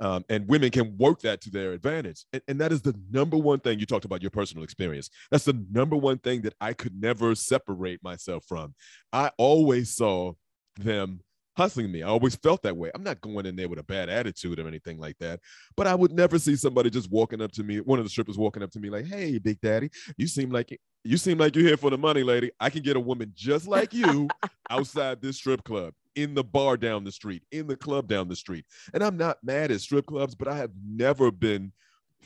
Um, 0.00 0.24
and 0.28 0.46
women 0.48 0.70
can 0.70 0.96
work 0.96 1.20
that 1.22 1.40
to 1.42 1.50
their 1.50 1.72
advantage. 1.72 2.24
And, 2.32 2.42
and 2.46 2.60
that 2.60 2.72
is 2.72 2.82
the 2.82 2.94
number 3.10 3.36
one 3.36 3.60
thing 3.60 3.80
you 3.80 3.86
talked 3.86 4.04
about 4.04 4.22
your 4.22 4.30
personal 4.30 4.62
experience. 4.62 5.10
That's 5.30 5.44
the 5.44 5.64
number 5.72 5.96
one 5.96 6.18
thing 6.18 6.42
that 6.42 6.54
I 6.60 6.72
could 6.72 7.00
never 7.00 7.34
separate 7.34 8.02
myself 8.02 8.44
from. 8.46 8.74
I 9.12 9.30
always 9.38 9.94
saw 9.94 10.34
them 10.76 11.20
hustling 11.58 11.90
me. 11.90 12.02
I 12.02 12.08
always 12.08 12.36
felt 12.36 12.62
that 12.62 12.76
way. 12.76 12.90
I'm 12.94 13.02
not 13.02 13.20
going 13.20 13.44
in 13.44 13.56
there 13.56 13.68
with 13.68 13.80
a 13.80 13.82
bad 13.82 14.08
attitude 14.08 14.60
or 14.60 14.68
anything 14.68 14.98
like 14.98 15.18
that, 15.18 15.40
but 15.76 15.88
I 15.88 15.94
would 15.94 16.12
never 16.12 16.38
see 16.38 16.54
somebody 16.54 16.88
just 16.88 17.10
walking 17.10 17.42
up 17.42 17.50
to 17.52 17.64
me, 17.64 17.80
one 17.80 17.98
of 17.98 18.04
the 18.04 18.08
strippers 18.08 18.38
walking 18.38 18.62
up 18.62 18.70
to 18.70 18.80
me 18.80 18.88
like, 18.88 19.06
"Hey, 19.06 19.38
Big 19.38 19.60
Daddy, 19.60 19.90
you 20.16 20.28
seem 20.28 20.50
like 20.50 20.80
you 21.04 21.16
seem 21.16 21.36
like 21.36 21.56
you're 21.56 21.66
here 21.66 21.76
for 21.76 21.90
the 21.90 21.98
money, 21.98 22.22
lady. 22.22 22.50
I 22.60 22.70
can 22.70 22.82
get 22.82 22.96
a 22.96 23.00
woman 23.00 23.32
just 23.34 23.66
like 23.66 23.92
you 23.92 24.28
outside 24.70 25.20
this 25.20 25.36
strip 25.36 25.64
club, 25.64 25.94
in 26.14 26.34
the 26.34 26.44
bar 26.44 26.76
down 26.76 27.04
the 27.04 27.12
street, 27.12 27.42
in 27.50 27.66
the 27.66 27.76
club 27.76 28.06
down 28.06 28.28
the 28.28 28.36
street." 28.36 28.64
And 28.94 29.02
I'm 29.02 29.16
not 29.16 29.38
mad 29.42 29.72
at 29.72 29.80
strip 29.80 30.06
clubs, 30.06 30.36
but 30.36 30.46
I 30.46 30.56
have 30.56 30.70
never 30.88 31.32
been 31.32 31.72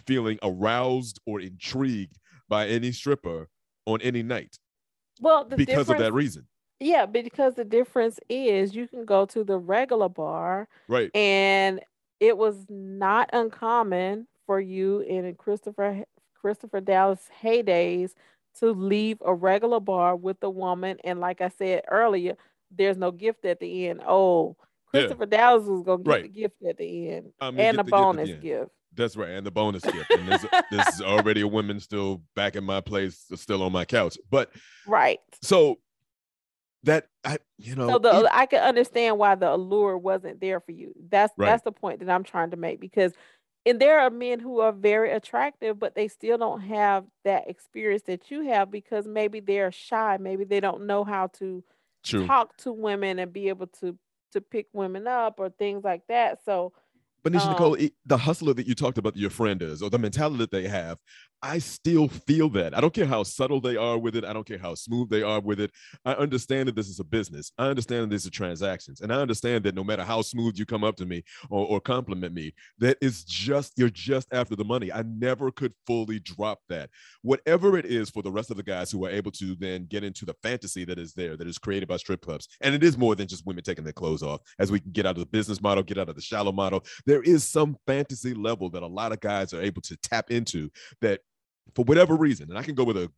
feeling 0.07 0.39
aroused 0.43 1.21
or 1.27 1.41
intrigued 1.41 2.19
by 2.49 2.69
any 2.69 2.93
stripper 2.93 3.49
on 3.87 4.01
any 4.03 4.23
night 4.23 4.59
Well, 5.21 5.45
because 5.45 5.89
of 5.89 5.99
that 5.99 6.13
reason. 6.13 6.47
Yeah, 6.83 7.07
because 7.07 7.55
the 7.55 7.65
difference 7.65 8.19
is 8.29 8.75
you 8.75 8.89
can 8.89 9.05
go 9.05 9.25
to 9.27 9.45
the 9.45 9.59
regular 9.59 10.09
bar 10.09 10.69
Right. 10.89 11.11
and 11.15 11.81
it 12.21 12.37
was 12.37 12.67
not 12.69 13.31
uncommon 13.33 14.27
for 14.47 14.61
you 14.61 15.01
in 15.01 15.35
Christopher 15.37 16.05
Christopher 16.41 16.81
Dallas 16.81 17.29
heydays 17.43 18.13
to 18.59 18.73
leave 18.73 19.19
a 19.25 19.33
regular 19.33 19.81
bar 19.81 20.17
with 20.17 20.37
a 20.43 20.51
woman 20.51 20.99
and 21.05 21.21
like 21.21 21.41
I 21.41 21.49
said 21.49 21.83
earlier, 21.89 22.37
there's 22.71 22.97
no 22.97 23.11
gift 23.13 23.45
at 23.45 23.61
the 23.61 23.89
end. 23.89 24.03
Oh, 24.07 24.57
Yeah. 24.93 25.01
Christopher 25.03 25.27
Dallas 25.27 25.65
was 25.65 25.83
gonna 25.85 26.03
get 26.03 26.11
Right. 26.11 26.23
the 26.23 26.29
gift 26.29 26.57
at 26.69 26.77
the 26.79 27.09
end 27.11 27.33
and 27.41 27.59
a 27.59 27.67
the 27.79 27.83
gift 27.85 27.91
bonus 27.91 28.31
gift. 28.41 28.71
That's 28.95 29.17
right, 29.17 29.31
and 29.31 29.47
the 29.47 29.51
bonus 29.51 29.85
gift. 29.85 30.11
And 30.11 30.29
there's, 30.29 30.45
there's 30.71 31.01
already 31.01 31.41
a 31.41 31.49
woman 31.49 31.81
still 31.81 32.23
back 32.37 32.57
in 32.57 32.65
my 32.65 32.81
place, 32.83 33.25
still 33.37 33.63
on 33.63 33.73
my 33.73 33.85
couch. 33.87 34.19
But 34.31 34.51
Right. 34.87 35.21
so 35.41 35.79
that 36.85 37.09
I, 37.25 37.39
you 37.59 37.75
know, 37.77 37.91
So 37.91 37.99
the 37.99 38.11
e- 38.11 38.29
I 38.31 38.47
can 38.47 38.63
understand 38.63 39.19
why 39.19 39.35
the 39.35 39.53
allure 39.53 39.99
wasn't 39.99 40.41
there 40.41 40.61
for 40.61 40.73
you. 40.73 40.95
That's 41.09 41.33
Right. 41.37 41.43
that's 41.43 41.63
the 41.63 41.73
point 41.73 42.01
that 42.01 42.11
I'm 42.11 42.25
trying 42.25 42.51
to 42.51 42.57
make 42.57 42.81
because 42.81 43.13
and 43.67 43.81
there 43.81 44.01
are 44.01 44.11
men 44.11 44.41
who 44.41 44.61
are 44.61 44.73
very 44.73 45.13
attractive, 45.13 45.79
but 45.79 45.95
they 45.95 46.09
still 46.09 46.37
don't 46.39 46.61
have 46.63 47.07
that 47.25 47.49
experience 47.49 48.03
that 48.05 48.31
you 48.31 48.43
have 48.43 48.71
because 48.71 49.07
maybe 49.07 49.41
they're 49.41 49.71
shy. 49.73 50.17
Maybe 50.21 50.45
they 50.45 50.59
don't 50.61 50.87
know 50.87 51.05
how 51.05 51.29
to 51.39 51.65
true. 52.03 52.33
talk 52.33 52.57
to 52.59 52.73
women 52.73 53.19
and 53.19 53.33
be 53.33 53.49
able 53.49 53.69
to 53.69 53.99
to 54.33 54.41
pick 54.41 54.69
women 54.73 55.07
up 55.07 55.41
or 55.41 55.51
things 55.51 55.85
like 55.85 56.03
that. 56.09 56.45
So 56.45 56.73
But 57.23 57.33
Neshia 57.33 57.47
Um, 57.47 57.53
Nicole, 57.53 57.75
it- 57.75 57.95
the 58.05 58.17
hustler 58.19 58.55
that 58.55 58.67
you 58.67 58.75
talked 58.75 58.99
about, 58.99 59.15
that 59.15 59.21
your 59.21 59.31
friend 59.31 59.63
is, 59.63 59.83
or 59.83 59.91
the 59.91 59.99
mentality 59.99 60.39
that 60.39 60.51
they 60.51 60.69
have, 60.69 60.99
I 61.45 61.59
still 61.59 62.07
feel 62.07 62.49
that. 62.51 62.73
I 62.77 62.81
don't 62.81 62.95
care 62.95 63.07
how 63.07 63.25
subtle 63.25 63.61
they 63.61 63.77
are 63.77 63.99
with 63.99 64.15
it. 64.15 64.25
I 64.25 64.33
don't 64.33 64.47
care 64.47 64.59
how 64.59 64.77
smooth 64.77 65.11
they 65.11 65.23
are 65.23 65.41
with 65.41 65.59
it. 65.59 65.73
I 66.05 66.13
understand 66.13 66.69
that 66.69 66.77
this 66.77 66.89
is 66.89 67.01
a 67.01 67.05
business. 67.05 67.51
I 67.59 67.67
understand 67.67 68.05
that 68.05 68.11
these 68.11 68.27
are 68.29 68.31
transactions. 68.31 69.01
And 69.01 69.13
I 69.13 69.17
understand 69.17 69.65
that 69.65 69.75
no 69.75 69.83
matter 69.83 70.05
how 70.05 70.23
smooth 70.23 70.57
you 70.57 70.65
come 70.67 70.85
up 70.85 70.95
to 70.97 71.05
me 71.05 71.25
or, 71.51 71.67
or 71.67 71.81
compliment 71.81 72.33
me, 72.33 72.55
that 72.79 72.97
it's 73.01 73.25
just, 73.25 73.73
you're 73.77 73.91
just 73.91 74.29
after 74.33 74.55
the 74.55 74.65
money. 74.65 74.93
I 74.93 75.03
never 75.03 75.51
could 75.51 75.75
fully 75.85 76.21
drop 76.21 76.61
that. 76.69 76.91
Whatever 77.23 77.77
it 77.77 77.87
is 77.87 78.09
for 78.09 78.23
the 78.23 78.31
rest 78.31 78.53
of 78.53 78.57
the 78.57 78.63
guys 78.63 78.93
who 78.93 79.05
are 79.05 79.11
able 79.11 79.33
to 79.33 79.57
then 79.57 79.87
get 79.87 80.05
into 80.05 80.25
the 80.25 80.35
fantasy 80.45 80.85
that 80.85 80.99
is 80.99 81.13
there, 81.13 81.37
that 81.37 81.49
is 81.49 81.59
created 81.59 81.89
by 81.89 81.97
strip 81.97 82.21
clubs. 82.21 82.47
And 82.61 82.73
it 82.73 82.85
is 82.85 82.97
more 82.97 83.17
than 83.17 83.27
just 83.27 83.45
women 83.45 83.65
taking 83.65 83.83
their 83.83 83.93
clothes 83.93 84.23
off. 84.23 84.43
As 84.61 84.71
we 84.71 84.79
can 84.79 84.93
get 84.93 85.07
out 85.07 85.17
of 85.17 85.21
the 85.21 85.27
business 85.27 85.61
model, 85.61 85.83
get 85.83 85.99
out 85.99 86.09
of 86.09 86.15
the 86.15 86.23
shallow 86.23 86.53
model, 86.53 86.85
there 87.13 87.23
is 87.23 87.47
some 87.47 87.77
fantasy 87.87 88.33
level 88.33 88.71
that 88.71 88.83
a 88.83 88.87
lot 88.87 89.13
of 89.13 89.21
guys 89.21 89.53
are 89.53 89.61
able 89.61 89.83
to 89.83 89.95
tap 89.99 90.31
into 90.31 90.71
that 91.03 91.21
for 91.75 91.85
whatever 91.85 92.17
reason, 92.17 92.49
and 92.49 92.59
I 92.59 92.63
can 92.63 92.75
go 92.75 92.85
with 92.85 92.97
a 92.97 93.13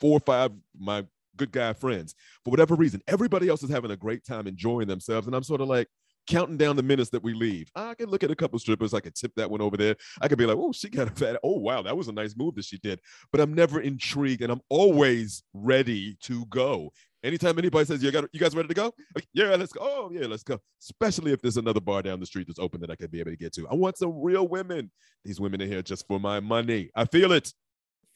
four 0.00 0.16
or 0.16 0.20
five 0.20 0.50
my 0.76 1.06
good 1.36 1.52
guy 1.52 1.72
friends 1.72 2.16
for 2.44 2.50
whatever 2.50 2.74
reason, 2.74 3.00
everybody 3.06 3.48
else 3.48 3.62
is 3.62 3.70
having 3.70 3.92
a 3.92 3.96
great 3.96 4.24
time 4.24 4.48
enjoying 4.48 4.88
themselves, 4.88 5.28
and 5.28 5.36
I'm 5.36 5.44
sort 5.44 5.60
of 5.60 5.68
like 5.68 5.86
counting 6.26 6.56
down 6.56 6.74
the 6.74 6.82
minutes 6.82 7.10
that 7.10 7.22
we 7.22 7.32
leave. 7.32 7.70
I 7.76 7.94
can 7.94 8.08
look 8.08 8.24
at 8.24 8.32
a 8.32 8.36
couple 8.36 8.58
strippers, 8.58 8.94
I 8.94 9.00
could 9.00 9.14
tip 9.14 9.32
that 9.36 9.48
one 9.48 9.60
over 9.60 9.76
there. 9.76 9.94
I 10.20 10.26
could 10.26 10.38
be 10.38 10.46
like, 10.46 10.58
oh, 10.58 10.72
she 10.72 10.88
got 10.88 11.06
a 11.06 11.12
fat. 11.12 11.38
Oh 11.44 11.58
wow, 11.58 11.82
that 11.82 11.96
was 11.96 12.08
a 12.08 12.12
nice 12.12 12.34
move 12.36 12.56
that 12.56 12.64
she 12.64 12.78
did. 12.78 13.00
But 13.30 13.40
I'm 13.40 13.54
never 13.54 13.80
intrigued, 13.80 14.42
and 14.42 14.50
I'm 14.50 14.62
always 14.68 15.44
ready 15.54 16.16
to 16.22 16.46
go. 16.46 16.92
Anytime 17.22 17.58
anybody 17.58 17.84
says 17.84 18.02
you 18.02 18.10
got 18.10 18.24
you 18.32 18.40
guys 18.40 18.54
ready 18.56 18.68
to 18.68 18.74
go? 18.74 18.94
Like, 19.14 19.26
yeah, 19.34 19.54
let's 19.56 19.72
go. 19.72 19.80
Oh, 19.82 20.10
yeah, 20.12 20.26
let's 20.26 20.42
go. 20.42 20.58
Especially 20.80 21.32
if 21.32 21.42
there's 21.42 21.58
another 21.58 21.80
bar 21.80 22.02
down 22.02 22.18
the 22.18 22.26
street 22.26 22.46
that's 22.46 22.58
open 22.58 22.80
that 22.80 22.90
I 22.90 22.96
could 22.96 23.10
be 23.10 23.20
able 23.20 23.32
to 23.32 23.36
get 23.36 23.52
to. 23.54 23.68
I 23.68 23.74
want 23.74 23.98
some 23.98 24.22
real 24.22 24.48
women. 24.48 24.90
These 25.24 25.38
women 25.38 25.60
in 25.60 25.68
here 25.68 25.82
just 25.82 26.06
for 26.06 26.18
my 26.18 26.40
money. 26.40 26.90
I 26.94 27.04
feel 27.04 27.32
it. 27.32 27.52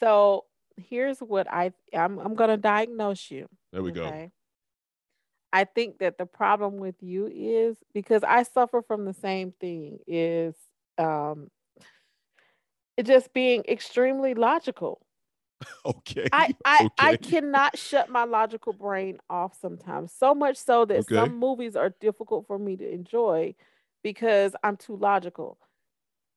So 0.00 0.44
here's 0.76 1.18
what 1.18 1.50
I 1.50 1.72
I'm 1.92 2.18
I'm 2.18 2.34
gonna 2.34 2.56
diagnose 2.56 3.30
you. 3.30 3.46
There 3.72 3.82
we 3.82 3.92
go. 3.92 4.30
I 5.52 5.64
think 5.64 5.98
that 5.98 6.18
the 6.18 6.26
problem 6.26 6.78
with 6.78 6.96
you 7.00 7.30
is 7.32 7.76
because 7.92 8.24
I 8.24 8.42
suffer 8.42 8.82
from 8.82 9.04
the 9.04 9.14
same 9.14 9.52
thing 9.60 9.98
is 10.06 10.54
um 10.98 11.48
it 12.96 13.06
just 13.06 13.32
being 13.32 13.64
extremely 13.68 14.34
logical. 14.34 15.03
Okay. 15.86 16.28
I 16.32 16.54
I, 16.64 16.90
I 16.98 17.16
cannot 17.16 17.78
shut 17.78 18.08
my 18.08 18.24
logical 18.24 18.72
brain 18.72 19.18
off 19.30 19.56
sometimes. 19.60 20.12
So 20.12 20.34
much 20.34 20.56
so 20.56 20.84
that 20.86 21.00
Okay. 21.00 21.14
some 21.14 21.38
movies 21.38 21.76
are 21.76 21.90
difficult 22.00 22.46
for 22.46 22.58
me 22.58 22.76
to 22.76 22.88
enjoy 22.90 23.54
because 24.02 24.54
I'm 24.62 24.76
too 24.76 24.96
logical. 24.96 25.58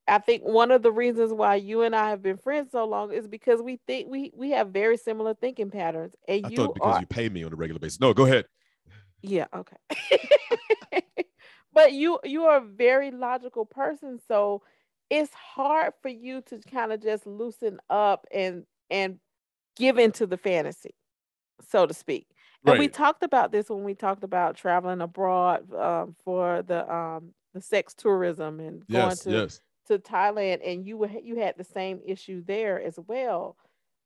I 0.07 0.19
think 0.19 0.43
one 0.43 0.71
of 0.71 0.83
the 0.83 0.91
reasons 0.91 1.33
why 1.33 1.55
you 1.55 1.81
and 1.81 1.95
I 1.95 2.09
have 2.09 2.21
been 2.21 2.37
friends 2.37 2.71
so 2.71 2.85
long 2.85 3.11
is 3.11 3.27
because 3.27 3.61
we 3.61 3.79
think 3.87 4.09
we 4.09 4.31
we 4.35 4.51
have 4.51 4.69
very 4.69 4.97
similar 4.97 5.33
thinking 5.33 5.71
patterns. 5.71 6.13
And 6.27 6.45
I 6.45 6.49
you 6.49 6.57
thought 6.57 6.73
because 6.75 6.97
are 6.97 7.01
you 7.01 7.07
pay 7.07 7.29
me 7.29 7.43
on 7.43 7.53
a 7.53 7.55
regular 7.55 7.79
basis. 7.79 7.99
No, 7.99 8.13
go 8.13 8.25
ahead. 8.25 8.45
yeah, 9.21 9.47
okay. 9.53 9.77
but 11.73 11.93
you 11.93 12.19
you 12.23 12.43
are 12.45 12.57
a 12.57 12.65
very 12.65 13.11
logical 13.11 13.65
person, 13.65 14.19
so 14.27 14.63
it's 15.09 15.33
hard 15.33 15.93
for 16.01 16.09
you 16.09 16.41
to 16.41 16.59
kind 16.59 16.91
of 16.91 17.01
just 17.01 17.25
loosen 17.25 17.79
up 17.89 18.25
and 18.31 18.65
and 18.89 19.19
give 19.77 19.97
into 19.97 20.27
the 20.27 20.37
fantasy, 20.37 20.95
so 21.61 21.85
to 21.85 21.93
speak. 21.93 22.27
And 22.65 22.77
we 22.77 22.89
talked 22.89 23.23
about 23.23 23.51
this 23.51 23.69
when 23.69 23.83
we 23.83 23.95
talked 23.95 24.23
about 24.23 24.55
traveling 24.55 25.01
abroad 25.01 25.73
um, 25.73 26.15
for 26.23 26.61
the 26.63 26.91
um, 26.93 27.33
the 27.53 27.61
sex 27.61 27.93
tourism 27.95 28.59
and 28.59 28.87
going 28.89 29.17
Yes. 29.17 29.19
to 29.19 29.43
Yes. 29.43 29.61
to 29.87 29.99
Thailand, 29.99 30.61
and 30.65 30.85
you 30.85 30.97
were 30.97 31.09
you 31.09 31.37
had 31.37 31.57
the 31.57 31.63
same 31.63 32.01
issue 32.05 32.43
there 32.45 32.81
as 32.81 32.99
well, 33.07 33.57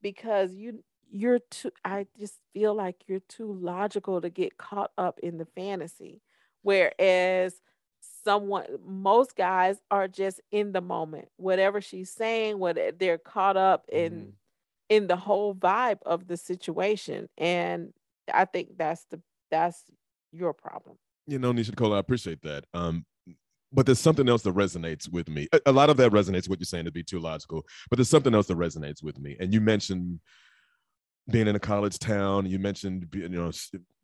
because 0.01 0.53
you 0.55 0.83
you're 1.09 1.39
too. 1.39 1.71
I 1.83 2.07
just 2.19 2.39
feel 2.53 2.73
like 2.75 3.03
you're 3.07 3.19
too 3.21 3.51
logical 3.51 4.21
to 4.21 4.29
get 4.29 4.57
caught 4.57 4.91
up 4.97 5.19
in 5.21 5.37
the 5.37 5.45
fantasy, 5.45 6.21
whereas 6.61 7.61
someone 8.01 8.65
most 8.85 9.35
guys 9.35 9.81
are 9.91 10.07
just 10.07 10.41
in 10.51 10.71
the 10.71 10.81
moment. 10.81 11.29
Whatever 11.37 11.81
she's 11.81 12.11
saying, 12.11 12.59
what 12.59 12.77
they're 12.99 13.17
caught 13.17 13.57
up 13.57 13.85
in 13.91 14.27
Mhm. 14.27 14.37
In 14.91 15.07
the 15.07 15.15
whole 15.15 15.55
vibe 15.55 15.99
of 16.05 16.27
the 16.27 16.35
situation, 16.35 17.29
and 17.37 17.93
I 18.31 18.45
think 18.45 18.77
that's 18.77 19.05
the 19.09 19.21
that's 19.49 19.83
your 20.31 20.53
problem. 20.53 20.97
You 21.27 21.39
know, 21.39 21.53
Neshia 21.53 21.69
Nicole, 21.69 21.93
I 21.93 21.99
appreciate 21.99 22.41
that. 22.41 22.65
Um, 22.73 23.05
but 23.71 23.85
there's 23.85 23.99
something 23.99 24.27
else 24.27 24.41
that 24.41 24.53
resonates 24.53 25.09
with 25.09 25.29
me. 25.29 25.47
A, 25.53 25.61
a 25.67 25.71
lot 25.71 25.89
of 25.89 25.95
that 25.97 26.11
resonates 26.11 26.43
with 26.43 26.49
what 26.49 26.59
you're 26.59 26.65
saying 26.65 26.85
to 26.85 26.91
be 26.91 27.03
too 27.03 27.19
logical, 27.19 27.65
but 27.89 27.95
there's 27.95 28.09
something 28.09 28.35
else 28.35 28.47
that 28.47 28.57
resonates 28.57 29.01
with 29.01 29.17
me. 29.17 29.37
And 29.39 29.53
you 29.53 29.61
mentioned 29.61 30.19
being 31.29 31.47
in 31.47 31.55
a 31.55 31.59
college 31.59 31.99
town. 31.99 32.45
You 32.45 32.59
mentioned 32.59 33.07
you 33.13 33.29
know 33.29 33.51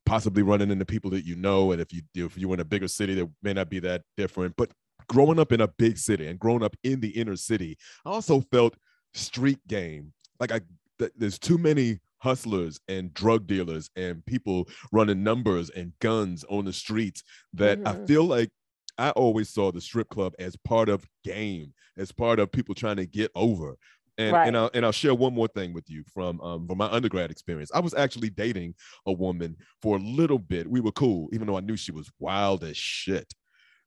possibly 0.05 0.43
running 0.43 0.71
into 0.71 0.85
people 0.85 1.11
that 1.11 1.25
you 1.25 1.35
know, 1.35 1.71
and 1.71 1.81
if 1.81 1.93
you 1.93 2.01
if 2.15 2.37
you 2.37 2.47
were 2.47 2.55
in 2.55 2.59
a 2.59 2.65
bigger 2.65 2.87
city, 2.87 3.13
that 3.15 3.29
may 3.43 3.53
not 3.53 3.69
be 3.69 3.79
that 3.79 4.03
different. 4.15 4.55
But 4.55 4.71
growing 5.09 5.39
up 5.39 5.51
in 5.51 5.61
a 5.61 5.67
big 5.67 5.97
city 5.97 6.27
and 6.27 6.39
growing 6.39 6.63
up 6.63 6.75
in 6.83 6.99
the 6.99 7.09
inner 7.09 7.35
city, 7.35 7.77
I 8.05 8.11
also 8.11 8.41
felt 8.51 8.75
street 9.13 9.59
game. 9.67 10.13
Like 10.39 10.51
I, 10.51 10.61
th- 10.99 11.11
there's 11.17 11.39
too 11.39 11.57
many 11.57 11.99
hustlers 12.19 12.79
and 12.87 13.13
drug 13.13 13.47
dealers 13.47 13.89
and 13.95 14.25
people 14.25 14.67
running 14.91 15.23
numbers 15.23 15.69
and 15.69 15.93
guns 15.99 16.43
on 16.49 16.65
the 16.65 16.73
streets 16.73 17.23
that 17.53 17.79
I 17.85 17.93
Mhm. 17.93 18.07
feel 18.07 18.23
like 18.25 18.49
I 18.97 19.11
always 19.11 19.49
saw 19.49 19.71
the 19.71 19.81
strip 19.81 20.09
club 20.09 20.33
as 20.39 20.55
part 20.55 20.89
of 20.89 21.07
game, 21.23 21.73
as 21.97 22.11
part 22.11 22.39
of 22.39 22.51
people 22.51 22.73
trying 22.73 22.97
to 22.97 23.05
get 23.05 23.31
over. 23.35 23.75
And 24.19 24.33
Right. 24.33 24.47
and 24.47 24.57
I'll 24.57 24.71
and 24.73 24.83
I'll 24.83 24.91
share 24.91 25.13
one 25.13 25.35
more 25.35 25.47
thing 25.47 25.73
with 25.73 25.87
you 25.91 26.03
from 26.11 26.41
um 26.41 26.67
from 26.67 26.79
my 26.79 26.87
undergrad 26.87 27.29
experience. 27.29 27.69
I 27.71 27.79
was 27.79 27.93
actually 27.93 28.31
dating 28.31 28.73
a 29.05 29.11
woman 29.13 29.55
for 29.83 29.97
a 29.97 29.99
little 29.99 30.39
bit. 30.39 30.67
We 30.67 30.79
were 30.79 30.91
cool, 30.91 31.29
even 31.33 31.45
though 31.45 31.55
I 31.57 31.59
knew 31.59 31.77
she 31.77 31.91
was 31.91 32.09
wild 32.17 32.63
as 32.63 32.75
shit. 32.75 33.31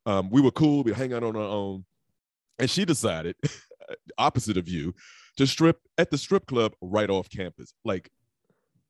Um, 0.06 0.30
we 0.30 0.40
were 0.40 0.52
cool, 0.52 0.84
we 0.84 0.92
hang 0.92 1.12
out 1.12 1.24
on 1.24 1.34
our 1.34 1.42
own. 1.42 1.84
And 2.60 2.70
she 2.70 2.84
decided, 2.84 3.34
opposite 4.18 4.56
of 4.56 4.68
you, 4.68 4.94
to 5.40 5.46
strip 5.46 5.78
at 5.96 6.10
the 6.10 6.18
strip 6.18 6.44
club 6.44 6.74
right 6.82 7.08
off 7.08 7.30
campus. 7.30 7.72
Like 7.82 8.10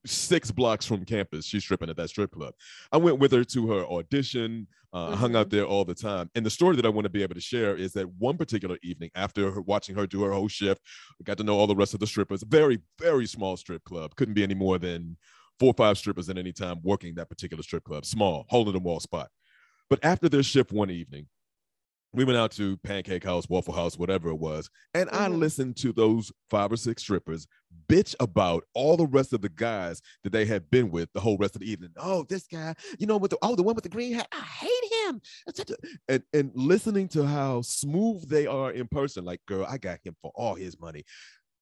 six 0.05 0.51
blocks 0.51 0.85
from 0.85 1.05
campus. 1.05 1.47
She's 1.47 1.63
stripping 1.63 1.89
at 1.89 1.97
that 1.97 2.09
strip 2.09 2.33
club. 2.33 2.55
I 2.91 2.97
went 2.97 3.21
with 3.21 3.31
her 3.31 3.45
to 3.45 3.71
her 3.71 3.85
audition, 3.87 4.67
uh, 4.93 5.15
hung 5.15 5.37
out 5.37 5.51
there 5.51 5.65
all 5.65 5.85
the 5.85 5.95
time. 5.95 6.29
And 6.35 6.45
the 6.45 6.51
story 6.51 6.75
that 6.75 6.85
I 6.85 6.89
want 6.89 7.05
to 7.05 7.11
be 7.11 7.23
able 7.23 7.37
to 7.37 7.41
share 7.41 7.77
is 7.77 7.93
that 7.93 8.09
one 8.19 8.37
particular 8.37 8.79
evening, 8.83 9.11
after 9.15 9.53
her, 9.53 9.61
watching 9.61 9.95
her 9.95 10.09
do 10.09 10.23
her 10.25 10.33
whole 10.33 10.49
shift, 10.49 10.81
I 11.21 11.23
got 11.23 11.39
to 11.39 11.45
know 11.45 11.57
all 11.57 11.69
the 11.69 11.77
rest 11.77 11.95
of 11.95 12.01
the 12.01 12.07
strippers. 12.09 12.43
Very, 12.43 12.81
very 12.99 13.27
small 13.27 13.57
strip 13.57 13.85
club. 13.85 14.17
Couldn't 14.17 14.35
be 14.35 14.43
any 14.43 14.55
more 14.55 14.77
than 14.79 15.19
four 15.61 15.71
or 15.71 15.75
five 15.75 15.99
strippers 15.99 16.29
at 16.29 16.37
any 16.37 16.51
time 16.53 16.81
working 16.83 17.15
that 17.15 17.29
particular 17.29 17.63
strip 17.63 17.85
club. 17.85 18.05
Small, 18.05 18.45
hole 18.49 18.67
in 18.67 18.73
the 18.73 18.81
wall 18.81 18.99
spot. 18.99 19.29
But 19.89 20.01
after 20.03 20.29
their 20.29 20.43
shift 20.43 20.73
one 20.73 20.91
evening, 20.91 21.29
we 22.13 22.25
went 22.25 22.39
out 22.39 22.51
to 22.53 22.77
Pancake 22.79 23.25
House, 23.25 23.49
Waffle 23.49 23.75
House, 23.75 23.97
whatever 23.99 24.29
it 24.31 24.39
was, 24.39 24.69
and 24.95 25.09
I 25.11 25.29
Mhm. 25.29 25.39
listened 25.39 25.77
to 25.79 25.93
those 25.93 26.33
five 26.49 26.73
or 26.73 26.77
six 26.77 27.03
strippers 27.03 27.47
bitch 27.89 28.15
about 28.19 28.65
all 28.75 28.97
the 28.97 29.07
rest 29.07 29.33
of 29.33 29.43
the 29.43 29.49
guys 29.49 30.03
that 30.25 30.31
they 30.33 30.45
had 30.45 30.69
been 30.71 30.91
with 30.91 31.09
the 31.13 31.21
whole 31.21 31.37
rest 31.39 31.55
of 31.55 31.61
the 31.61 31.71
evening. 31.71 31.91
Oh, 31.97 32.25
this 32.29 32.47
guy, 32.49 32.75
you 32.99 33.07
know, 33.07 33.17
with 33.17 33.31
the 33.31 33.39
oh, 33.43 33.55
the 33.55 33.63
one 33.63 33.75
with 33.77 33.85
the 33.85 33.91
green 33.91 34.13
hat, 34.15 34.27
I 34.33 34.41
hate 34.41 34.93
him. 35.09 35.21
It's 35.47 35.59
such 35.59 35.71
a- 35.71 35.77
And 36.09 36.23
and 36.33 36.51
listening 36.55 37.09
to 37.09 37.25
how 37.27 37.63
smooth 37.63 38.29
they 38.29 38.47
are 38.47 38.73
in 38.73 38.89
person, 38.89 39.25
like, 39.25 39.41
girl, 39.47 39.65
I 39.69 39.79
got 39.79 40.01
him 40.05 40.17
for 40.21 40.33
all 40.35 40.55
his 40.57 40.79
money. 40.81 41.05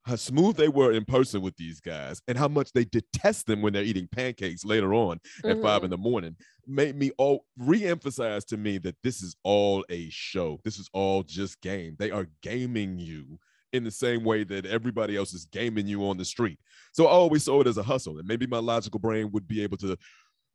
How 0.09 0.17
smooth 0.17 0.57
they 0.57 0.69
were 0.69 0.93
in 0.93 1.05
person 1.05 1.43
with 1.43 1.55
these 1.57 1.81
guys, 1.81 2.23
and 2.27 2.39
how 2.39 2.49
much 2.49 2.73
they 2.73 2.87
detest 2.87 3.47
them 3.47 3.61
when 3.61 3.75
they're 3.75 3.83
eating 3.83 4.09
pancakes 4.11 4.65
later 4.65 4.95
on 4.95 5.21
at 5.45 5.61
five 5.61 5.79
mm-hmm. 5.79 5.85
in 5.85 5.91
the 5.91 5.99
morning 5.99 6.35
made 6.67 6.97
me 6.97 7.11
all 7.19 7.45
re-emphasize 7.59 8.47
to 8.47 8.57
me 8.57 8.79
that 8.79 8.97
this 9.03 9.23
is 9.23 9.37
all 9.43 9.85
a 9.91 10.09
show. 10.09 10.61
This 10.65 10.79
is 10.79 10.89
all 10.95 11.23
just 11.25 11.61
game. 11.61 11.95
They 11.99 12.11
are 12.11 12.27
gaming 12.43 12.99
you 12.99 13.39
in 13.75 13.85
the 13.85 13.91
same 13.91 14.25
way 14.25 14.45
that 14.45 14.65
everybody 14.65 15.15
else 15.15 15.35
is 15.35 15.45
gaming 15.45 15.87
you 15.87 16.09
on 16.09 16.17
the 16.17 16.25
street. 16.25 16.59
So 16.93 17.07
I 17.07 17.11
always 17.11 17.45
saw 17.45 17.61
it 17.61 17.67
as 17.67 17.77
a 17.77 17.83
hustle. 17.83 18.19
And 18.19 18.27
maybe 18.27 18.47
my 18.47 18.61
logical 18.61 19.01
brain 19.01 19.31
would 19.33 19.47
be 19.47 19.63
able 19.63 19.77
to 19.79 19.99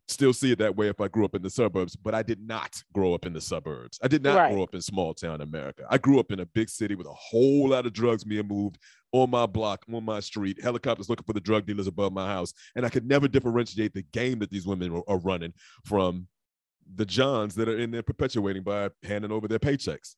still 0.08 0.34
see 0.34 0.51
it 0.51 0.60
that 0.60 0.76
way 0.76 0.89
if 0.89 0.99
I 0.99 1.08
grew 1.08 1.24
up 1.26 1.34
in 1.34 1.41
the 1.41 1.49
suburbs, 1.49 1.95
but 1.95 2.14
I 2.14 2.24
did 2.24 2.45
not 2.45 2.82
grow 2.93 3.14
up 3.14 3.26
in 3.26 3.34
the 3.34 3.39
suburbs. 3.41 3.99
I 4.04 4.08
did 4.08 4.22
not 4.22 4.38
Right. 4.38 4.51
grow 4.54 4.64
up 4.64 4.76
in 4.76 4.82
small 4.82 5.14
town 5.14 5.41
America. 5.41 5.86
I 5.89 5.97
grew 5.97 6.20
up 6.20 6.32
in 6.32 6.41
a 6.41 6.45
big 6.45 6.70
city 6.70 6.95
with 6.95 7.08
a 7.08 7.14
whole 7.14 7.70
lot 7.70 7.86
of 7.86 7.93
drugs 7.93 8.24
being 8.24 8.47
moved 8.47 8.78
on 9.14 9.30
my 9.30 9.45
block, 9.45 9.86
on 9.91 10.04
my 10.04 10.20
street, 10.20 10.62
helicopters 10.62 11.10
looking 11.10 11.26
for 11.26 11.34
the 11.34 11.39
drug 11.39 11.66
dealers 11.66 11.88
above 11.88 12.12
my 12.12 12.28
house. 12.28 12.54
And 12.76 12.86
I 12.86 12.89
could 12.89 13.06
never 13.08 13.28
differentiate 13.28 13.93
the 13.93 14.01
game 14.01 14.39
that 14.39 14.49
these 14.49 14.66
women 14.68 14.91
are- 14.91 15.04
are 15.08 15.20
running 15.20 15.54
from 15.86 16.28
the 16.95 17.06
Johns 17.06 17.56
that 17.56 17.70
are 17.70 17.78
in 17.78 17.91
there 17.91 18.04
perpetuating 18.04 18.64
by 18.64 18.89
handing 19.04 19.32
over 19.32 19.47
their 19.47 19.60
paychecks. 19.60 20.16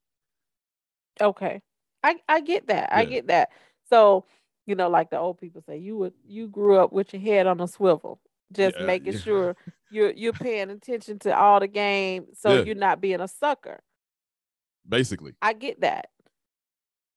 Okay. 1.22 1.62
I 2.04 2.20
I 2.28 2.42
get 2.42 2.68
that. 2.68 2.92
I 2.94 3.06
get 3.06 3.28
that. 3.28 3.50
So, 3.90 4.26
you 4.66 4.76
know, 4.76 4.90
like 4.90 5.10
the 5.10 5.20
old 5.20 5.40
people 5.40 5.62
say, 5.62 5.78
you 5.78 5.98
would 5.98 6.14
you 6.26 6.48
grew 6.48 6.78
up 6.78 6.92
with 6.92 7.14
your 7.14 7.22
head 7.22 7.48
on 7.48 7.60
a 7.62 7.68
swivel, 7.68 8.20
just 8.56 8.80
Yeah, 8.80 8.86
making 8.86 9.14
yeah. 9.14 9.20
sure 9.20 9.56
you're 9.91 10.12
you're 10.12 10.34
paying 10.34 10.70
attention 10.70 11.20
to 11.20 11.38
all 11.38 11.60
the 11.60 11.68
game 11.68 12.28
so 12.34 12.53
Yeah. 12.53 12.62
you're 12.64 12.76
not 12.76 13.01
being 13.01 13.22
a 13.22 13.28
sucker. 13.28 13.82
Basically. 14.88 15.34
I 15.41 15.53
get 15.53 15.82
that. 15.82 16.10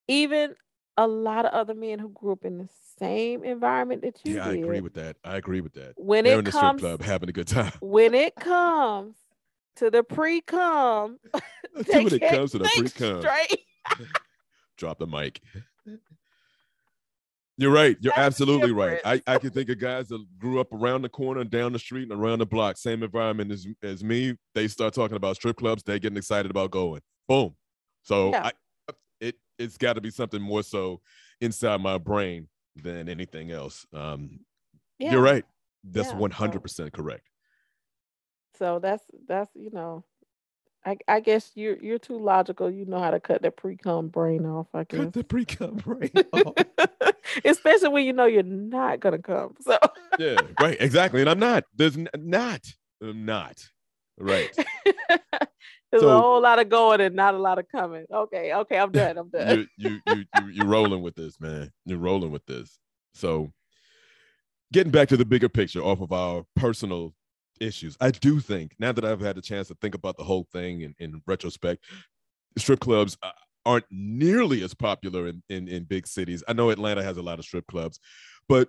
Even 0.09 0.55
a 0.97 1.07
lot 1.07 1.45
of 1.45 1.53
other 1.53 1.75
men 1.75 1.99
who 1.99 2.09
grew 2.09 2.33
up 2.33 2.45
in 2.45 2.59
the 2.59 2.69
same 2.99 3.45
environment 3.45 4.03
that 4.03 4.21
you 4.25 4.35
Yeah, 4.35 4.45
did. 4.45 4.51
I 4.51 4.55
agree 4.55 4.81
with 4.81 4.95
that. 4.95 5.17
I 5.25 5.37
agree 5.37 5.61
with 5.61 5.75
that. 5.75 5.93
when 5.97 6.25
They're 6.25 6.37
it 6.37 6.39
in 6.41 6.45
the 6.45 6.51
strip 6.51 6.63
comes 6.63 6.81
club 6.81 7.03
having 7.03 7.29
a 7.29 7.33
good 7.33 7.47
time. 7.47 7.73
when 7.81 8.15
it 8.15 8.35
comes 8.37 9.17
to 9.77 9.91
the 9.91 10.03
pre-cum, 10.03 11.19
when 11.87 12.13
it 12.13 12.21
comes 12.21 12.53
to 12.53 12.59
the 12.59 12.69
pre-cum, 12.75 13.21
straight. 13.21 13.61
drop 14.77 14.99
the 14.99 15.07
mic. 15.07 15.41
You're 17.59 17.73
right. 17.73 17.97
You're 18.01 18.13
That's 18.15 18.27
absolutely 18.27 18.71
right. 18.71 19.01
I, 19.05 19.21
I 19.27 19.39
can 19.39 19.51
think 19.51 19.69
of 19.69 19.81
guys 19.81 20.07
that 20.09 20.25
grew 20.39 20.61
up 20.61 20.73
around 20.73 21.03
the 21.03 21.09
corner, 21.09 21.43
down 21.43 21.73
the 21.73 21.79
street, 21.81 22.09
and 22.09 22.13
around 22.13 22.39
the 22.39 22.47
block, 22.47 22.77
same 22.77 23.03
environment 23.03 23.51
as, 23.51 23.67
as 23.83 24.05
me. 24.05 24.37
They 24.55 24.69
start 24.69 24.95
talking 24.95 25.17
about 25.17 25.35
strip 25.35 25.57
clubs, 25.57 25.83
they 25.83 25.99
getting 25.99 26.17
excited 26.17 26.53
about 26.53 26.71
going. 26.71 27.01
Boom. 27.27 27.57
So 28.03 28.31
Yeah. 28.31 28.47
I, 28.47 28.53
it 29.21 29.35
it's 29.59 29.77
got 29.77 29.95
to 29.95 30.01
be 30.01 30.11
something 30.11 30.41
more 30.41 30.63
so 30.63 31.01
inside 31.41 31.81
my 31.81 31.99
brain 31.99 32.47
than 32.77 33.09
anything 33.09 33.51
else. 33.51 33.85
Um, 33.93 34.39
Yeah. 35.01 35.13
You're 35.13 35.23
right. 35.23 35.45
That's 35.83 36.13
Yeah, 36.13 36.19
100% 36.19 36.93
correct. 36.93 37.29
So 38.57 38.79
that's 38.79 39.05
that's 39.27 39.51
you 39.57 39.71
know, 39.73 40.05
I 40.89 40.97
I 41.07 41.21
guess 41.21 41.51
you're 41.55 41.77
you're 41.83 41.99
too 41.99 42.19
logical. 42.19 42.71
You 42.71 42.87
know 42.87 42.99
how 42.99 43.11
to 43.11 43.21
cut 43.21 43.43
that 43.43 43.57
pre-cum 43.57 44.09
brain 44.09 44.47
off. 44.47 44.69
I 44.75 44.85
guess. 44.85 45.01
Cut 45.01 45.13
the 45.13 45.25
pre-cum 45.25 45.77
brain 45.85 46.11
off. 46.33 46.55
Especially 47.45 47.89
when 47.89 48.05
you 48.07 48.13
know 48.13 48.25
you're 48.27 48.43
not 48.43 49.01
gonna 49.01 49.19
come. 49.19 49.55
So 49.61 49.79
yeah, 50.19 50.37
right. 50.61 50.77
Exactly. 50.81 51.21
And 51.21 51.29
I'm 51.31 51.39
not. 51.39 51.65
There's 51.77 51.97
n- 51.97 52.09
not. 52.17 52.61
I'm 53.03 53.25
not. 53.25 53.63
Right. 54.19 54.51
there's 55.91 56.03
So- 56.03 56.09
a 56.09 56.21
whole 56.21 56.41
lot 56.43 56.59
of 56.59 56.69
going 56.69 57.01
and 57.01 57.15
not 57.15 57.35
a 57.35 57.39
lot 57.39 57.59
of 57.59 57.67
coming. 57.71 58.05
Okay, 58.13 58.53
okay, 58.55 58.79
I'm 58.79 58.91
done. 58.91 59.19
I'm 59.19 59.29
done. 59.29 59.69
you, 59.77 59.91
you, 59.91 60.01
you, 60.07 60.15
you, 60.41 60.47
you're 60.53 60.67
rolling 60.67 61.03
with 61.03 61.15
this, 61.15 61.41
man. 61.41 61.71
You're 61.85 61.99
rolling 61.99 62.31
with 62.33 62.45
this. 62.47 62.79
So, 63.15 63.53
getting 64.73 64.91
back 64.93 65.09
to 65.09 65.17
the 65.17 65.25
bigger 65.25 65.49
picture 65.49 65.81
off 65.83 66.01
of 66.01 66.13
our 66.13 66.45
personal 66.57 67.15
issues, 67.61 67.97
I 68.01 68.11
do 68.11 68.41
think 68.41 68.75
now 68.79 68.93
that 68.93 69.05
I've 69.05 69.21
had 69.21 69.39
a 69.39 69.43
chance 69.43 69.69
to 69.69 69.75
think 69.77 69.95
about 69.95 70.17
the 70.17 70.25
whole 70.25 70.47
thing 70.53 70.83
in, 70.83 70.95
in 70.99 71.23
retrospect, 71.27 71.85
strip 72.57 72.81
clubs 72.81 73.17
uh, 73.23 73.31
aren't 73.67 73.85
nearly 73.91 74.63
as 74.63 74.75
popular 74.75 75.29
in, 75.29 75.43
in, 75.49 75.69
in 75.69 75.85
big 75.85 76.07
cities. 76.07 76.43
I 76.49 76.53
know 76.55 76.71
Atlanta 76.71 77.03
has 77.03 77.17
a 77.17 77.23
lot 77.23 77.39
of 77.39 77.45
strip 77.45 77.67
clubs, 77.67 78.01
but 78.49 78.69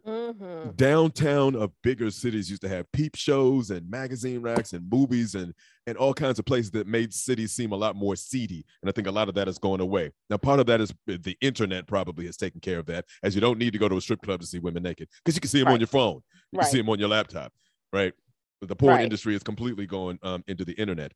Mhm. 0.60 0.76
downtown 0.76 1.56
of 1.56 1.72
bigger 1.84 2.12
cities 2.12 2.50
used 2.50 2.62
to 2.64 2.68
have 2.70 2.92
peep 2.92 3.16
shows 3.16 3.72
and 3.72 3.90
magazine 3.90 4.42
racks 4.42 4.74
and 4.74 4.90
movies 4.90 5.36
and 5.36 5.54
and 5.88 5.98
all 5.98 6.14
kinds 6.14 6.38
of 6.38 6.46
places 6.46 6.70
that 6.72 6.86
made 6.86 7.14
cities 7.14 7.54
seem 7.54 7.72
a 7.72 7.76
lot 7.76 7.96
more 7.96 8.16
seedy 8.16 8.66
and 8.82 8.90
i 8.90 8.92
think 8.92 9.08
a 9.08 9.12
lot 9.12 9.30
of 9.30 9.36
that 9.36 9.48
is 9.48 9.58
going 9.58 9.80
away. 9.80 10.12
Now 10.30 10.36
part 10.38 10.60
of 10.60 10.66
that 10.66 10.82
is 10.82 10.92
uh, 10.92 11.18
the 11.22 11.38
internet 11.40 11.88
probably 11.88 12.26
has 12.26 12.36
taken 12.36 12.60
care 12.60 12.78
of 12.78 12.86
that 12.88 13.06
as 13.24 13.36
you 13.36 13.42
don't 13.42 13.58
need 13.58 13.72
to 13.72 13.80
go 13.80 13.88
to 13.88 13.96
a 13.96 14.02
strip 14.02 14.22
club 14.22 14.42
to 14.42 14.48
see 14.48 14.60
women 14.60 14.84
naked 14.84 15.08
because 15.24 15.36
you 15.36 15.42
can 15.42 15.50
see 15.50 15.60
them 15.60 15.70
on 15.70 15.80
your 15.80 15.88
phone. 15.88 16.22
You 16.52 16.60
can 16.60 16.68
see 16.72 16.78
them 16.80 16.90
on 16.90 17.00
your 17.00 17.10
laptop 17.10 17.54
right 17.94 18.14
the 18.62 18.76
porn 18.76 18.96
Right. 18.96 19.04
industry 19.04 19.36
is 19.36 19.44
completely 19.44 19.86
going 19.86 20.20
um, 20.24 20.44
into 20.48 20.66
the 20.66 20.74
internet 20.74 21.12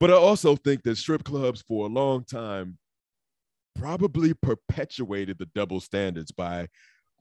but 0.00 0.10
i 0.10 0.14
also 0.14 0.56
think 0.56 0.82
that 0.82 0.96
strip 0.96 1.24
clubs 1.24 1.62
for 1.62 1.86
a 1.86 1.88
long 1.88 2.24
time 2.24 2.78
probably 3.76 4.34
perpetuated 4.34 5.38
the 5.38 5.46
double 5.54 5.80
standards 5.80 6.32
by 6.32 6.66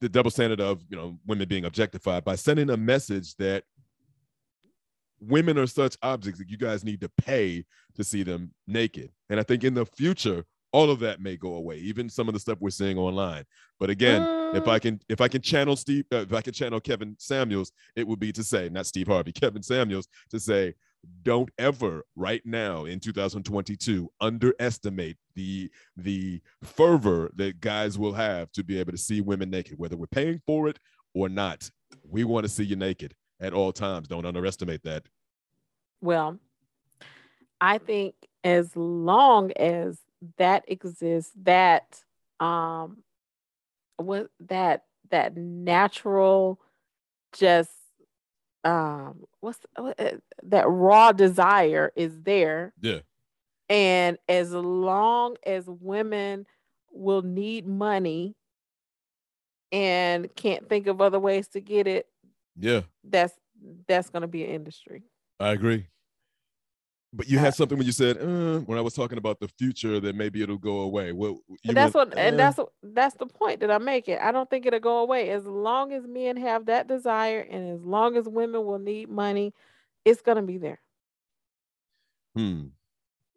the 0.01 0.09
double 0.09 0.31
standard 0.31 0.59
of 0.59 0.81
you 0.89 0.97
know 0.97 1.17
women 1.27 1.47
being 1.47 1.65
objectified 1.65 2.23
by 2.23 2.35
sending 2.35 2.69
a 2.71 2.77
message 2.77 3.35
that 3.35 3.63
women 5.19 5.57
are 5.57 5.67
such 5.67 5.97
objects 6.03 6.39
that 6.39 6.49
you 6.49 6.57
guys 6.57 6.83
need 6.83 7.01
to 7.01 7.09
pay 7.09 7.63
to 7.95 8.03
see 8.03 8.23
them 8.23 8.51
naked 8.67 9.11
and 9.29 9.39
i 9.39 9.43
think 9.43 9.63
in 9.63 9.73
the 9.73 9.85
future 9.85 10.43
all 10.71 10.89
of 10.89 10.99
that 10.99 11.21
may 11.21 11.37
go 11.37 11.55
away 11.55 11.77
even 11.77 12.09
some 12.09 12.27
of 12.27 12.33
the 12.33 12.39
stuff 12.39 12.57
we're 12.59 12.69
seeing 12.69 12.97
online. 12.97 13.43
But 13.79 13.89
again 13.89 14.21
if 14.53 14.63
Mm, 14.63 14.67
i 14.67 14.79
can 14.79 15.01
if 15.09 15.19
i 15.19 15.27
can 15.27 15.41
channel 15.41 15.75
steve 15.75 16.05
uh, 16.13 16.17
if 16.17 16.33
i 16.33 16.39
can 16.39 16.53
channel 16.53 16.79
kevin 16.79 17.15
samuels 17.19 17.73
it 17.97 18.07
would 18.07 18.17
be 18.17 18.31
to 18.31 18.43
say 18.43 18.69
not 18.69 18.85
steve 18.85 19.07
harvey 19.07 19.33
kevin 19.33 19.61
samuels 19.61 20.07
to 20.29 20.39
say 20.39 20.73
don't 21.23 21.49
ever 21.57 22.05
right 22.15 22.41
now 22.45 22.85
in 22.85 22.99
2022 22.99 24.09
underestimate 24.21 25.17
the 25.35 25.69
the 25.97 26.41
fervor 26.63 27.29
that 27.35 27.59
guys 27.59 27.99
will 27.99 28.13
have 28.13 28.51
to 28.53 28.63
be 28.63 28.79
able 28.79 28.91
to 28.93 28.97
see 28.97 29.19
women 29.19 29.49
naked 29.49 29.77
whether 29.77 29.97
we're 29.97 30.07
paying 30.07 30.41
for 30.45 30.67
it 30.69 30.79
or 31.13 31.29
not. 31.29 31.69
We 32.03 32.23
want 32.23 32.45
to 32.45 32.49
see 32.49 32.63
you 32.63 32.75
naked 32.75 33.15
at 33.39 33.53
all 33.53 33.71
times. 33.71 34.07
Don't 34.07 34.25
underestimate 34.25 34.83
that. 34.83 35.05
Well, 36.01 36.37
I 37.59 37.79
think 37.79 38.15
as 38.43 38.75
long 38.75 39.51
as 39.53 39.99
that 40.37 40.63
exists, 40.67 41.31
that 41.43 42.03
um 42.39 42.97
what 43.97 44.29
that 44.39 44.83
that 45.09 45.35
natural 45.35 46.59
just 47.33 47.71
um 48.63 49.23
what's 49.39 49.59
what, 49.77 49.99
uh, 49.99 50.11
that 50.43 50.67
raw 50.67 51.11
desire 51.11 51.91
is 51.95 52.21
there. 52.21 52.73
Yeah. 52.81 52.99
And 53.69 54.17
as 54.29 54.53
long 54.53 55.35
as 55.45 55.65
women 55.67 56.45
will 56.91 57.21
need 57.21 57.67
money 57.67 58.35
and 59.71 60.33
can't 60.35 60.69
think 60.69 60.87
of 60.87 61.01
other 61.01 61.19
ways 61.19 61.49
to 61.49 61.59
get 61.59 61.85
it 61.85 62.07
yeah. 62.57 62.81
that's 63.03 63.33
that's 63.87 64.09
going 64.09 64.21
to 64.21 64.27
be 64.27 64.43
an 64.43 64.51
industry. 64.51 65.03
I 65.39 65.49
agree. 65.49 65.87
But 67.13 67.29
you 67.29 67.37
Uh, 67.37 67.41
had 67.41 67.55
something 67.55 67.77
when 67.77 67.87
you 67.87 67.93
said 67.93 68.17
uh, 68.17 68.59
when 68.59 68.77
I 68.77 68.81
was 68.81 68.93
talking 68.93 69.17
about 69.17 69.39
the 69.39 69.47
future 69.47 69.99
that 69.99 70.15
maybe 70.15 70.41
it'll 70.41 70.57
go 70.57 70.81
away. 70.81 71.13
Well, 71.13 71.39
you 71.63 71.73
that's 71.73 71.93
went, 71.93 72.09
what 72.11 72.19
and 72.19 72.35
"Uh, 72.35 72.37
that's 72.37 72.57
what 72.57 72.69
that's 72.83 73.15
the 73.15 73.25
point 73.27 73.61
that 73.61 73.71
I'm 73.71 73.85
making. 73.85 74.17
I 74.19 74.31
don't 74.31 74.49
think 74.49 74.65
it'll 74.65 74.79
go 74.79 74.99
away 74.99 75.29
as 75.31 75.45
long 75.45 75.93
as 75.93 76.05
men 76.05 76.35
have 76.37 76.65
that 76.65 76.87
desire 76.87 77.39
and 77.39 77.69
as 77.71 77.81
long 77.83 78.17
as 78.17 78.27
women 78.27 78.65
will 78.65 78.79
need 78.79 79.09
money, 79.09 79.53
it's 80.05 80.21
gonna 80.21 80.41
be 80.43 80.57
there. 80.57 80.81
hmm. 82.35 82.67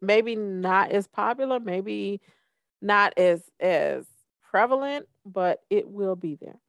Maybe 0.01 0.35
not 0.35 0.91
as 0.91 1.07
popular, 1.07 1.59
maybe 1.59 2.21
not 2.81 3.13
as 3.17 3.49
as 3.59 4.05
prevalent, 4.41 5.07
but 5.25 5.61
it 5.69 5.87
will 5.87 6.15
be 6.15 6.35
there. 6.35 6.59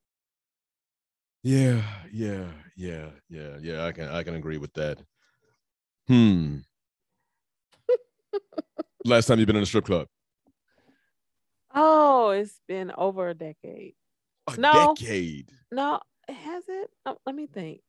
Yeah, 1.42 1.82
yeah, 2.12 2.52
yeah, 2.76 3.10
yeah, 3.28 3.58
yeah. 3.60 3.84
I 3.86 3.92
can 3.92 4.08
I 4.08 4.22
can 4.22 4.34
agree 4.36 4.58
with 4.58 4.72
that. 4.74 5.02
Hmm. 6.06 6.58
Last 9.04 9.26
time 9.26 9.38
you've 9.38 9.46
been 9.46 9.56
in 9.56 9.62
a 9.62 9.66
strip 9.66 9.84
club? 9.84 10.06
Oh, 11.74 12.30
it's 12.30 12.60
been 12.68 12.92
over 12.96 13.28
a 13.28 13.34
decade. 13.34 13.94
A 14.48 14.56
No. 14.56 14.94
decade. 14.96 15.50
No, 15.70 16.00
has 16.28 16.64
it? 16.68 16.90
Oh, 17.06 17.16
let 17.26 17.34
me 17.34 17.46
think. 17.46 17.80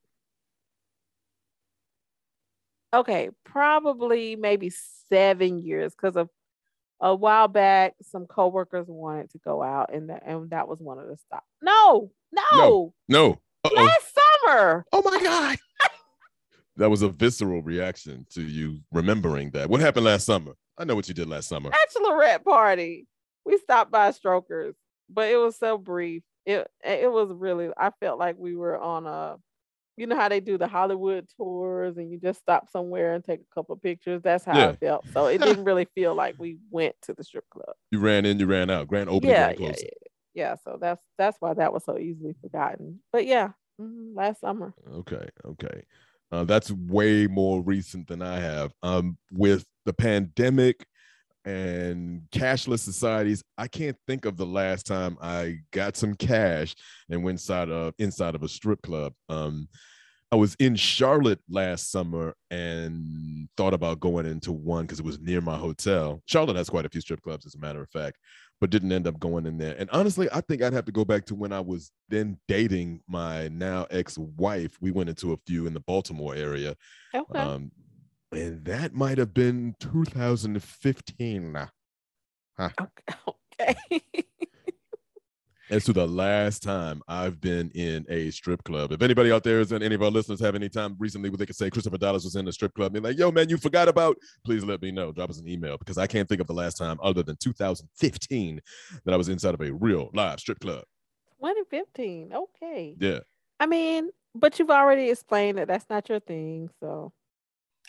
Okay, 2.94 3.30
probably 3.44 4.36
maybe 4.36 4.72
seven 5.10 5.60
years 5.60 5.94
because 5.96 6.16
of 6.16 6.30
a 7.00 7.14
while 7.16 7.48
back, 7.48 7.96
some 8.04 8.26
coworkers 8.28 8.86
wanted 8.88 9.32
to 9.32 9.40
go 9.40 9.64
out, 9.64 9.94
and 9.94 10.10
that 10.10 10.24
and 10.26 10.50
that 10.52 10.68
was 10.68 10.80
one 10.80 11.00
of 11.00 11.08
the 11.08 11.18
stops. 11.18 11.46
No, 11.62 12.12
no, 12.32 12.94
No. 13.10 13.42
Uh-oh. 13.66 13.74
last 13.84 14.14
summer. 14.46 14.86
Oh 14.92 15.02
my 15.04 15.22
god. 15.24 15.58
that 16.78 16.90
was 16.90 17.02
a 17.02 17.10
visceral 17.10 17.62
reaction 17.64 18.26
to 18.32 18.42
you 18.44 18.80
remembering 18.92 19.52
that. 19.52 19.70
What 19.70 19.82
happened 19.82 20.06
last 20.06 20.26
summer? 20.26 20.54
I 20.78 20.84
know 20.86 20.96
what 20.96 21.08
you 21.08 21.14
did 21.14 21.30
last 21.30 21.48
summer. 21.48 21.70
bachelorette 21.72 22.44
party. 22.44 23.08
We 23.46 23.58
stopped 23.58 23.92
by 23.92 24.12
Strokers, 24.12 24.76
but 25.10 25.30
it 25.30 25.38
was 25.38 25.58
so 25.58 25.78
brief. 25.78 26.24
It 26.46 26.68
it 26.84 27.12
was 27.12 27.32
really. 27.34 27.70
I 27.78 27.92
felt 28.00 28.20
like 28.20 28.38
we 28.38 28.56
were 28.56 28.78
on 28.80 29.06
a, 29.06 29.38
you 29.98 30.08
know 30.08 30.16
how 30.16 30.30
they 30.30 30.40
do 30.40 30.58
the 30.58 30.68
Hollywood 30.68 31.30
tours, 31.38 31.98
and 31.98 32.12
you 32.12 32.20
just 32.20 32.40
stop 32.40 32.70
somewhere 32.70 33.14
and 33.14 33.24
take 33.24 33.42
a 33.42 33.56
couple 33.56 33.74
of 33.76 33.82
pictures. 33.82 34.22
That's 34.24 34.46
how 34.46 34.58
Yeah. 34.58 34.70
I 34.70 34.76
felt. 34.78 35.06
So 35.14 35.28
it 35.28 35.40
didn't 35.40 35.66
really 35.66 35.88
feel 35.96 36.16
like 36.16 36.36
we 36.40 36.60
went 36.72 36.96
to 37.04 37.14
the 37.14 37.24
strip 37.24 37.50
club. 37.50 37.76
You 37.92 38.00
ran 38.00 38.26
in, 38.26 38.40
you 38.40 38.48
ran 38.48 38.70
out. 38.70 38.88
Grand 38.88 39.10
opening, 39.10 39.32
yeah, 39.32 39.46
grand 39.46 39.58
yeah, 39.60 39.68
closing. 39.68 39.90
yeah, 39.92 40.08
yeah. 40.34 40.56
So 40.64 40.78
that's 40.80 41.02
that's 41.18 41.38
why 41.40 41.54
that 41.56 41.74
was 41.74 41.84
so 41.86 41.98
easily 41.98 42.36
forgotten. 42.42 43.02
But 43.12 43.26
yeah, 43.26 43.52
mhm, 43.80 44.16
last 44.16 44.42
summer. 44.42 44.74
Okay, 44.90 45.28
okay. 45.46 45.84
Uh, 46.32 46.44
that's 46.44 46.72
way 46.72 47.28
more 47.28 47.62
recent 47.62 48.08
than 48.08 48.22
I 48.22 48.40
have. 48.40 48.74
Um, 48.82 49.18
with 49.32 49.66
the 49.86 49.94
pandemic 49.94 50.86
and 51.46 52.22
cashless 52.32 52.80
societies, 52.80 53.44
I 53.58 53.68
can't 53.68 53.98
think 54.08 54.26
of 54.26 54.38
the 54.38 54.46
last 54.46 54.86
time 54.86 55.18
I 55.22 55.58
got 55.72 55.98
some 55.98 56.16
cash 56.16 56.76
and 57.10 57.24
went 57.24 57.36
inside 57.36 57.70
of 57.70 57.94
inside 58.00 58.36
of 58.36 58.44
a 58.44 58.48
strip 58.48 58.82
club. 58.82 59.14
Um, 59.30 59.68
I 60.32 60.36
was 60.36 60.56
in 60.56 60.76
Charlotte 60.76 61.42
last 61.48 61.92
summer 61.92 62.34
and 62.50 63.48
thought 63.56 63.76
about 63.76 64.00
going 64.00 64.26
into 64.26 64.52
one 64.52 64.84
because 64.84 65.00
it 65.00 65.06
was 65.06 65.20
near 65.20 65.42
my 65.42 65.56
hotel. 65.56 66.24
Charlotte 66.26 66.56
has 66.56 66.72
quite 66.72 66.88
a 66.88 66.90
few 66.90 67.02
strip 67.02 67.22
clubs, 67.22 67.46
as 67.46 67.54
a 67.54 67.60
matter 67.60 67.84
of 67.84 67.90
fact, 67.92 68.18
but 68.60 68.72
didn't 68.72 68.92
end 68.92 69.06
up 69.06 69.20
going 69.20 69.46
in 69.46 69.60
there. 69.60 69.76
And 69.78 69.92
honestly, 69.92 70.28
I 70.34 70.42
think 70.42 70.64
I'd 70.64 70.74
have 70.74 70.86
to 70.86 70.92
go 70.92 71.06
back 71.06 71.26
to 71.26 71.36
when 71.36 71.54
I 71.54 71.60
was 71.60 71.92
then 72.10 72.40
dating 72.48 73.02
my 73.08 73.48
now 73.50 73.86
ex-wife. 73.92 74.76
We 74.82 74.90
went 74.90 75.10
into 75.10 75.34
a 75.34 75.38
few 75.46 75.68
in 75.68 75.74
the 75.76 75.82
Baltimore 75.82 76.34
area. 76.34 76.76
Okay. 77.14 77.38
Um, 77.38 77.72
And 78.34 78.66
that 78.66 78.94
might 78.94 79.18
have 79.18 79.34
been 79.34 79.76
2015. 79.80 81.68
Huh. 82.58 82.70
Okay. 83.60 83.76
as 85.70 85.86
to 85.86 85.94
the 85.94 86.08
last 86.08 86.62
time 86.62 87.02
I've 87.08 87.42
been 87.42 87.72
in 87.72 88.06
a 88.10 88.30
strip 88.32 88.64
club. 88.64 88.92
If 88.92 89.02
anybody 89.02 89.32
out 89.32 89.44
there 89.44 89.60
is 89.60 89.72
in 89.72 89.82
any 89.82 89.96
of 89.96 90.04
our 90.04 90.12
listeners 90.12 90.40
have 90.42 90.56
any 90.56 90.70
time 90.70 90.96
recently 91.00 91.30
where 91.30 91.38
they 91.38 91.46
could 91.46 91.56
say 91.56 91.70
Christopher 91.70 91.98
Dallas 91.98 92.24
was 92.24 92.36
in 92.36 92.48
a 92.48 92.52
strip 92.52 92.74
club, 92.76 92.96
and 92.96 93.04
like, 93.04 93.18
yo, 93.18 93.32
man, 93.32 93.50
you 93.50 93.58
forgot 93.58 93.88
about, 93.88 94.18
please 94.46 94.64
let 94.64 94.82
me 94.82 94.92
know. 94.92 95.12
Drop 95.12 95.30
us 95.30 95.40
an 95.40 95.48
email 95.48 95.78
because 95.78 95.98
I 95.98 96.06
can't 96.06 96.30
think 96.30 96.42
of 96.42 96.48
the 96.48 96.54
last 96.54 96.78
time 96.78 97.00
other 97.02 97.24
than 97.24 97.38
2015 97.38 98.62
that 99.06 99.14
I 99.14 99.18
was 99.18 99.30
inside 99.30 99.54
of 99.54 99.62
a 99.62 99.74
real 99.74 100.10
live 100.14 100.40
strip 100.40 100.60
club. 100.60 100.84
2015. 101.42 102.34
Okay. 102.34 102.96
Yeah. 103.00 103.20
I 103.60 103.66
mean, 103.66 104.10
but 104.36 104.60
you've 104.60 104.70
already 104.70 105.10
explained 105.10 105.58
that 105.58 105.68
that's 105.68 105.90
not 105.90 106.08
your 106.10 106.20
thing. 106.20 106.70
So 106.80 107.14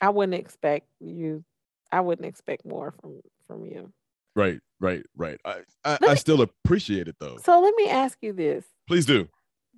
I 0.01 0.11
wouldn't 0.11 0.35
expect 0.35 0.89
you, 1.01 1.45
I 1.93 2.01
wouldn't 2.01 2.27
expect 2.27 2.65
more 2.65 2.93
from 3.01 3.21
from 3.47 3.65
you. 3.65 3.93
Right, 4.37 4.61
right, 4.81 5.05
right. 5.17 5.39
I, 5.45 5.61
I, 5.85 5.99
I 6.03 6.15
still 6.17 6.43
appreciate 6.43 7.07
it 7.07 7.17
though. 7.21 7.37
So 7.45 7.61
let 7.61 7.75
me 7.77 7.89
ask 7.89 8.19
you 8.21 8.33
this. 8.33 8.65
Please 8.89 9.07
do. 9.07 9.29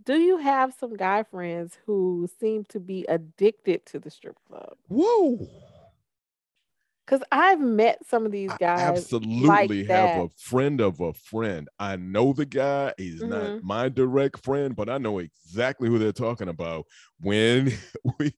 Do 0.05 0.15
you 0.19 0.39
have 0.39 0.75
some 0.79 0.95
guy 0.95 1.25
friends 1.25 1.77
who 1.85 2.29
seem 2.41 2.65
to 2.71 2.81
be 2.81 3.05
addicted 3.09 3.85
to 3.87 3.99
the 3.99 4.11
strip 4.11 4.37
club? 4.49 4.77
Whoa. 4.89 5.47
Because 7.05 7.23
I've 7.31 7.61
met 7.61 7.99
some 8.09 8.27
of 8.27 8.33
these 8.33 8.51
guys. 8.59 8.81
I 8.81 8.83
absolutely 8.83 9.85
like 9.85 9.89
have 9.89 10.25
a 10.25 10.29
friend 10.37 10.81
of 10.81 11.01
a 11.01 11.13
friend. 11.13 11.69
I 11.79 11.97
know 11.97 12.33
the 12.33 12.47
guy. 12.47 12.95
He's 12.99 13.21
mm-hmm. 13.21 13.31
not 13.31 13.63
my 13.63 13.89
direct 13.89 14.45
friend, 14.45 14.75
but 14.75 14.89
I 14.89 14.99
know 14.99 15.19
exactly 15.19 15.89
who 15.89 15.99
they're 15.99 16.13
talking 16.13 16.49
about. 16.49 16.87
When 17.21 17.73
we 18.19 18.35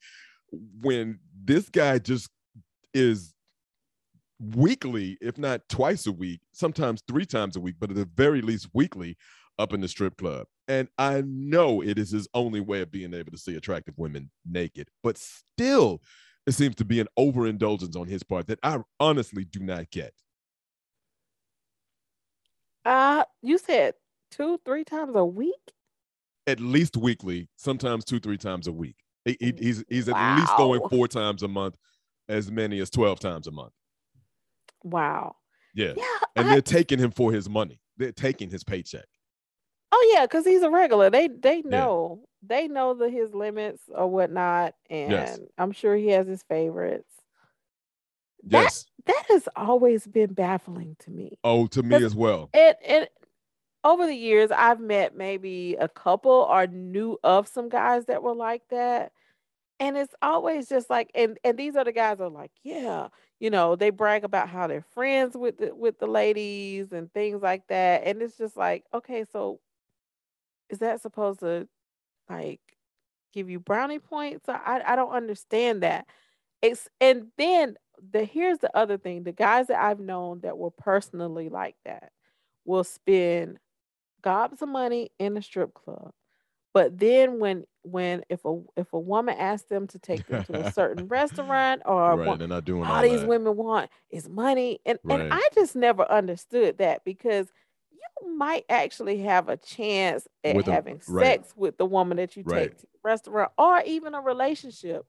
when 0.80 1.18
this 1.48 1.68
guy 1.70 1.98
just 1.98 2.28
is 2.94 3.34
weekly, 4.38 5.16
if 5.20 5.38
not 5.38 5.62
twice 5.68 6.06
a 6.06 6.12
week, 6.12 6.40
sometimes 6.52 7.02
three 7.08 7.24
times 7.24 7.56
a 7.56 7.60
week, 7.60 7.76
but 7.80 7.90
at 7.90 7.96
the 7.96 8.08
very 8.14 8.42
least 8.42 8.68
weekly 8.74 9.16
up 9.58 9.72
in 9.72 9.80
the 9.80 9.88
strip 9.88 10.16
club. 10.18 10.46
And 10.68 10.88
I 10.98 11.22
know 11.26 11.82
it 11.82 11.98
is 11.98 12.10
his 12.10 12.28
only 12.34 12.60
way 12.60 12.82
of 12.82 12.92
being 12.92 13.14
able 13.14 13.32
to 13.32 13.38
see 13.38 13.56
attractive 13.56 13.94
women 13.96 14.30
naked, 14.48 14.88
but 15.02 15.18
still, 15.18 16.02
it 16.46 16.52
seems 16.52 16.76
to 16.76 16.84
be 16.84 17.00
an 17.00 17.08
overindulgence 17.16 17.96
on 17.96 18.06
his 18.06 18.22
part 18.22 18.46
that 18.46 18.60
I 18.62 18.78
honestly 19.00 19.44
do 19.44 19.60
not 19.60 19.90
get. 19.90 20.12
Uh, 22.84 23.24
you 23.42 23.58
said 23.58 23.94
two, 24.30 24.60
three 24.64 24.84
times 24.84 25.16
a 25.16 25.24
week? 25.24 25.72
At 26.46 26.60
least 26.60 26.96
weekly, 26.96 27.48
sometimes 27.56 28.04
two, 28.04 28.20
three 28.20 28.38
times 28.38 28.66
a 28.66 28.72
week. 28.72 28.96
He, 29.24 29.36
he, 29.40 29.52
mm. 29.52 29.58
he's 29.58 29.84
he's 29.88 30.06
wow. 30.06 30.16
at 30.16 30.40
least 30.40 30.56
going 30.56 30.80
four 30.88 31.08
times 31.08 31.42
a 31.42 31.48
month, 31.48 31.76
as 32.28 32.50
many 32.50 32.80
as 32.80 32.90
12 32.90 33.20
times 33.20 33.46
a 33.46 33.50
month. 33.50 33.72
Wow. 34.84 35.36
Yeah. 35.74 35.92
yeah 35.96 36.04
and 36.36 36.48
I, 36.48 36.52
they're 36.52 36.62
taking 36.62 36.98
him 36.98 37.10
for 37.10 37.32
his 37.32 37.48
money. 37.48 37.80
They're 37.96 38.12
taking 38.12 38.50
his 38.50 38.64
paycheck. 38.64 39.06
Oh 39.90 40.12
yeah, 40.14 40.24
because 40.24 40.44
he's 40.44 40.62
a 40.62 40.70
regular. 40.70 41.10
They 41.10 41.28
they 41.28 41.62
know. 41.62 42.20
Yeah. 42.20 42.26
They 42.46 42.68
know 42.68 42.94
the 42.94 43.08
his 43.08 43.34
limits 43.34 43.82
or 43.88 44.08
whatnot. 44.08 44.74
And 44.88 45.10
yes. 45.10 45.40
I'm 45.56 45.72
sure 45.72 45.96
he 45.96 46.08
has 46.08 46.26
his 46.26 46.42
favorites. 46.44 47.10
That, 48.44 48.62
yes. 48.62 48.86
That 49.06 49.24
has 49.30 49.48
always 49.56 50.06
been 50.06 50.34
baffling 50.34 50.96
to 51.00 51.10
me. 51.10 51.38
Oh, 51.42 51.66
to 51.68 51.82
me 51.82 51.96
as 51.96 52.14
well. 52.14 52.50
It 52.52 52.76
it 52.82 53.10
over 53.88 54.06
the 54.06 54.14
years 54.14 54.50
I've 54.50 54.80
met 54.80 55.16
maybe 55.16 55.76
a 55.80 55.88
couple 55.88 56.46
or 56.50 56.66
knew 56.66 57.18
of 57.24 57.48
some 57.48 57.68
guys 57.68 58.04
that 58.06 58.22
were 58.22 58.34
like 58.34 58.62
that. 58.70 59.12
And 59.80 59.96
it's 59.96 60.14
always 60.20 60.68
just 60.68 60.90
like 60.90 61.10
and 61.14 61.38
and 61.44 61.56
these 61.56 61.76
are 61.76 61.84
the 61.84 61.92
guys 61.92 62.20
are 62.20 62.28
like, 62.28 62.50
yeah, 62.62 63.08
you 63.40 63.50
know, 63.50 63.76
they 63.76 63.90
brag 63.90 64.24
about 64.24 64.48
how 64.48 64.66
they're 64.66 64.84
friends 64.92 65.36
with 65.36 65.58
the, 65.58 65.74
with 65.74 65.98
the 65.98 66.06
ladies 66.06 66.92
and 66.92 67.12
things 67.12 67.40
like 67.42 67.66
that. 67.68 68.02
And 68.04 68.20
it's 68.20 68.36
just 68.36 68.56
like, 68.56 68.84
okay, 68.92 69.24
so 69.32 69.60
is 70.68 70.80
that 70.80 71.00
supposed 71.00 71.40
to 71.40 71.68
like 72.28 72.60
give 73.32 73.48
you 73.48 73.60
brownie 73.60 74.00
points? 74.00 74.48
I 74.48 74.82
I 74.86 74.96
don't 74.96 75.12
understand 75.12 75.82
that. 75.82 76.06
It's 76.60 76.88
and 77.00 77.28
then 77.38 77.76
the 78.12 78.24
here's 78.24 78.58
the 78.58 78.76
other 78.76 78.98
thing: 78.98 79.22
the 79.22 79.32
guys 79.32 79.68
that 79.68 79.82
I've 79.82 80.00
known 80.00 80.40
that 80.40 80.58
were 80.58 80.72
personally 80.72 81.48
like 81.48 81.76
that 81.84 82.12
will 82.64 82.84
spend 82.84 83.58
gobs 84.28 84.62
of 84.62 84.68
money 84.68 85.10
in 85.18 85.36
a 85.36 85.42
strip 85.42 85.74
club 85.74 86.12
but 86.74 86.98
then 86.98 87.38
when 87.40 87.64
when 87.82 88.22
if 88.28 88.44
a 88.44 88.60
if 88.76 88.92
a 88.92 88.98
woman 88.98 89.36
asks 89.38 89.68
them 89.68 89.86
to 89.88 89.98
take 89.98 90.26
them 90.26 90.44
to 90.44 90.66
a 90.66 90.72
certain 90.72 91.08
restaurant 91.08 91.82
or 91.84 92.16
right, 92.16 92.26
want, 92.26 92.38
they're 92.38 92.48
not 92.48 92.64
doing 92.64 92.84
all, 92.84 92.96
all 92.96 93.02
these 93.02 93.20
that. 93.20 93.28
women 93.28 93.56
want 93.56 93.90
is 94.10 94.28
money, 94.28 94.80
and 94.84 94.98
right. 95.02 95.20
and 95.20 95.32
I 95.32 95.40
just 95.54 95.74
never 95.74 96.10
understood 96.10 96.78
that 96.78 97.04
because 97.04 97.50
you 97.90 98.36
might 98.36 98.64
actually 98.68 99.18
have 99.22 99.48
a 99.48 99.56
chance 99.56 100.28
at 100.44 100.56
with 100.56 100.66
having 100.66 101.00
a, 101.08 101.12
right. 101.12 101.24
sex 101.24 101.54
with 101.56 101.78
the 101.78 101.86
woman 101.86 102.16
that 102.18 102.36
you 102.36 102.44
take 102.44 102.76
to 102.78 102.82
the 102.82 102.98
restaurant 103.02 103.50
or 103.56 103.82
even 103.86 104.14
a 104.14 104.20
relationship, 104.20 105.06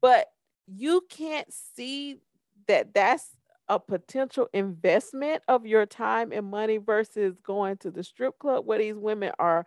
but 0.00 0.30
you 0.66 1.04
can't 1.08 1.52
see 1.52 2.20
that 2.68 2.94
that's 2.94 3.28
a 3.68 3.78
potential 3.78 4.48
investment 4.52 5.42
of 5.48 5.66
your 5.66 5.86
time 5.86 6.32
and 6.32 6.46
money 6.46 6.78
versus 6.78 7.36
going 7.42 7.76
to 7.78 7.90
the 7.90 8.02
strip 8.02 8.38
club 8.38 8.66
where 8.66 8.78
these 8.78 8.96
women 8.96 9.32
are 9.38 9.64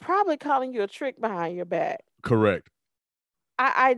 probably 0.00 0.36
calling 0.36 0.72
you 0.72 0.82
a 0.82 0.86
trick 0.86 1.20
behind 1.20 1.56
your 1.56 1.64
back. 1.64 2.04
Correct. 2.22 2.70
I, 3.58 3.72
I 3.76 3.96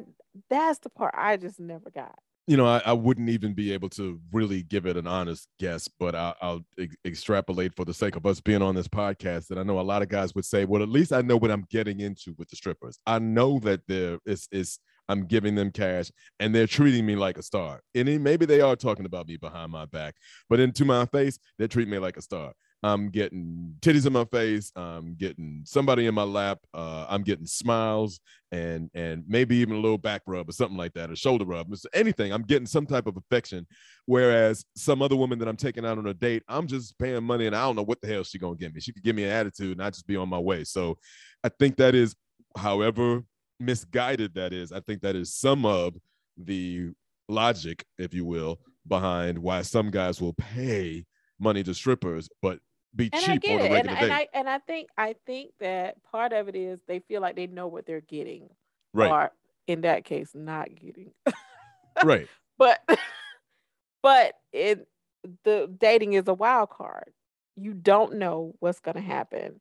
that's 0.48 0.78
the 0.80 0.90
part 0.90 1.14
I 1.16 1.36
just 1.36 1.60
never 1.60 1.90
got. 1.90 2.18
You 2.46 2.56
know, 2.56 2.66
I, 2.66 2.82
I 2.84 2.92
wouldn't 2.92 3.28
even 3.28 3.54
be 3.54 3.72
able 3.72 3.90
to 3.90 4.18
really 4.32 4.62
give 4.62 4.86
it 4.86 4.96
an 4.96 5.06
honest 5.06 5.46
guess, 5.60 5.86
but 5.86 6.16
I, 6.16 6.34
will 6.42 6.62
ex- 6.78 6.96
extrapolate 7.04 7.76
for 7.76 7.84
the 7.84 7.94
sake 7.94 8.16
of 8.16 8.26
us 8.26 8.40
being 8.40 8.62
on 8.62 8.74
this 8.74 8.88
podcast. 8.88 9.48
That 9.48 9.58
I 9.58 9.62
know 9.62 9.78
a 9.78 9.82
lot 9.82 10.02
of 10.02 10.08
guys 10.08 10.34
would 10.34 10.44
say, 10.44 10.64
well, 10.64 10.82
at 10.82 10.88
least 10.88 11.12
I 11.12 11.20
know 11.20 11.36
what 11.36 11.50
I'm 11.50 11.66
getting 11.70 12.00
into 12.00 12.34
with 12.38 12.48
the 12.48 12.56
strippers. 12.56 12.98
I 13.06 13.20
know 13.20 13.60
that 13.60 13.82
there 13.86 14.18
is 14.26 14.48
is 14.50 14.80
I'm 15.10 15.26
giving 15.26 15.56
them 15.56 15.72
cash 15.72 16.12
and 16.38 16.54
they're 16.54 16.68
treating 16.68 17.04
me 17.04 17.16
like 17.16 17.36
a 17.36 17.42
star. 17.42 17.80
And 17.94 18.22
maybe 18.22 18.46
they 18.46 18.60
are 18.60 18.76
talking 18.76 19.06
about 19.06 19.26
me 19.26 19.36
behind 19.36 19.72
my 19.72 19.84
back, 19.84 20.14
but 20.48 20.60
into 20.60 20.84
my 20.84 21.04
face, 21.06 21.38
they 21.58 21.66
treat 21.66 21.88
me 21.88 21.98
like 21.98 22.16
a 22.16 22.22
star. 22.22 22.52
I'm 22.82 23.10
getting 23.10 23.74
titties 23.80 24.06
in 24.06 24.12
my 24.12 24.24
face. 24.24 24.72
I'm 24.74 25.14
getting 25.14 25.62
somebody 25.66 26.06
in 26.06 26.14
my 26.14 26.22
lap. 26.22 26.60
Uh, 26.72 27.06
I'm 27.08 27.22
getting 27.22 27.44
smiles 27.44 28.20
and 28.52 28.88
and 28.94 29.24
maybe 29.28 29.56
even 29.56 29.74
a 29.74 29.80
little 29.80 29.98
back 29.98 30.22
rub 30.26 30.48
or 30.48 30.52
something 30.52 30.78
like 30.78 30.94
that, 30.94 31.10
a 31.10 31.16
shoulder 31.16 31.44
rub, 31.44 31.74
anything. 31.92 32.32
I'm 32.32 32.42
getting 32.42 32.66
some 32.66 32.86
type 32.86 33.06
of 33.06 33.16
affection. 33.16 33.66
Whereas 34.06 34.64
some 34.76 35.02
other 35.02 35.16
woman 35.16 35.38
that 35.40 35.48
I'm 35.48 35.56
taking 35.56 35.84
out 35.84 35.98
on 35.98 36.06
a 36.06 36.14
date, 36.14 36.42
I'm 36.48 36.66
just 36.66 36.98
paying 36.98 37.22
money 37.24 37.46
and 37.46 37.54
I 37.54 37.62
don't 37.62 37.76
know 37.76 37.82
what 37.82 38.00
the 38.00 38.06
hell 38.06 38.24
she 38.24 38.38
gonna 38.38 38.56
give 38.56 38.72
me. 38.72 38.80
She 38.80 38.92
could 38.92 39.02
give 39.02 39.16
me 39.16 39.24
an 39.24 39.30
attitude 39.30 39.72
and 39.72 39.82
I 39.82 39.90
just 39.90 40.06
be 40.06 40.16
on 40.16 40.28
my 40.28 40.38
way. 40.38 40.64
So 40.64 40.96
I 41.44 41.50
think 41.50 41.76
that 41.76 41.94
is, 41.94 42.14
however 42.56 43.24
misguided 43.60 44.34
that 44.34 44.52
is, 44.52 44.72
I 44.72 44.80
think 44.80 45.02
that 45.02 45.14
is 45.14 45.32
some 45.32 45.64
of 45.64 45.94
the 46.36 46.90
logic, 47.28 47.84
if 47.98 48.14
you 48.14 48.24
will, 48.24 48.58
behind 48.86 49.38
why 49.38 49.62
some 49.62 49.90
guys 49.90 50.20
will 50.20 50.32
pay 50.34 51.04
money 51.38 51.62
to 51.62 51.74
strippers, 51.74 52.28
but 52.42 52.58
be 52.94 53.10
and 53.12 53.22
cheap 53.22 53.44
on 53.48 53.50
a 53.52 53.62
regular 53.62 53.76
and, 53.76 53.88
day. 53.88 54.04
And 54.04 54.12
I 54.12 54.28
and 54.34 54.48
I 54.48 54.58
think 54.58 54.88
I 54.96 55.14
think 55.26 55.52
that 55.60 56.02
part 56.10 56.32
of 56.32 56.48
it 56.48 56.56
is 56.56 56.80
they 56.88 57.00
feel 57.00 57.20
like 57.20 57.36
they 57.36 57.46
know 57.46 57.66
what 57.68 57.86
they're 57.86 58.00
getting, 58.00 58.48
right? 58.92 59.10
Or 59.10 59.30
in 59.66 59.82
that 59.82 60.04
case, 60.04 60.30
not 60.34 60.74
getting, 60.74 61.12
right? 62.04 62.26
But 62.58 62.80
but 64.02 64.34
it 64.52 64.88
the 65.44 65.72
dating 65.78 66.14
is 66.14 66.26
a 66.26 66.34
wild 66.34 66.70
card. 66.70 67.12
You 67.56 67.74
don't 67.74 68.16
know 68.16 68.54
what's 68.60 68.80
going 68.80 68.96
to 68.96 69.02
happen 69.02 69.60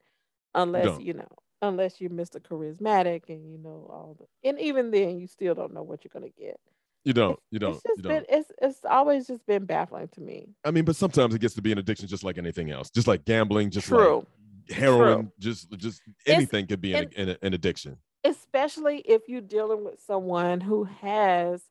unless 0.56 1.00
you 1.00 1.14
know 1.14 1.28
unless 1.62 2.00
you're 2.00 2.10
Mr. 2.10 2.40
Charismatic 2.40 3.24
and 3.30 3.50
you 3.52 3.58
know 3.58 3.88
all 3.90 4.18
the 4.20 4.50
and 4.50 4.60
even 4.60 4.92
then 4.92 5.20
you 5.20 5.28
still 5.28 5.56
don't 5.56 5.74
know 5.74 5.84
what 5.84 6.04
you're 6.04 6.12
going 6.20 6.32
to 6.32 6.40
get. 6.40 6.60
You 7.06 7.14
don't. 7.14 7.40
You 7.50 7.60
don't. 7.60 7.76
It's 7.76 7.84
just 7.84 7.98
you 7.98 8.04
been. 8.04 8.26
It's 8.30 8.52
it's 8.62 8.80
always 8.90 9.28
just 9.28 9.46
been 9.46 9.66
baffling 9.66 10.10
to 10.10 10.22
me. 10.22 10.50
I 10.66 10.72
mean, 10.72 10.86
but 10.86 10.96
sometimes 10.96 11.34
it 11.34 11.40
gets 11.40 11.56
to 11.56 11.62
be 11.62 11.72
an 11.72 11.78
addiction, 11.78 12.08
just 12.08 12.24
like 12.24 12.38
anything 12.38 12.72
else, 12.72 12.90
just 12.90 13.08
like 13.08 13.26
gambling, 13.26 13.72
just 13.72 13.88
True. 13.88 14.26
like 14.68 14.78
heroin, 14.78 15.22
True. 15.22 15.32
just 15.40 15.72
just 15.78 16.02
anything 16.26 16.64
it's, 16.66 16.70
could 16.70 16.82
be 16.82 16.94
an, 16.94 17.10
an, 17.16 17.38
an 17.42 17.54
addiction. 17.54 17.98
Especially 18.24 18.98
if 19.00 19.24
you're 19.30 19.40
dealing 19.40 19.86
with 19.86 20.02
someone 20.06 20.60
who 20.60 20.84
has 20.84 21.64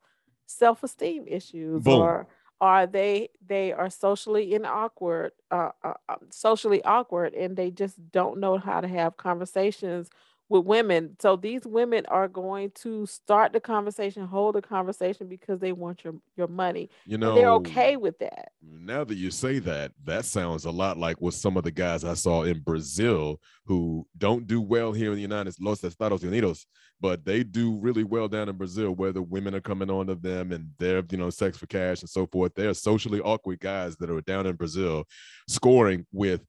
self-esteem 0.46 1.24
issues 1.28 1.82
Boom. 1.82 2.00
or 2.00 2.26
are 2.60 2.86
they 2.86 3.28
they 3.46 3.72
are 3.72 3.90
socially 3.90 4.54
in 4.54 4.64
awkward 4.66 5.32
uh, 5.50 5.70
uh, 5.84 5.94
um, 6.08 6.18
socially 6.30 6.82
awkward 6.84 7.34
and 7.34 7.56
they 7.56 7.70
just 7.70 7.96
don't 8.12 8.38
know 8.38 8.58
how 8.58 8.80
to 8.80 8.88
have 8.88 9.16
conversations 9.16 10.10
with 10.48 10.64
women. 10.64 11.16
So 11.20 11.36
these 11.36 11.66
women 11.66 12.06
are 12.06 12.28
going 12.28 12.70
to 12.76 13.06
start 13.06 13.52
the 13.52 13.60
conversation, 13.60 14.26
hold 14.26 14.54
the 14.54 14.62
conversation 14.62 15.28
because 15.28 15.60
they 15.60 15.72
want 15.72 16.04
your 16.04 16.14
your 16.36 16.48
money. 16.48 16.88
You 17.06 17.18
know, 17.18 17.30
and 17.30 17.38
they're 17.38 17.50
okay 17.50 17.96
with 17.96 18.18
that. 18.18 18.52
Now 18.62 19.04
that 19.04 19.16
you 19.16 19.30
say 19.30 19.58
that, 19.60 19.92
that 20.04 20.24
sounds 20.24 20.64
a 20.64 20.70
lot 20.70 20.96
like 20.96 21.20
what 21.20 21.34
some 21.34 21.56
of 21.56 21.64
the 21.64 21.70
guys 21.70 22.04
I 22.04 22.14
saw 22.14 22.42
in 22.42 22.60
Brazil 22.60 23.40
who 23.66 24.06
don't 24.16 24.46
do 24.46 24.60
well 24.60 24.92
here 24.92 25.10
in 25.10 25.16
the 25.16 25.22
United 25.22 25.52
States, 25.52 25.64
Los 25.64 25.84
Estados 25.84 26.22
Unidos, 26.22 26.64
but 27.00 27.24
they 27.24 27.44
do 27.44 27.78
really 27.78 28.04
well 28.04 28.28
down 28.28 28.48
in 28.48 28.56
Brazil 28.56 28.94
where 28.94 29.12
the 29.12 29.22
women 29.22 29.54
are 29.54 29.60
coming 29.60 29.90
on 29.90 30.06
to 30.06 30.14
them 30.14 30.52
and 30.52 30.70
they're, 30.78 31.02
you 31.10 31.18
know, 31.18 31.30
sex 31.30 31.58
for 31.58 31.66
cash 31.66 32.00
and 32.00 32.10
so 32.10 32.26
forth. 32.26 32.52
They're 32.54 32.74
socially 32.74 33.20
awkward 33.20 33.60
guys 33.60 33.96
that 33.96 34.10
are 34.10 34.20
down 34.22 34.46
in 34.46 34.56
Brazil 34.56 35.04
scoring 35.46 36.06
with 36.12 36.40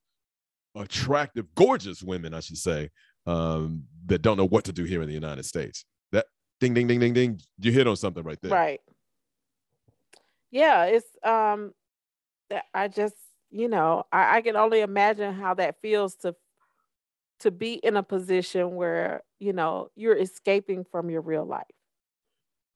attractive, 0.76 1.46
gorgeous 1.56 2.02
women, 2.02 2.34
I 2.34 2.40
should 2.40 2.58
say, 2.58 2.90
um, 3.26 3.86
that 4.06 4.22
don't 4.22 4.38
know 4.38 4.48
what 4.48 4.66
to 4.66 4.74
do 4.74 4.84
here 4.84 5.02
in 5.02 5.08
the 5.08 5.14
United 5.14 5.44
States. 5.46 5.86
That 6.12 6.26
ding, 6.60 6.74
ding, 6.74 6.88
ding, 6.88 7.00
ding, 7.00 7.14
ding. 7.14 7.40
You 7.60 7.72
hit 7.72 7.88
on 7.88 7.96
something 7.96 8.24
right 8.24 8.42
there. 8.42 8.52
Right. 8.52 8.82
Yeah, 10.52 10.86
it's 10.86 11.08
um 11.24 11.74
I 12.74 12.88
just, 12.88 13.16
you 13.52 13.68
know, 13.68 14.06
I, 14.12 14.38
I 14.38 14.42
can 14.42 14.56
only 14.56 14.82
imagine 14.82 15.34
how 15.34 15.54
that 15.56 15.82
feels 15.82 16.16
to 16.18 16.36
to 17.40 17.52
be 17.52 17.76
in 17.76 17.96
a 17.96 18.04
position 18.04 18.76
where, 18.76 19.24
you 19.40 19.54
know, 19.54 19.90
you're 19.96 20.18
escaping 20.18 20.84
from 20.84 21.10
your 21.10 21.22
real 21.22 21.46
life. 21.46 21.64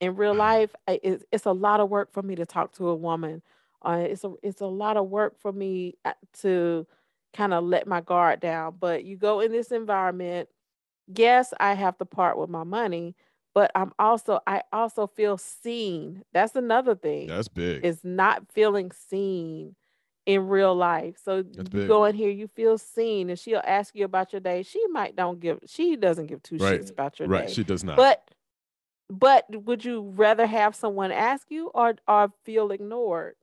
In 0.00 0.16
real 0.16 0.34
life, 0.34 0.74
it's, 0.88 1.24
it's 1.30 1.46
a 1.46 1.52
lot 1.52 1.80
of 1.80 1.88
work 1.88 2.12
for 2.12 2.22
me 2.22 2.34
to 2.34 2.46
talk 2.46 2.72
to 2.74 2.88
a 2.88 2.94
woman. 2.94 3.42
Uh, 3.82 4.06
it's 4.08 4.24
a 4.24 4.32
it's 4.42 4.60
a 4.60 4.66
lot 4.66 4.96
of 4.96 5.08
work 5.08 5.38
for 5.38 5.52
me 5.52 5.94
uh, 6.04 6.12
to 6.40 6.86
kind 7.34 7.54
of 7.54 7.64
let 7.64 7.86
my 7.86 8.00
guard 8.00 8.40
down. 8.40 8.76
But 8.80 9.04
you 9.04 9.16
go 9.16 9.40
in 9.40 9.52
this 9.52 9.72
environment, 9.72 10.48
yes, 11.06 11.52
I 11.60 11.74
have 11.74 11.98
to 11.98 12.04
part 12.04 12.38
with 12.38 12.50
my 12.50 12.64
money, 12.64 13.16
but 13.54 13.70
I'm 13.74 13.92
also 13.98 14.40
I 14.46 14.62
also 14.72 15.06
feel 15.06 15.38
seen. 15.38 16.24
That's 16.32 16.56
another 16.56 16.94
thing. 16.94 17.28
That's 17.28 17.48
big. 17.48 17.84
Is 17.84 18.04
not 18.04 18.50
feeling 18.52 18.92
seen 18.92 19.76
in 20.26 20.48
real 20.48 20.74
life. 20.74 21.16
So 21.22 21.42
That's 21.42 21.56
you 21.58 21.80
big. 21.80 21.88
go 21.88 22.04
in 22.04 22.14
here, 22.14 22.30
you 22.30 22.48
feel 22.48 22.78
seen, 22.78 23.30
and 23.30 23.38
she'll 23.38 23.62
ask 23.64 23.94
you 23.94 24.04
about 24.06 24.32
your 24.32 24.40
day. 24.40 24.62
She 24.62 24.86
might 24.88 25.16
don't 25.16 25.40
give 25.40 25.60
she 25.66 25.96
doesn't 25.96 26.26
give 26.26 26.42
two 26.42 26.58
Right. 26.58 26.80
shits 26.80 26.90
about 26.90 27.18
your 27.18 27.28
Right. 27.28 27.40
day. 27.40 27.44
Right, 27.46 27.54
she 27.54 27.64
does 27.64 27.84
not. 27.84 27.96
But 27.96 28.30
but 29.10 29.44
would 29.64 29.84
you 29.84 30.00
rather 30.16 30.46
have 30.46 30.74
someone 30.74 31.12
ask 31.12 31.50
you 31.50 31.68
or 31.74 31.96
or 32.08 32.32
feel 32.44 32.70
ignored? 32.70 33.36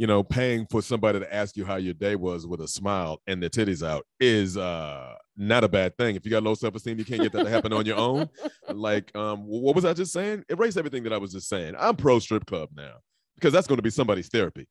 You 0.00 0.06
know, 0.06 0.22
paying 0.22 0.64
for 0.70 0.80
somebody 0.80 1.20
to 1.20 1.34
ask 1.34 1.58
you 1.58 1.64
how 1.66 1.76
your 1.76 1.92
day 1.92 2.16
was 2.16 2.46
with 2.46 2.62
a 2.62 2.66
smile 2.66 3.20
and 3.26 3.42
their 3.42 3.50
titties 3.50 3.86
out 3.86 4.06
is 4.18 4.56
uh 4.56 5.12
not 5.36 5.62
a 5.62 5.68
bad 5.68 5.94
thing. 5.98 6.16
If 6.16 6.24
you 6.24 6.30
got 6.30 6.42
low 6.42 6.54
self-esteem, 6.54 6.98
you 6.98 7.04
can't 7.04 7.20
get 7.20 7.32
that 7.32 7.44
to 7.44 7.50
happen 7.50 7.74
on 7.74 7.84
your 7.84 7.98
own. 7.98 8.30
Like, 8.70 9.14
um, 9.14 9.40
what 9.40 9.74
was 9.74 9.84
I 9.84 9.92
just 9.92 10.10
saying? 10.14 10.44
Erase 10.48 10.78
everything 10.78 11.02
that 11.02 11.12
I 11.12 11.18
was 11.18 11.32
just 11.32 11.50
saying. 11.50 11.74
I'm 11.78 11.96
pro 11.96 12.18
strip 12.18 12.46
club 12.46 12.70
now 12.74 12.94
because 13.34 13.52
that's 13.52 13.66
going 13.66 13.76
to 13.76 13.82
be 13.82 13.90
somebody's 13.90 14.28
therapy. 14.28 14.66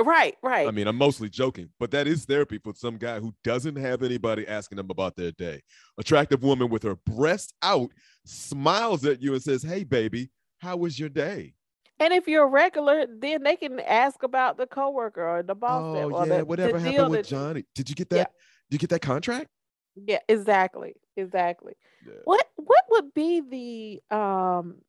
Right, 0.00 0.34
right. 0.42 0.66
I 0.66 0.72
mean, 0.72 0.88
I'm 0.88 0.96
mostly 0.96 1.28
joking, 1.28 1.68
but 1.78 1.92
that 1.92 2.08
is 2.08 2.24
therapy 2.24 2.58
for 2.58 2.72
some 2.74 2.96
guy 2.96 3.20
who 3.20 3.32
doesn't 3.44 3.76
have 3.76 4.02
anybody 4.02 4.48
asking 4.48 4.78
them 4.78 4.90
about 4.90 5.14
their 5.14 5.30
day. 5.30 5.62
Attractive 5.96 6.42
woman 6.42 6.70
with 6.70 6.82
her 6.82 6.96
breast 7.06 7.54
out 7.62 7.90
smiles 8.24 9.04
at 9.04 9.22
you 9.22 9.34
and 9.34 9.42
says, 9.42 9.62
"Hey, 9.62 9.84
baby, 9.84 10.32
how 10.58 10.76
was 10.76 10.98
your 10.98 11.08
day?" 11.08 11.54
And 12.00 12.12
if 12.12 12.26
you're 12.26 12.44
a 12.44 12.48
regular, 12.48 13.06
then 13.06 13.42
they 13.42 13.56
can 13.56 13.78
ask 13.80 14.22
about 14.22 14.56
the 14.56 14.66
coworker 14.66 15.26
or 15.26 15.42
the 15.42 15.54
boss. 15.54 15.84
Oh 15.84 16.10
or 16.10 16.26
yeah, 16.26 16.38
the, 16.38 16.44
whatever 16.44 16.78
the 16.78 16.90
happened 16.90 17.10
with 17.10 17.26
Johnny? 17.26 17.64
Did 17.74 17.88
you 17.88 17.94
get 17.94 18.08
Yeah. 18.10 18.24
that? 18.24 18.32
Did 18.70 18.74
you 18.74 18.78
get 18.78 18.90
that 18.90 19.02
contract? 19.02 19.48
Yeah, 19.94 20.18
exactly, 20.28 20.94
exactly. 21.16 21.74
Yeah. 22.04 22.14
What 22.24 22.46
what 22.56 22.84
would 22.90 23.14
be 23.14 24.00
the 24.10 24.16
um 24.16 24.82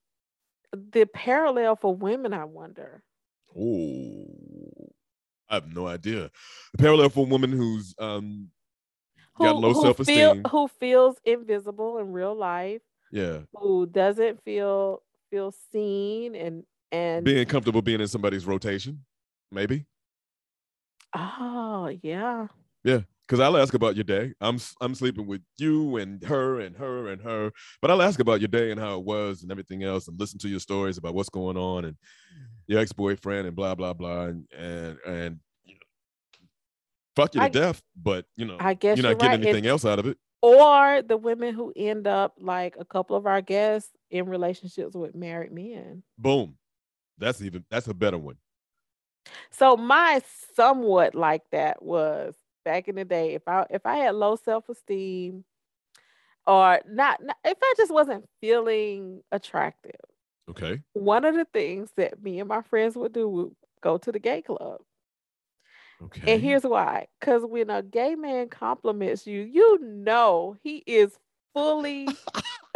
the 0.74 1.06
parallel 1.06 1.76
for 1.76 1.96
women? 1.96 2.34
I 2.34 2.46
wonder. 2.46 3.04
Oh, 3.56 4.26
I 5.48 5.56
have 5.56 5.74
no 5.74 5.88
idea. 5.88 6.32
The 6.74 6.78
parallel 6.80 7.10
for 7.10 7.26
a 7.26 7.30
woman 7.30 7.52
who's 7.52 7.94
um 8.00 8.50
got 9.40 9.58
low 9.58 9.74
feel- 9.74 9.82
self-esteem. 9.84 10.44
who 10.50 10.68
feels 10.68 11.18
invisible 11.24 12.00
in 12.00 12.12
real 12.12 12.34
life, 12.36 12.82
Yeah, 13.12 13.42
who 13.54 13.86
doesn't 13.86 14.44
feel 14.44 15.04
feel 15.30 15.52
seen 15.72 16.36
and 16.36 16.64
and 16.96 17.26
being 17.26 17.46
comfortable 17.46 17.82
being 17.82 18.02
in 18.02 18.08
somebody's 18.08 18.46
rotation, 18.46 19.04
maybe. 19.52 19.86
oh 21.14 21.92
yeah, 22.02 22.48
Yeah, 22.84 23.02
because 23.28 23.40
I'll 23.40 23.58
ask 23.58 23.74
about 23.74 23.96
your 23.96 24.04
day. 24.04 24.34
I'm 24.42 24.58
I'm 24.82 24.96
sleeping 24.96 25.28
with 25.28 25.42
you 25.58 25.98
and 25.98 26.24
her 26.24 26.60
and 26.60 26.76
her 26.78 27.10
and 27.10 27.22
her, 27.22 27.52
but 27.82 27.92
I'll 27.92 28.02
ask 28.02 28.20
about 28.20 28.42
your 28.42 28.48
day 28.50 28.72
and 28.72 28.80
how 28.80 28.98
it 29.00 29.06
was 29.06 29.42
and 29.44 29.52
everything 29.52 29.84
else, 29.84 30.08
and 30.08 30.20
listen 30.20 30.40
to 30.40 30.50
your 30.50 30.60
stories 30.60 30.98
about 30.98 31.14
what's 31.16 31.30
going 31.30 31.58
on 31.58 31.86
and 31.86 31.96
your 32.68 32.80
ex 32.80 32.92
boyfriend 32.92 33.48
and 33.48 33.56
blah 33.56 33.76
blah 33.76 33.94
blah 33.94 34.24
and 34.26 34.46
and 34.58 34.98
and 35.06 35.40
you 35.64 35.76
know, 35.76 35.80
fuck 37.16 37.34
you 37.36 37.42
to 37.42 37.46
I- 37.46 37.50
death. 37.50 37.82
But 37.96 38.26
you 38.36 38.46
know, 38.46 38.58
I 38.60 38.74
guess 38.74 38.98
you're 38.98 39.06
you're 39.06 39.14
not 39.14 39.20
getting 39.22 39.42
right. 39.42 39.48
Anything 39.50 39.68
else 39.68 39.86
out 39.86 40.00
of 40.00 40.08
it. 40.08 40.18
or 40.42 41.02
the 41.02 41.18
women 41.18 41.54
who 41.56 41.72
end 41.76 42.08
up 42.08 42.34
like 42.40 42.76
a 42.80 42.86
couple 42.86 43.16
of 43.16 43.26
our 43.26 43.42
guests 43.42 43.90
in 44.12 44.26
relationships 44.28 44.96
with 44.96 45.16
married 45.16 45.52
men. 45.52 46.04
Boom, 46.18 46.56
that's 47.18 47.42
even 47.42 47.66
that's 47.70 47.88
a 47.88 47.94
better 47.94 48.18
one. 48.18 48.38
So 49.52 49.78
my 49.78 50.22
somewhat 50.56 51.16
like 51.16 51.44
that 51.52 51.82
was 51.82 52.36
back 52.64 52.88
in 52.88 52.96
the 52.96 53.06
day. 53.06 53.34
If 53.34 53.48
I 53.48 53.66
if 53.70 53.86
I 53.86 53.98
had 53.98 54.16
low 54.16 54.36
self 54.36 54.70
esteem, 54.70 55.46
or 56.48 56.80
not, 56.88 57.24
not, 57.24 57.38
if 57.44 57.58
I 57.62 57.74
just 57.78 57.94
wasn't 57.94 58.28
feeling 58.42 59.22
attractive, 59.32 59.96
Okay. 60.50 60.82
one 60.94 61.26
of 61.26 61.36
the 61.36 61.46
things 61.46 61.92
that 61.98 62.22
me 62.22 62.40
and 62.40 62.50
my 62.50 62.62
friends 62.62 62.96
would 62.96 63.14
do 63.14 63.28
would 63.30 63.56
go 63.82 63.98
to 63.98 64.12
the 64.12 64.20
gay 64.20 64.42
club. 64.42 64.82
Okay. 66.02 66.28
And 66.28 66.42
here's 66.42 66.64
why: 66.64 67.08
because 67.20 67.44
when 67.46 67.70
a 67.70 67.82
gay 67.82 68.16
man 68.16 68.50
compliments 68.50 69.26
you, 69.28 69.42
you 69.42 69.80
know 69.80 70.56
he 70.64 70.84
is 70.88 71.18
fully, 71.54 72.20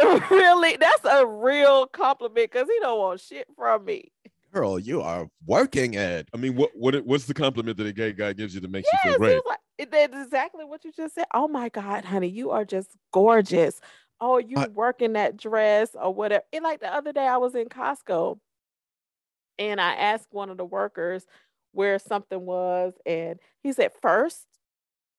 really. 0.30 0.76
That's 0.76 1.04
a 1.04 1.26
real 1.26 1.86
compliment 1.86 2.50
because 2.50 2.68
he 2.68 2.78
don't 2.80 2.98
want 2.98 3.20
shit 3.20 3.46
from 3.56 3.84
me. 3.84 4.12
Girl, 4.52 4.78
you 4.78 5.00
are 5.02 5.28
working 5.46 5.96
at. 5.96 6.28
I 6.34 6.36
mean, 6.36 6.56
what 6.56 6.70
what 6.74 7.04
what's 7.04 7.26
the 7.26 7.34
compliment 7.34 7.76
that 7.78 7.86
a 7.86 7.92
gay 7.92 8.12
guy 8.12 8.32
gives 8.32 8.54
you 8.54 8.60
that 8.60 8.70
makes 8.70 8.88
Yes, 8.92 9.00
you 9.04 9.10
feel 9.10 9.18
great? 9.18 9.42
like, 9.46 9.90
that's 9.90 10.24
exactly 10.26 10.64
what 10.64 10.84
you 10.84 10.92
just 10.92 11.14
said. 11.14 11.26
Oh 11.34 11.48
my 11.48 11.68
God, 11.68 12.04
honey, 12.04 12.28
you 12.28 12.50
are 12.50 12.64
just 12.64 12.90
gorgeous. 13.12 13.80
Oh, 14.20 14.38
you 14.38 14.58
I- 14.58 14.68
working 14.68 15.14
that 15.14 15.36
dress 15.36 15.90
or 15.94 16.12
whatever. 16.12 16.44
And 16.52 16.62
like 16.62 16.80
the 16.80 16.92
other 16.92 17.12
day, 17.12 17.26
I 17.26 17.38
was 17.38 17.54
in 17.54 17.68
Costco 17.68 18.38
and 19.58 19.80
I 19.80 19.94
asked 19.94 20.28
one 20.30 20.50
of 20.50 20.56
the 20.56 20.64
workers 20.64 21.26
where 21.72 21.98
something 21.98 22.44
was, 22.44 22.94
and 23.06 23.38
he 23.62 23.72
said, 23.72 23.92
First, 24.02 24.46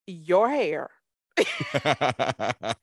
your 0.08 0.50
hair. 0.50 0.90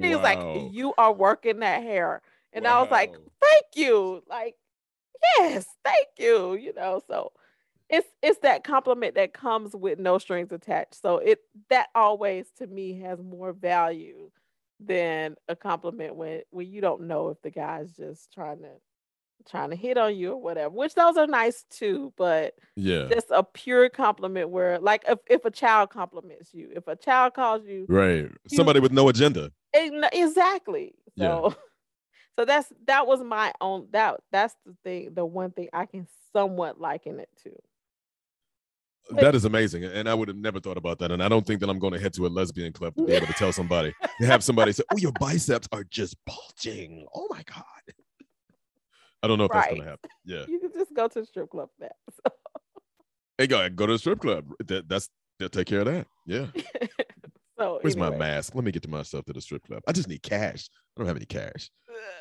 He 0.00 0.14
was 0.14 0.22
like, 0.22 0.38
You 0.72 0.92
are 0.98 1.12
working 1.12 1.60
that 1.60 1.82
hair. 1.82 2.20
And 2.52 2.66
I 2.66 2.80
was 2.80 2.90
like, 2.90 3.14
Thank 3.40 3.64
you. 3.76 4.22
Like, 4.28 4.56
yes, 5.38 5.66
thank 5.84 6.08
you. 6.18 6.54
You 6.54 6.72
know, 6.74 7.00
so 7.08 7.32
it's 7.88 8.08
it's 8.22 8.38
that 8.40 8.64
compliment 8.64 9.14
that 9.14 9.34
comes 9.34 9.74
with 9.74 9.98
no 9.98 10.18
strings 10.18 10.52
attached. 10.52 11.00
So 11.00 11.18
it 11.18 11.40
that 11.70 11.88
always 11.94 12.46
to 12.58 12.66
me 12.66 12.98
has 13.00 13.20
more 13.22 13.52
value 13.52 14.30
than 14.80 15.36
a 15.48 15.56
compliment 15.56 16.16
when 16.16 16.42
when 16.50 16.70
you 16.70 16.80
don't 16.80 17.02
know 17.02 17.28
if 17.28 17.40
the 17.42 17.50
guy's 17.50 17.92
just 17.92 18.32
trying 18.32 18.60
to 18.60 18.70
trying 19.48 19.70
to 19.70 19.76
hit 19.76 19.98
on 19.98 20.16
you 20.16 20.32
or 20.32 20.40
whatever. 20.40 20.70
Which 20.70 20.94
those 20.94 21.16
are 21.16 21.26
nice 21.26 21.64
too, 21.70 22.12
but 22.16 22.54
yeah. 22.76 23.08
just 23.10 23.26
a 23.30 23.42
pure 23.42 23.88
compliment 23.88 24.48
where 24.48 24.78
like 24.78 25.04
if, 25.06 25.18
if 25.28 25.44
a 25.44 25.50
child 25.50 25.90
compliments 25.90 26.54
you, 26.54 26.70
if 26.74 26.86
a 26.88 26.96
child 26.96 27.34
calls 27.34 27.66
you 27.66 27.86
Right. 27.88 28.30
Somebody 28.48 28.80
with 28.80 28.92
no 28.92 29.08
agenda. 29.08 29.50
Ex- 29.72 30.08
exactly. 30.12 30.94
Yeah. 31.16 31.48
So 32.38 32.42
so 32.42 32.44
that's 32.46 32.72
that 32.86 33.06
was 33.06 33.22
my 33.22 33.52
own 33.60 33.88
that 33.92 34.20
that's 34.32 34.54
the 34.66 34.74
thing, 34.84 35.14
the 35.14 35.24
one 35.24 35.50
thing 35.52 35.68
I 35.72 35.86
can 35.86 36.06
somewhat 36.32 36.80
liken 36.80 37.20
it 37.20 37.28
to. 37.44 37.50
But- 39.10 39.20
That 39.20 39.34
is 39.34 39.44
amazing. 39.44 39.84
And 39.84 40.08
I 40.08 40.14
would 40.14 40.28
have 40.28 40.36
never 40.36 40.60
thought 40.60 40.76
about 40.78 40.98
that. 41.00 41.10
And 41.12 41.22
I 41.22 41.28
don't 41.28 41.46
think 41.46 41.60
that 41.60 41.68
I'm 41.68 41.78
going 41.78 41.92
to 41.92 42.00
head 42.00 42.14
to 42.14 42.26
a 42.26 42.28
lesbian 42.28 42.72
club 42.72 42.94
to 42.96 43.04
be 43.04 43.12
able 43.12 43.26
to 43.26 43.32
tell 43.34 43.52
somebody, 43.52 43.92
to 44.20 44.26
have 44.26 44.42
somebody 44.42 44.72
say, 44.72 44.82
Oh, 44.92 44.96
your 44.96 45.12
biceps 45.20 45.68
are 45.72 45.84
just 45.84 46.16
bulging. 46.26 47.06
Oh 47.14 47.26
my 47.30 47.42
God. 47.44 47.64
I 49.22 49.26
don't 49.28 49.38
know 49.38 49.44
if 49.44 49.52
that's 49.52 49.68
going 49.68 49.82
to 49.82 49.88
happen. 49.88 50.10
Yeah. 50.24 50.44
You 50.48 50.58
can 50.58 50.72
just 50.72 50.94
go 50.94 51.08
to 51.08 51.20
the 51.20 51.26
strip 51.26 51.50
club 51.50 51.68
for 51.78 51.88
that. 51.88 52.32
Hey, 53.38 53.46
go, 53.46 53.68
go 53.68 53.86
to 53.86 53.92
the 53.94 53.98
strip 53.98 54.20
club. 54.20 54.46
That, 54.66 54.88
that's, 54.88 55.08
they'll 55.38 55.48
take 55.48 55.66
care 55.66 55.80
of 55.80 55.86
that. 55.86 56.06
Yeah. 56.26 56.46
so 57.58 57.78
Where's 57.82 57.96
my 57.96 58.10
mask? 58.10 58.54
Let 58.54 58.64
me 58.64 58.72
get 58.72 58.82
to 58.82 58.90
myself 58.90 59.24
to 59.26 59.32
the 59.32 59.40
strip 59.40 59.62
club. 59.66 59.82
I 59.86 59.92
just 59.92 60.08
need 60.08 60.22
cash. 60.22 60.68
I 60.96 61.00
don't 61.00 61.06
have 61.06 61.16
any 61.16 61.26
cash. 61.26 61.70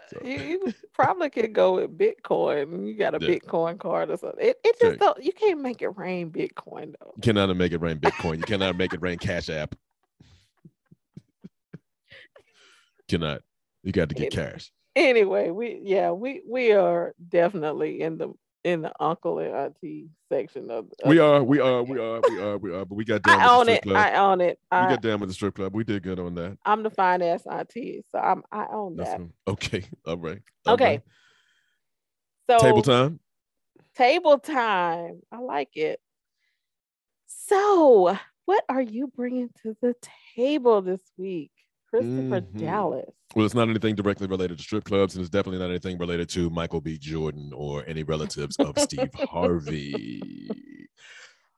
So- 0.09 0.21
You, 0.23 0.37
you 0.37 0.73
probably 0.93 1.29
could 1.29 1.53
go 1.53 1.75
with 1.75 1.97
Bitcoin. 1.97 2.87
You 2.87 2.93
got 2.95 3.15
a 3.15 3.19
Yeah. 3.25 3.35
Bitcoin 3.35 3.79
card 3.79 4.09
or 4.11 4.17
something. 4.17 4.45
It, 4.45 4.57
it 4.63 4.79
just 4.79 4.99
don't 4.99 5.23
you 5.23 5.31
can't 5.31 5.61
make 5.61 5.81
it 5.81 5.97
rain 5.97 6.29
Bitcoin 6.31 6.93
though. 6.99 7.13
You 7.15 7.21
cannot 7.21 7.55
make 7.55 7.71
it 7.71 7.81
rain 7.81 7.97
Bitcoin. 7.97 8.37
You 8.37 8.43
cannot 8.43 8.75
make 8.75 8.93
it 8.93 9.01
rain 9.01 9.17
Cash 9.17 9.49
App. 9.49 9.75
Cannot. 13.07 13.41
You 13.83 13.91
got 13.91 14.09
to 14.09 14.15
get 14.15 14.31
cash. 14.31 14.71
Anyway, 14.95 15.49
we 15.49 15.81
yeah, 15.83 16.11
we 16.11 16.41
we 16.47 16.71
are 16.71 17.13
definitely 17.29 18.01
in 18.01 18.17
the 18.17 18.33
in 18.63 18.81
the 18.81 18.91
uncle 18.99 19.39
and 19.39 19.53
auntie 19.53 20.07
section 20.29 20.71
of. 20.71 20.85
of 21.03 21.09
We 21.09 21.19
are, 21.19 21.43
we 21.43 21.59
are, 21.59 21.83
we 21.83 21.99
are, 21.99 22.21
we 22.27 22.39
are, 22.39 22.57
we 22.57 22.73
are. 22.73 22.85
But 22.85 22.95
we 22.95 23.05
got 23.05 23.21
down 23.23 23.39
I 23.39 23.43
with 23.43 23.51
own 23.51 23.65
the 23.67 23.71
it. 23.73 23.75
strip 23.77 23.83
club. 23.83 23.97
I 23.97 24.15
own 24.15 24.41
it. 24.41 24.59
we 24.71 24.77
I, 24.77 24.89
got 24.89 25.01
down 25.01 25.19
with 25.19 25.29
the 25.29 25.33
strip 25.35 25.55
club. 25.55 25.73
We 25.73 25.83
did 25.83 26.03
good 26.03 26.19
on 26.19 26.35
that. 26.35 26.57
I'm 26.65 26.83
the 26.83 26.89
fine 26.89 27.21
ass 27.21 27.45
auntie, 27.45 28.03
so 28.11 28.19
I'm 28.19 28.43
I 28.51 28.65
own 28.71 28.95
that. 28.97 29.21
okay. 29.47 29.83
All 30.07 30.17
right. 30.17 30.41
Okay. 30.67 31.01
So 32.49 32.57
Table 32.59 32.81
time. 32.81 33.19
Table 33.95 34.39
time. 34.39 35.21
I 35.31 35.39
like 35.39 35.75
it. 35.75 35.99
So, 37.27 38.17
what 38.45 38.63
are 38.69 38.81
you 38.81 39.11
bringing 39.15 39.49
to 39.63 39.75
the 39.81 39.95
table 40.35 40.81
this 40.81 41.01
week, 41.17 41.51
Christopher 41.89 42.41
Mhm. 42.41 42.57
Dallas? 42.59 43.13
Well, 43.35 43.45
it's 43.45 43.55
not 43.55 43.67
anything 43.69 43.95
directly 43.95 44.27
related 44.27 44.57
to 44.57 44.63
strip 44.63 44.83
clubs, 44.83 45.15
and 45.15 45.21
it's 45.21 45.29
definitely 45.29 45.59
not 45.59 45.69
anything 45.69 45.97
related 45.97 46.29
to 46.29 46.49
Michael 46.51 46.81
B. 46.81 46.97
Jordan 46.99 47.51
or 47.55 47.83
any 47.87 48.03
relatives 48.03 48.55
of 48.57 48.77
Steve 48.77 49.09
Harvey. 49.29 50.21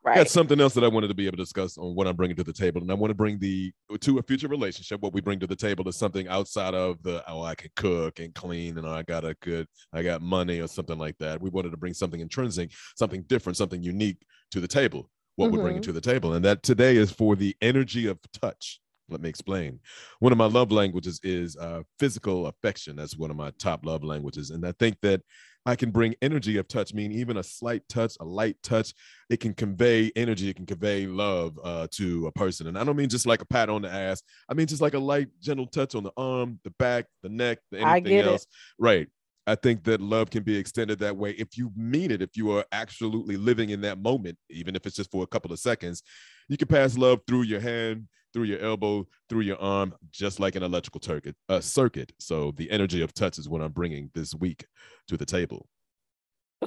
Right. 0.04 0.18
That's 0.18 0.32
something 0.32 0.62
else 0.62 0.76
that 0.76 0.84
I 0.84 0.88
wanted 0.88 1.08
to 1.08 1.16
be 1.16 1.26
able 1.26 1.38
to 1.38 1.44
discuss 1.44 1.80
on 1.80 1.96
what 1.96 2.06
I'm 2.06 2.16
bringing 2.16 2.36
to 2.38 2.44
the 2.44 2.54
table, 2.54 2.80
and 2.82 2.92
I 2.92 2.94
want 2.94 3.10
to 3.10 3.16
bring 3.16 3.40
the 3.40 3.74
to 4.02 4.20
a 4.20 4.22
future 4.22 4.48
relationship. 4.48 5.02
What 5.02 5.14
we 5.14 5.20
bring 5.20 5.40
to 5.40 5.48
the 5.48 5.56
table 5.56 5.88
is 5.90 5.96
something 5.98 6.28
outside 6.28 6.76
of 6.76 7.02
the 7.02 7.24
oh 7.28 7.42
I 7.42 7.56
can 7.56 7.72
cook 7.76 8.20
and 8.20 8.34
clean 8.36 8.78
and 8.78 8.88
I 8.88 9.02
got 9.02 9.26
a 9.26 9.34
good 9.42 9.68
I 9.92 10.04
got 10.04 10.22
money 10.22 10.60
or 10.62 10.68
something 10.68 11.00
like 11.00 11.18
that. 11.18 11.42
We 11.42 11.50
wanted 11.50 11.72
to 11.72 11.78
bring 11.78 11.96
something 11.96 12.20
intrinsic, 12.20 12.72
something 12.96 13.24
different, 13.24 13.58
something 13.58 13.82
unique 13.82 14.22
to 14.52 14.60
the 14.62 14.68
table. 14.68 15.10
What 15.38 15.52
we're 15.52 15.64
bringing 15.64 15.82
Mhm. 15.82 15.86
to 15.86 15.92
the 15.94 16.02
table, 16.02 16.34
and 16.34 16.46
that 16.46 16.62
today 16.62 16.98
is 16.98 17.12
for 17.12 17.36
the 17.36 17.56
energy 17.62 18.06
of 18.06 18.20
touch. 18.32 18.80
Let 19.10 19.22
me 19.22 19.30
explain. 19.30 19.80
One 20.20 20.32
of 20.32 20.38
my 20.38 20.46
love 20.46 20.72
languages 20.72 21.20
is 21.24 21.56
uh, 21.58 21.84
physical 22.00 22.48
affection. 22.48 22.96
That's 22.96 23.18
one 23.18 23.30
of 23.30 23.38
my 23.38 23.52
top 23.60 23.86
love 23.86 24.04
languages, 24.04 24.50
and 24.50 24.66
I 24.66 24.72
think 24.74 24.98
that 25.02 25.22
I 25.68 25.76
can 25.76 25.90
bring 25.90 26.14
energy 26.22 26.58
of 26.58 26.68
touch, 26.68 26.94
meaning 26.94 27.18
even 27.18 27.38
a 27.38 27.44
slight 27.44 27.82
touch, 27.90 28.14
a 28.20 28.26
light 28.26 28.56
touch, 28.62 28.94
it 29.32 29.40
can 29.40 29.54
convey 29.54 30.12
energy, 30.16 30.50
it 30.50 30.56
can 30.56 30.66
convey 30.66 31.08
love 31.08 31.60
uh, 31.64 31.88
to 31.92 32.28
a 32.28 32.32
person. 32.32 32.68
And 32.68 32.78
I 32.78 32.84
don't 32.84 32.96
mean 32.96 33.10
just 33.10 33.26
like 33.26 33.42
a 33.42 33.46
pat 33.46 33.70
on 33.70 33.82
the 33.82 33.92
ass. 33.92 34.22
I 34.48 34.54
mean 34.54 34.68
just 34.68 34.82
like 34.82 34.94
a 34.94 35.00
light, 35.00 35.30
gentle 35.42 35.66
touch 35.66 35.96
on 35.96 36.04
the 36.04 36.12
arm, 36.18 36.60
the 36.64 36.70
back, 36.78 37.06
the 37.24 37.30
neck, 37.30 37.60
the 37.72 37.80
anything 37.80 38.04
get 38.04 38.26
it. 38.26 38.30
else. 38.30 38.46
Right. 38.78 39.08
I 39.48 39.56
think 39.56 39.84
that 39.84 40.02
love 40.02 40.30
can 40.30 40.44
be 40.44 40.56
extended 40.56 41.00
that 41.00 41.18
way 41.18 41.32
if 41.32 41.58
you 41.58 41.72
mean 41.76 42.12
it, 42.12 42.22
if 42.22 42.36
you 42.36 42.52
are 42.52 42.66
absolutely 42.72 43.38
living 43.38 43.70
in 43.70 43.82
that 43.82 44.00
moment, 44.00 44.38
even 44.50 44.76
if 44.76 44.86
it's 44.86 44.96
just 44.96 45.12
for 45.12 45.24
a 45.24 45.28
couple 45.28 45.52
of 45.52 45.60
seconds. 45.60 46.04
You 46.48 46.58
can 46.58 46.68
pass 46.68 46.98
love 46.98 47.22
through 47.28 47.44
your 47.44 47.60
hand, 47.60 48.08
through 48.36 48.44
your 48.44 48.60
elbow, 48.60 49.08
through 49.30 49.40
your 49.42 49.58
arm, 49.62 49.96
just 50.12 50.42
like 50.42 50.56
an 50.56 50.62
electrical 50.62 51.00
circuit. 51.02 51.38
Uh, 51.48 51.62
circuit. 51.62 52.12
So 52.20 52.52
the 52.52 52.70
energy 52.70 53.02
of 53.02 53.14
touch 53.14 53.40
is 53.40 53.48
what 53.48 53.62
I'm 53.62 53.72
bringing 53.72 54.12
this 54.14 54.36
week 54.36 54.66
to 55.08 55.16
the 55.16 55.26
table. 55.26 55.68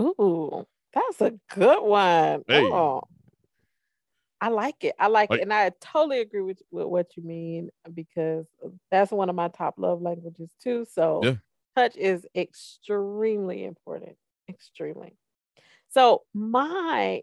Ooh, 0.01 0.67
that's 0.95 1.21
a 1.21 1.35
good 1.55 1.83
one. 1.83 2.43
Hey. 2.49 2.65
Oh, 2.65 3.03
I 4.41 4.49
like 4.49 4.83
it. 4.83 4.95
I 4.99 5.09
like 5.09 5.29
Like- 5.29 5.41
it. 5.41 5.43
And 5.43 5.53
I 5.53 5.71
totally 5.79 6.21
agree 6.21 6.41
with, 6.41 6.63
with 6.71 6.87
what 6.87 7.17
you 7.19 7.23
mean 7.23 7.69
because 7.93 8.47
that's 8.91 9.13
one 9.13 9.29
of 9.29 9.37
my 9.37 9.49
top 9.49 9.75
love 9.77 10.01
languages 10.01 10.49
too. 10.63 10.87
So 10.91 11.21
Yeah. 11.23 11.35
touch 11.77 11.97
is 11.97 12.27
extremely 12.35 13.65
important. 13.65 14.17
Extremely. 14.49 15.19
So 15.91 16.23
my 16.33 17.23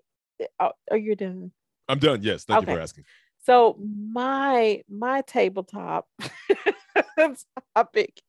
oh, 0.59 0.71
are 0.91 0.97
you 0.97 1.15
done? 1.15 1.51
I'm 1.87 1.97
done. 1.97 2.19
Yes. 2.21 2.43
Thank 2.43 2.67
you 2.67 2.75
for 2.75 2.79
asking. 2.79 3.05
So 3.45 3.77
my 3.79 4.81
my 4.89 5.21
tabletop 5.21 6.07
topic 7.75 8.21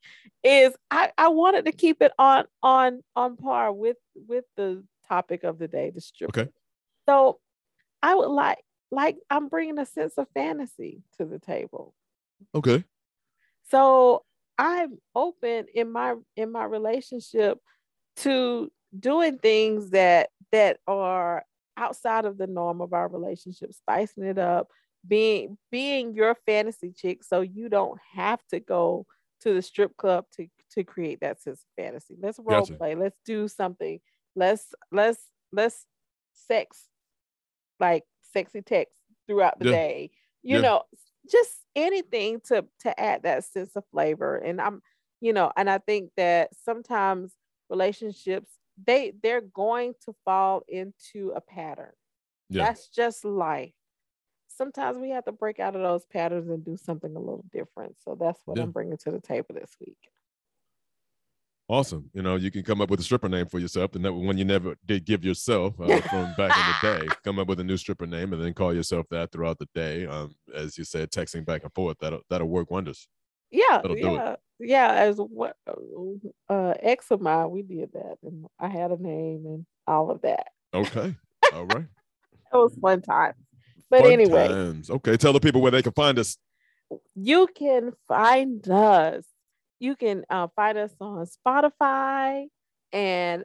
is 0.45 0.75
I, 0.91 1.11
I 1.17 1.29
wanted 1.29 1.65
to 1.65 1.73
keep 1.73 2.03
it 2.03 2.13
on 2.19 2.45
on 2.63 3.03
on 3.15 3.37
par 3.37 3.73
with 3.73 3.97
with 4.29 4.45
the 4.57 4.85
topic 5.09 5.43
of 5.43 5.59
the 5.59 5.69
day, 5.69 5.91
the 5.91 6.03
strip. 6.03 6.37
Okay. 6.37 6.51
So 7.09 7.39
I 8.03 8.15
would 8.15 8.29
like 8.29 8.59
like 8.91 9.17
I'm 9.31 9.49
bringing 9.49 9.79
a 9.79 9.87
sense 9.87 10.15
of 10.19 10.27
fantasy 10.35 11.03
to 11.17 11.25
the 11.25 11.39
table. 11.39 11.95
Okay. 12.55 12.85
So 13.71 14.23
I'm 14.59 14.99
open 15.15 15.67
in 15.75 15.93
my 15.93 16.15
in 16.37 16.53
my 16.53 16.65
relationship 16.65 17.59
to 18.17 18.71
doing 18.99 19.39
things 19.39 19.91
that 19.91 20.29
that 20.53 20.79
are 20.87 21.43
outside 21.79 22.27
of 22.27 22.37
the 22.37 22.47
norm 22.47 22.81
of 22.81 22.93
our 22.93 23.09
relationship, 23.09 23.73
spicing 23.73 24.25
it 24.25 24.39
up, 24.39 24.69
being 25.07 25.59
being 25.71 26.15
your 26.15 26.35
fantasy 26.35 26.93
chick 26.93 27.23
so 27.25 27.41
you 27.41 27.69
don't 27.69 28.01
have 28.13 28.45
to 28.49 28.61
go 28.61 29.07
to 29.41 29.55
the 29.55 29.63
strip 29.63 29.97
club 29.97 30.27
to 30.33 30.49
to 30.71 30.85
create 30.85 31.21
that 31.21 31.41
sense 31.41 31.63
of 31.65 31.83
fantasy. 31.83 32.17
Let's 32.21 32.39
role 32.39 32.67
Gotcha. 32.67 32.79
play. 32.79 32.95
Let's 32.95 33.19
do 33.25 33.49
something. 33.49 34.01
Let's 34.35 34.75
let's 34.93 35.31
let's 35.53 35.87
sex 36.33 36.89
like 37.81 38.05
sexy 38.23 38.63
text 38.63 39.03
throughout 39.27 39.59
the 39.59 39.65
Yeah. 39.65 39.77
day. 39.77 40.11
You 40.43 40.59
Yeah. 40.59 40.61
know, 40.61 40.85
just 41.31 41.65
anything 41.75 42.41
to 42.47 42.67
to 42.81 43.01
add 43.01 43.23
that 43.25 43.45
sense 43.45 43.77
of 43.77 43.85
flavor. 43.91 44.37
And 44.37 44.61
I'm, 44.61 44.83
you 45.21 45.33
know, 45.33 45.53
and 45.57 45.69
I 45.69 45.79
think 45.79 46.13
that 46.17 46.51
sometimes 46.55 47.35
relationships 47.69 48.59
they 48.85 49.13
they're 49.23 49.41
going 49.41 49.95
to 50.05 50.15
fall 50.25 50.63
into 50.69 51.33
a 51.35 51.41
pattern. 51.41 51.93
Yeah. 52.49 52.67
That's 52.67 52.89
just 52.89 53.25
life. 53.25 53.75
Sometimes 54.57 54.99
we 54.99 55.11
have 55.11 55.25
to 55.27 55.33
break 55.33 55.61
out 55.61 55.77
of 55.77 55.83
those 55.83 56.05
patterns 56.07 56.49
and 56.49 56.65
do 56.65 56.77
something 56.77 57.15
a 57.15 57.19
little 57.19 57.45
different. 57.53 57.97
So 58.03 58.17
that's 58.19 58.41
what 58.47 58.57
Yeah. 58.57 58.65
I'm 58.65 58.71
bringing 58.73 58.97
to 58.99 59.11
the 59.11 59.21
table 59.21 59.55
this 59.55 59.77
week. 59.81 59.99
Awesome. 61.69 62.09
You 62.15 62.23
know, 62.23 62.37
you 62.37 62.51
can 62.53 62.63
come 62.63 62.81
up 62.81 62.91
with 62.91 63.01
a 63.01 63.03
stripper 63.03 63.29
name 63.29 63.47
for 63.47 63.59
yourself, 63.59 63.97
and 63.97 64.05
that 64.05 64.13
one 64.13 64.39
you 64.39 64.45
never 64.45 64.77
did 64.87 65.05
give 65.05 65.25
yourself 65.25 65.75
uh, 65.81 66.01
from 66.03 66.33
back 66.37 66.57
in 66.57 66.99
the 66.99 67.07
day. 67.07 67.15
Come 67.25 67.41
up 67.41 67.49
with 67.49 67.59
a 67.59 67.65
new 67.65 67.77
stripper 67.77 68.07
name, 68.07 68.33
and 68.33 68.43
then 68.43 68.55
call 68.55 68.73
yourself 68.73 69.07
that 69.11 69.33
throughout 69.33 69.59
the 69.59 69.69
day. 69.75 70.07
Um, 70.07 70.37
as 70.55 70.79
you 70.79 70.85
said, 70.85 71.11
texting 71.11 71.45
back 71.45 71.65
and 71.65 71.75
forth 71.75 71.99
that'll 72.01 72.21
that'll 72.31 72.49
work 72.49 72.71
wonders. 72.71 73.09
Yeah, 73.51 73.81
That'll 73.83 73.99
yeah, 73.99 74.37
yeah. 74.61 74.93
As 74.93 75.17
what 75.19 75.57
uh, 76.49 76.75
ex 76.81 77.11
of 77.11 77.21
mine, 77.21 77.51
we 77.51 77.63
did 77.63 77.93
that, 77.95 78.19
and 78.23 78.47
I 78.61 78.69
had 78.69 78.93
a 78.93 79.03
name 79.03 79.45
and 79.47 79.67
all 79.89 80.11
of 80.13 80.23
that. 80.23 80.49
Okay. 80.73 81.15
All 81.53 81.67
right. 81.67 81.87
It 82.53 82.57
was 82.57 82.79
fun 82.81 83.03
time. 83.03 83.35
But 83.91 84.03
Fun 84.03 84.13
anyway, 84.13 84.49
times. 84.49 84.91
Okay. 84.91 85.17
Tell 85.17 85.33
the 85.33 85.41
people 85.41 85.61
where 85.61 85.71
they 85.71 85.83
can 85.83 85.93
find 85.93 86.19
us. 86.19 86.39
you 87.15 87.47
can 87.55 87.93
find 88.09 88.69
us. 88.69 89.25
You 89.79 89.97
can 89.97 90.25
uh, 90.31 90.49
find 90.57 90.79
us 90.79 90.93
on 91.01 91.27
Spotify 91.27 92.47
and 92.93 93.45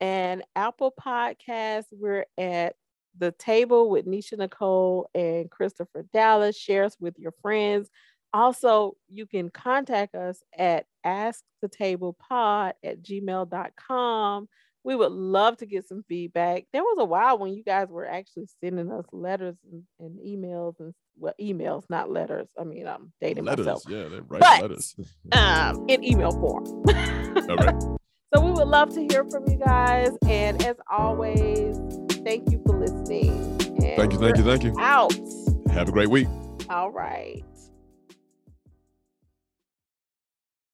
and 0.00 0.42
Apple 0.54 0.92
Podcasts. 1.00 1.86
We're 1.90 2.26
at 2.36 2.74
the 3.18 3.32
table 3.32 3.90
with 3.90 4.06
Neshia 4.06 4.38
Nicole 4.38 5.08
and 5.14 5.50
Christopher 5.50 6.04
Dallas. 6.12 6.56
Share 6.56 6.84
us 6.84 6.96
with 7.00 7.18
your 7.18 7.32
friends. 7.42 7.88
Also, 8.32 8.96
you 9.08 9.26
can 9.26 9.48
contact 9.48 10.14
us 10.14 10.42
at 10.58 10.86
askthetablepod 11.06 12.72
at 12.82 13.02
gmail.com. 13.02 14.48
We 14.84 14.94
would 14.94 15.12
love 15.12 15.56
to 15.58 15.66
get 15.66 15.88
some 15.88 16.04
feedback. 16.08 16.64
There 16.72 16.82
was 16.82 16.96
a 17.00 17.04
while 17.04 17.38
when 17.38 17.54
you 17.54 17.64
guys 17.64 17.88
were 17.88 18.06
actually 18.06 18.46
sending 18.62 18.92
us 18.92 19.06
letters 19.12 19.56
and, 19.72 19.82
and 19.98 20.18
emails 20.20 20.78
and 20.78 20.92
well, 21.18 21.32
emails, 21.40 21.84
not 21.88 22.10
letters. 22.10 22.48
I 22.60 22.64
mean, 22.64 22.86
I'm 22.86 23.12
dating 23.20 23.44
Letters. 23.44 23.66
myself 23.66 23.82
Yeah, 23.88 24.08
they 24.08 24.20
write 24.20 24.40
But- 24.40 24.62
letters. 24.62 24.94
um, 25.32 25.86
in 25.88 26.04
email 26.04 26.32
form. 26.32 26.64
All 26.66 27.56
right. 27.56 27.74
So 28.34 28.40
we 28.44 28.50
would 28.50 28.66
love 28.66 28.92
to 28.94 29.00
hear 29.00 29.24
from 29.30 29.44
you 29.48 29.56
guys. 29.64 30.10
And 30.26 30.60
as 30.64 30.74
always, 30.90 31.78
thank 32.24 32.50
you 32.50 32.60
for 32.66 32.76
listening. 32.80 33.30
And 33.80 33.96
Thank 33.96 34.12
you. 34.12 34.18
Thank 34.18 34.38
you. 34.38 34.42
Thank 34.42 34.64
you. 34.64 34.74
Out. 34.80 35.14
Have 35.70 35.88
a 35.88 35.92
great 35.92 36.10
week. 36.10 36.26
All 36.68 36.90
right. 36.90 37.44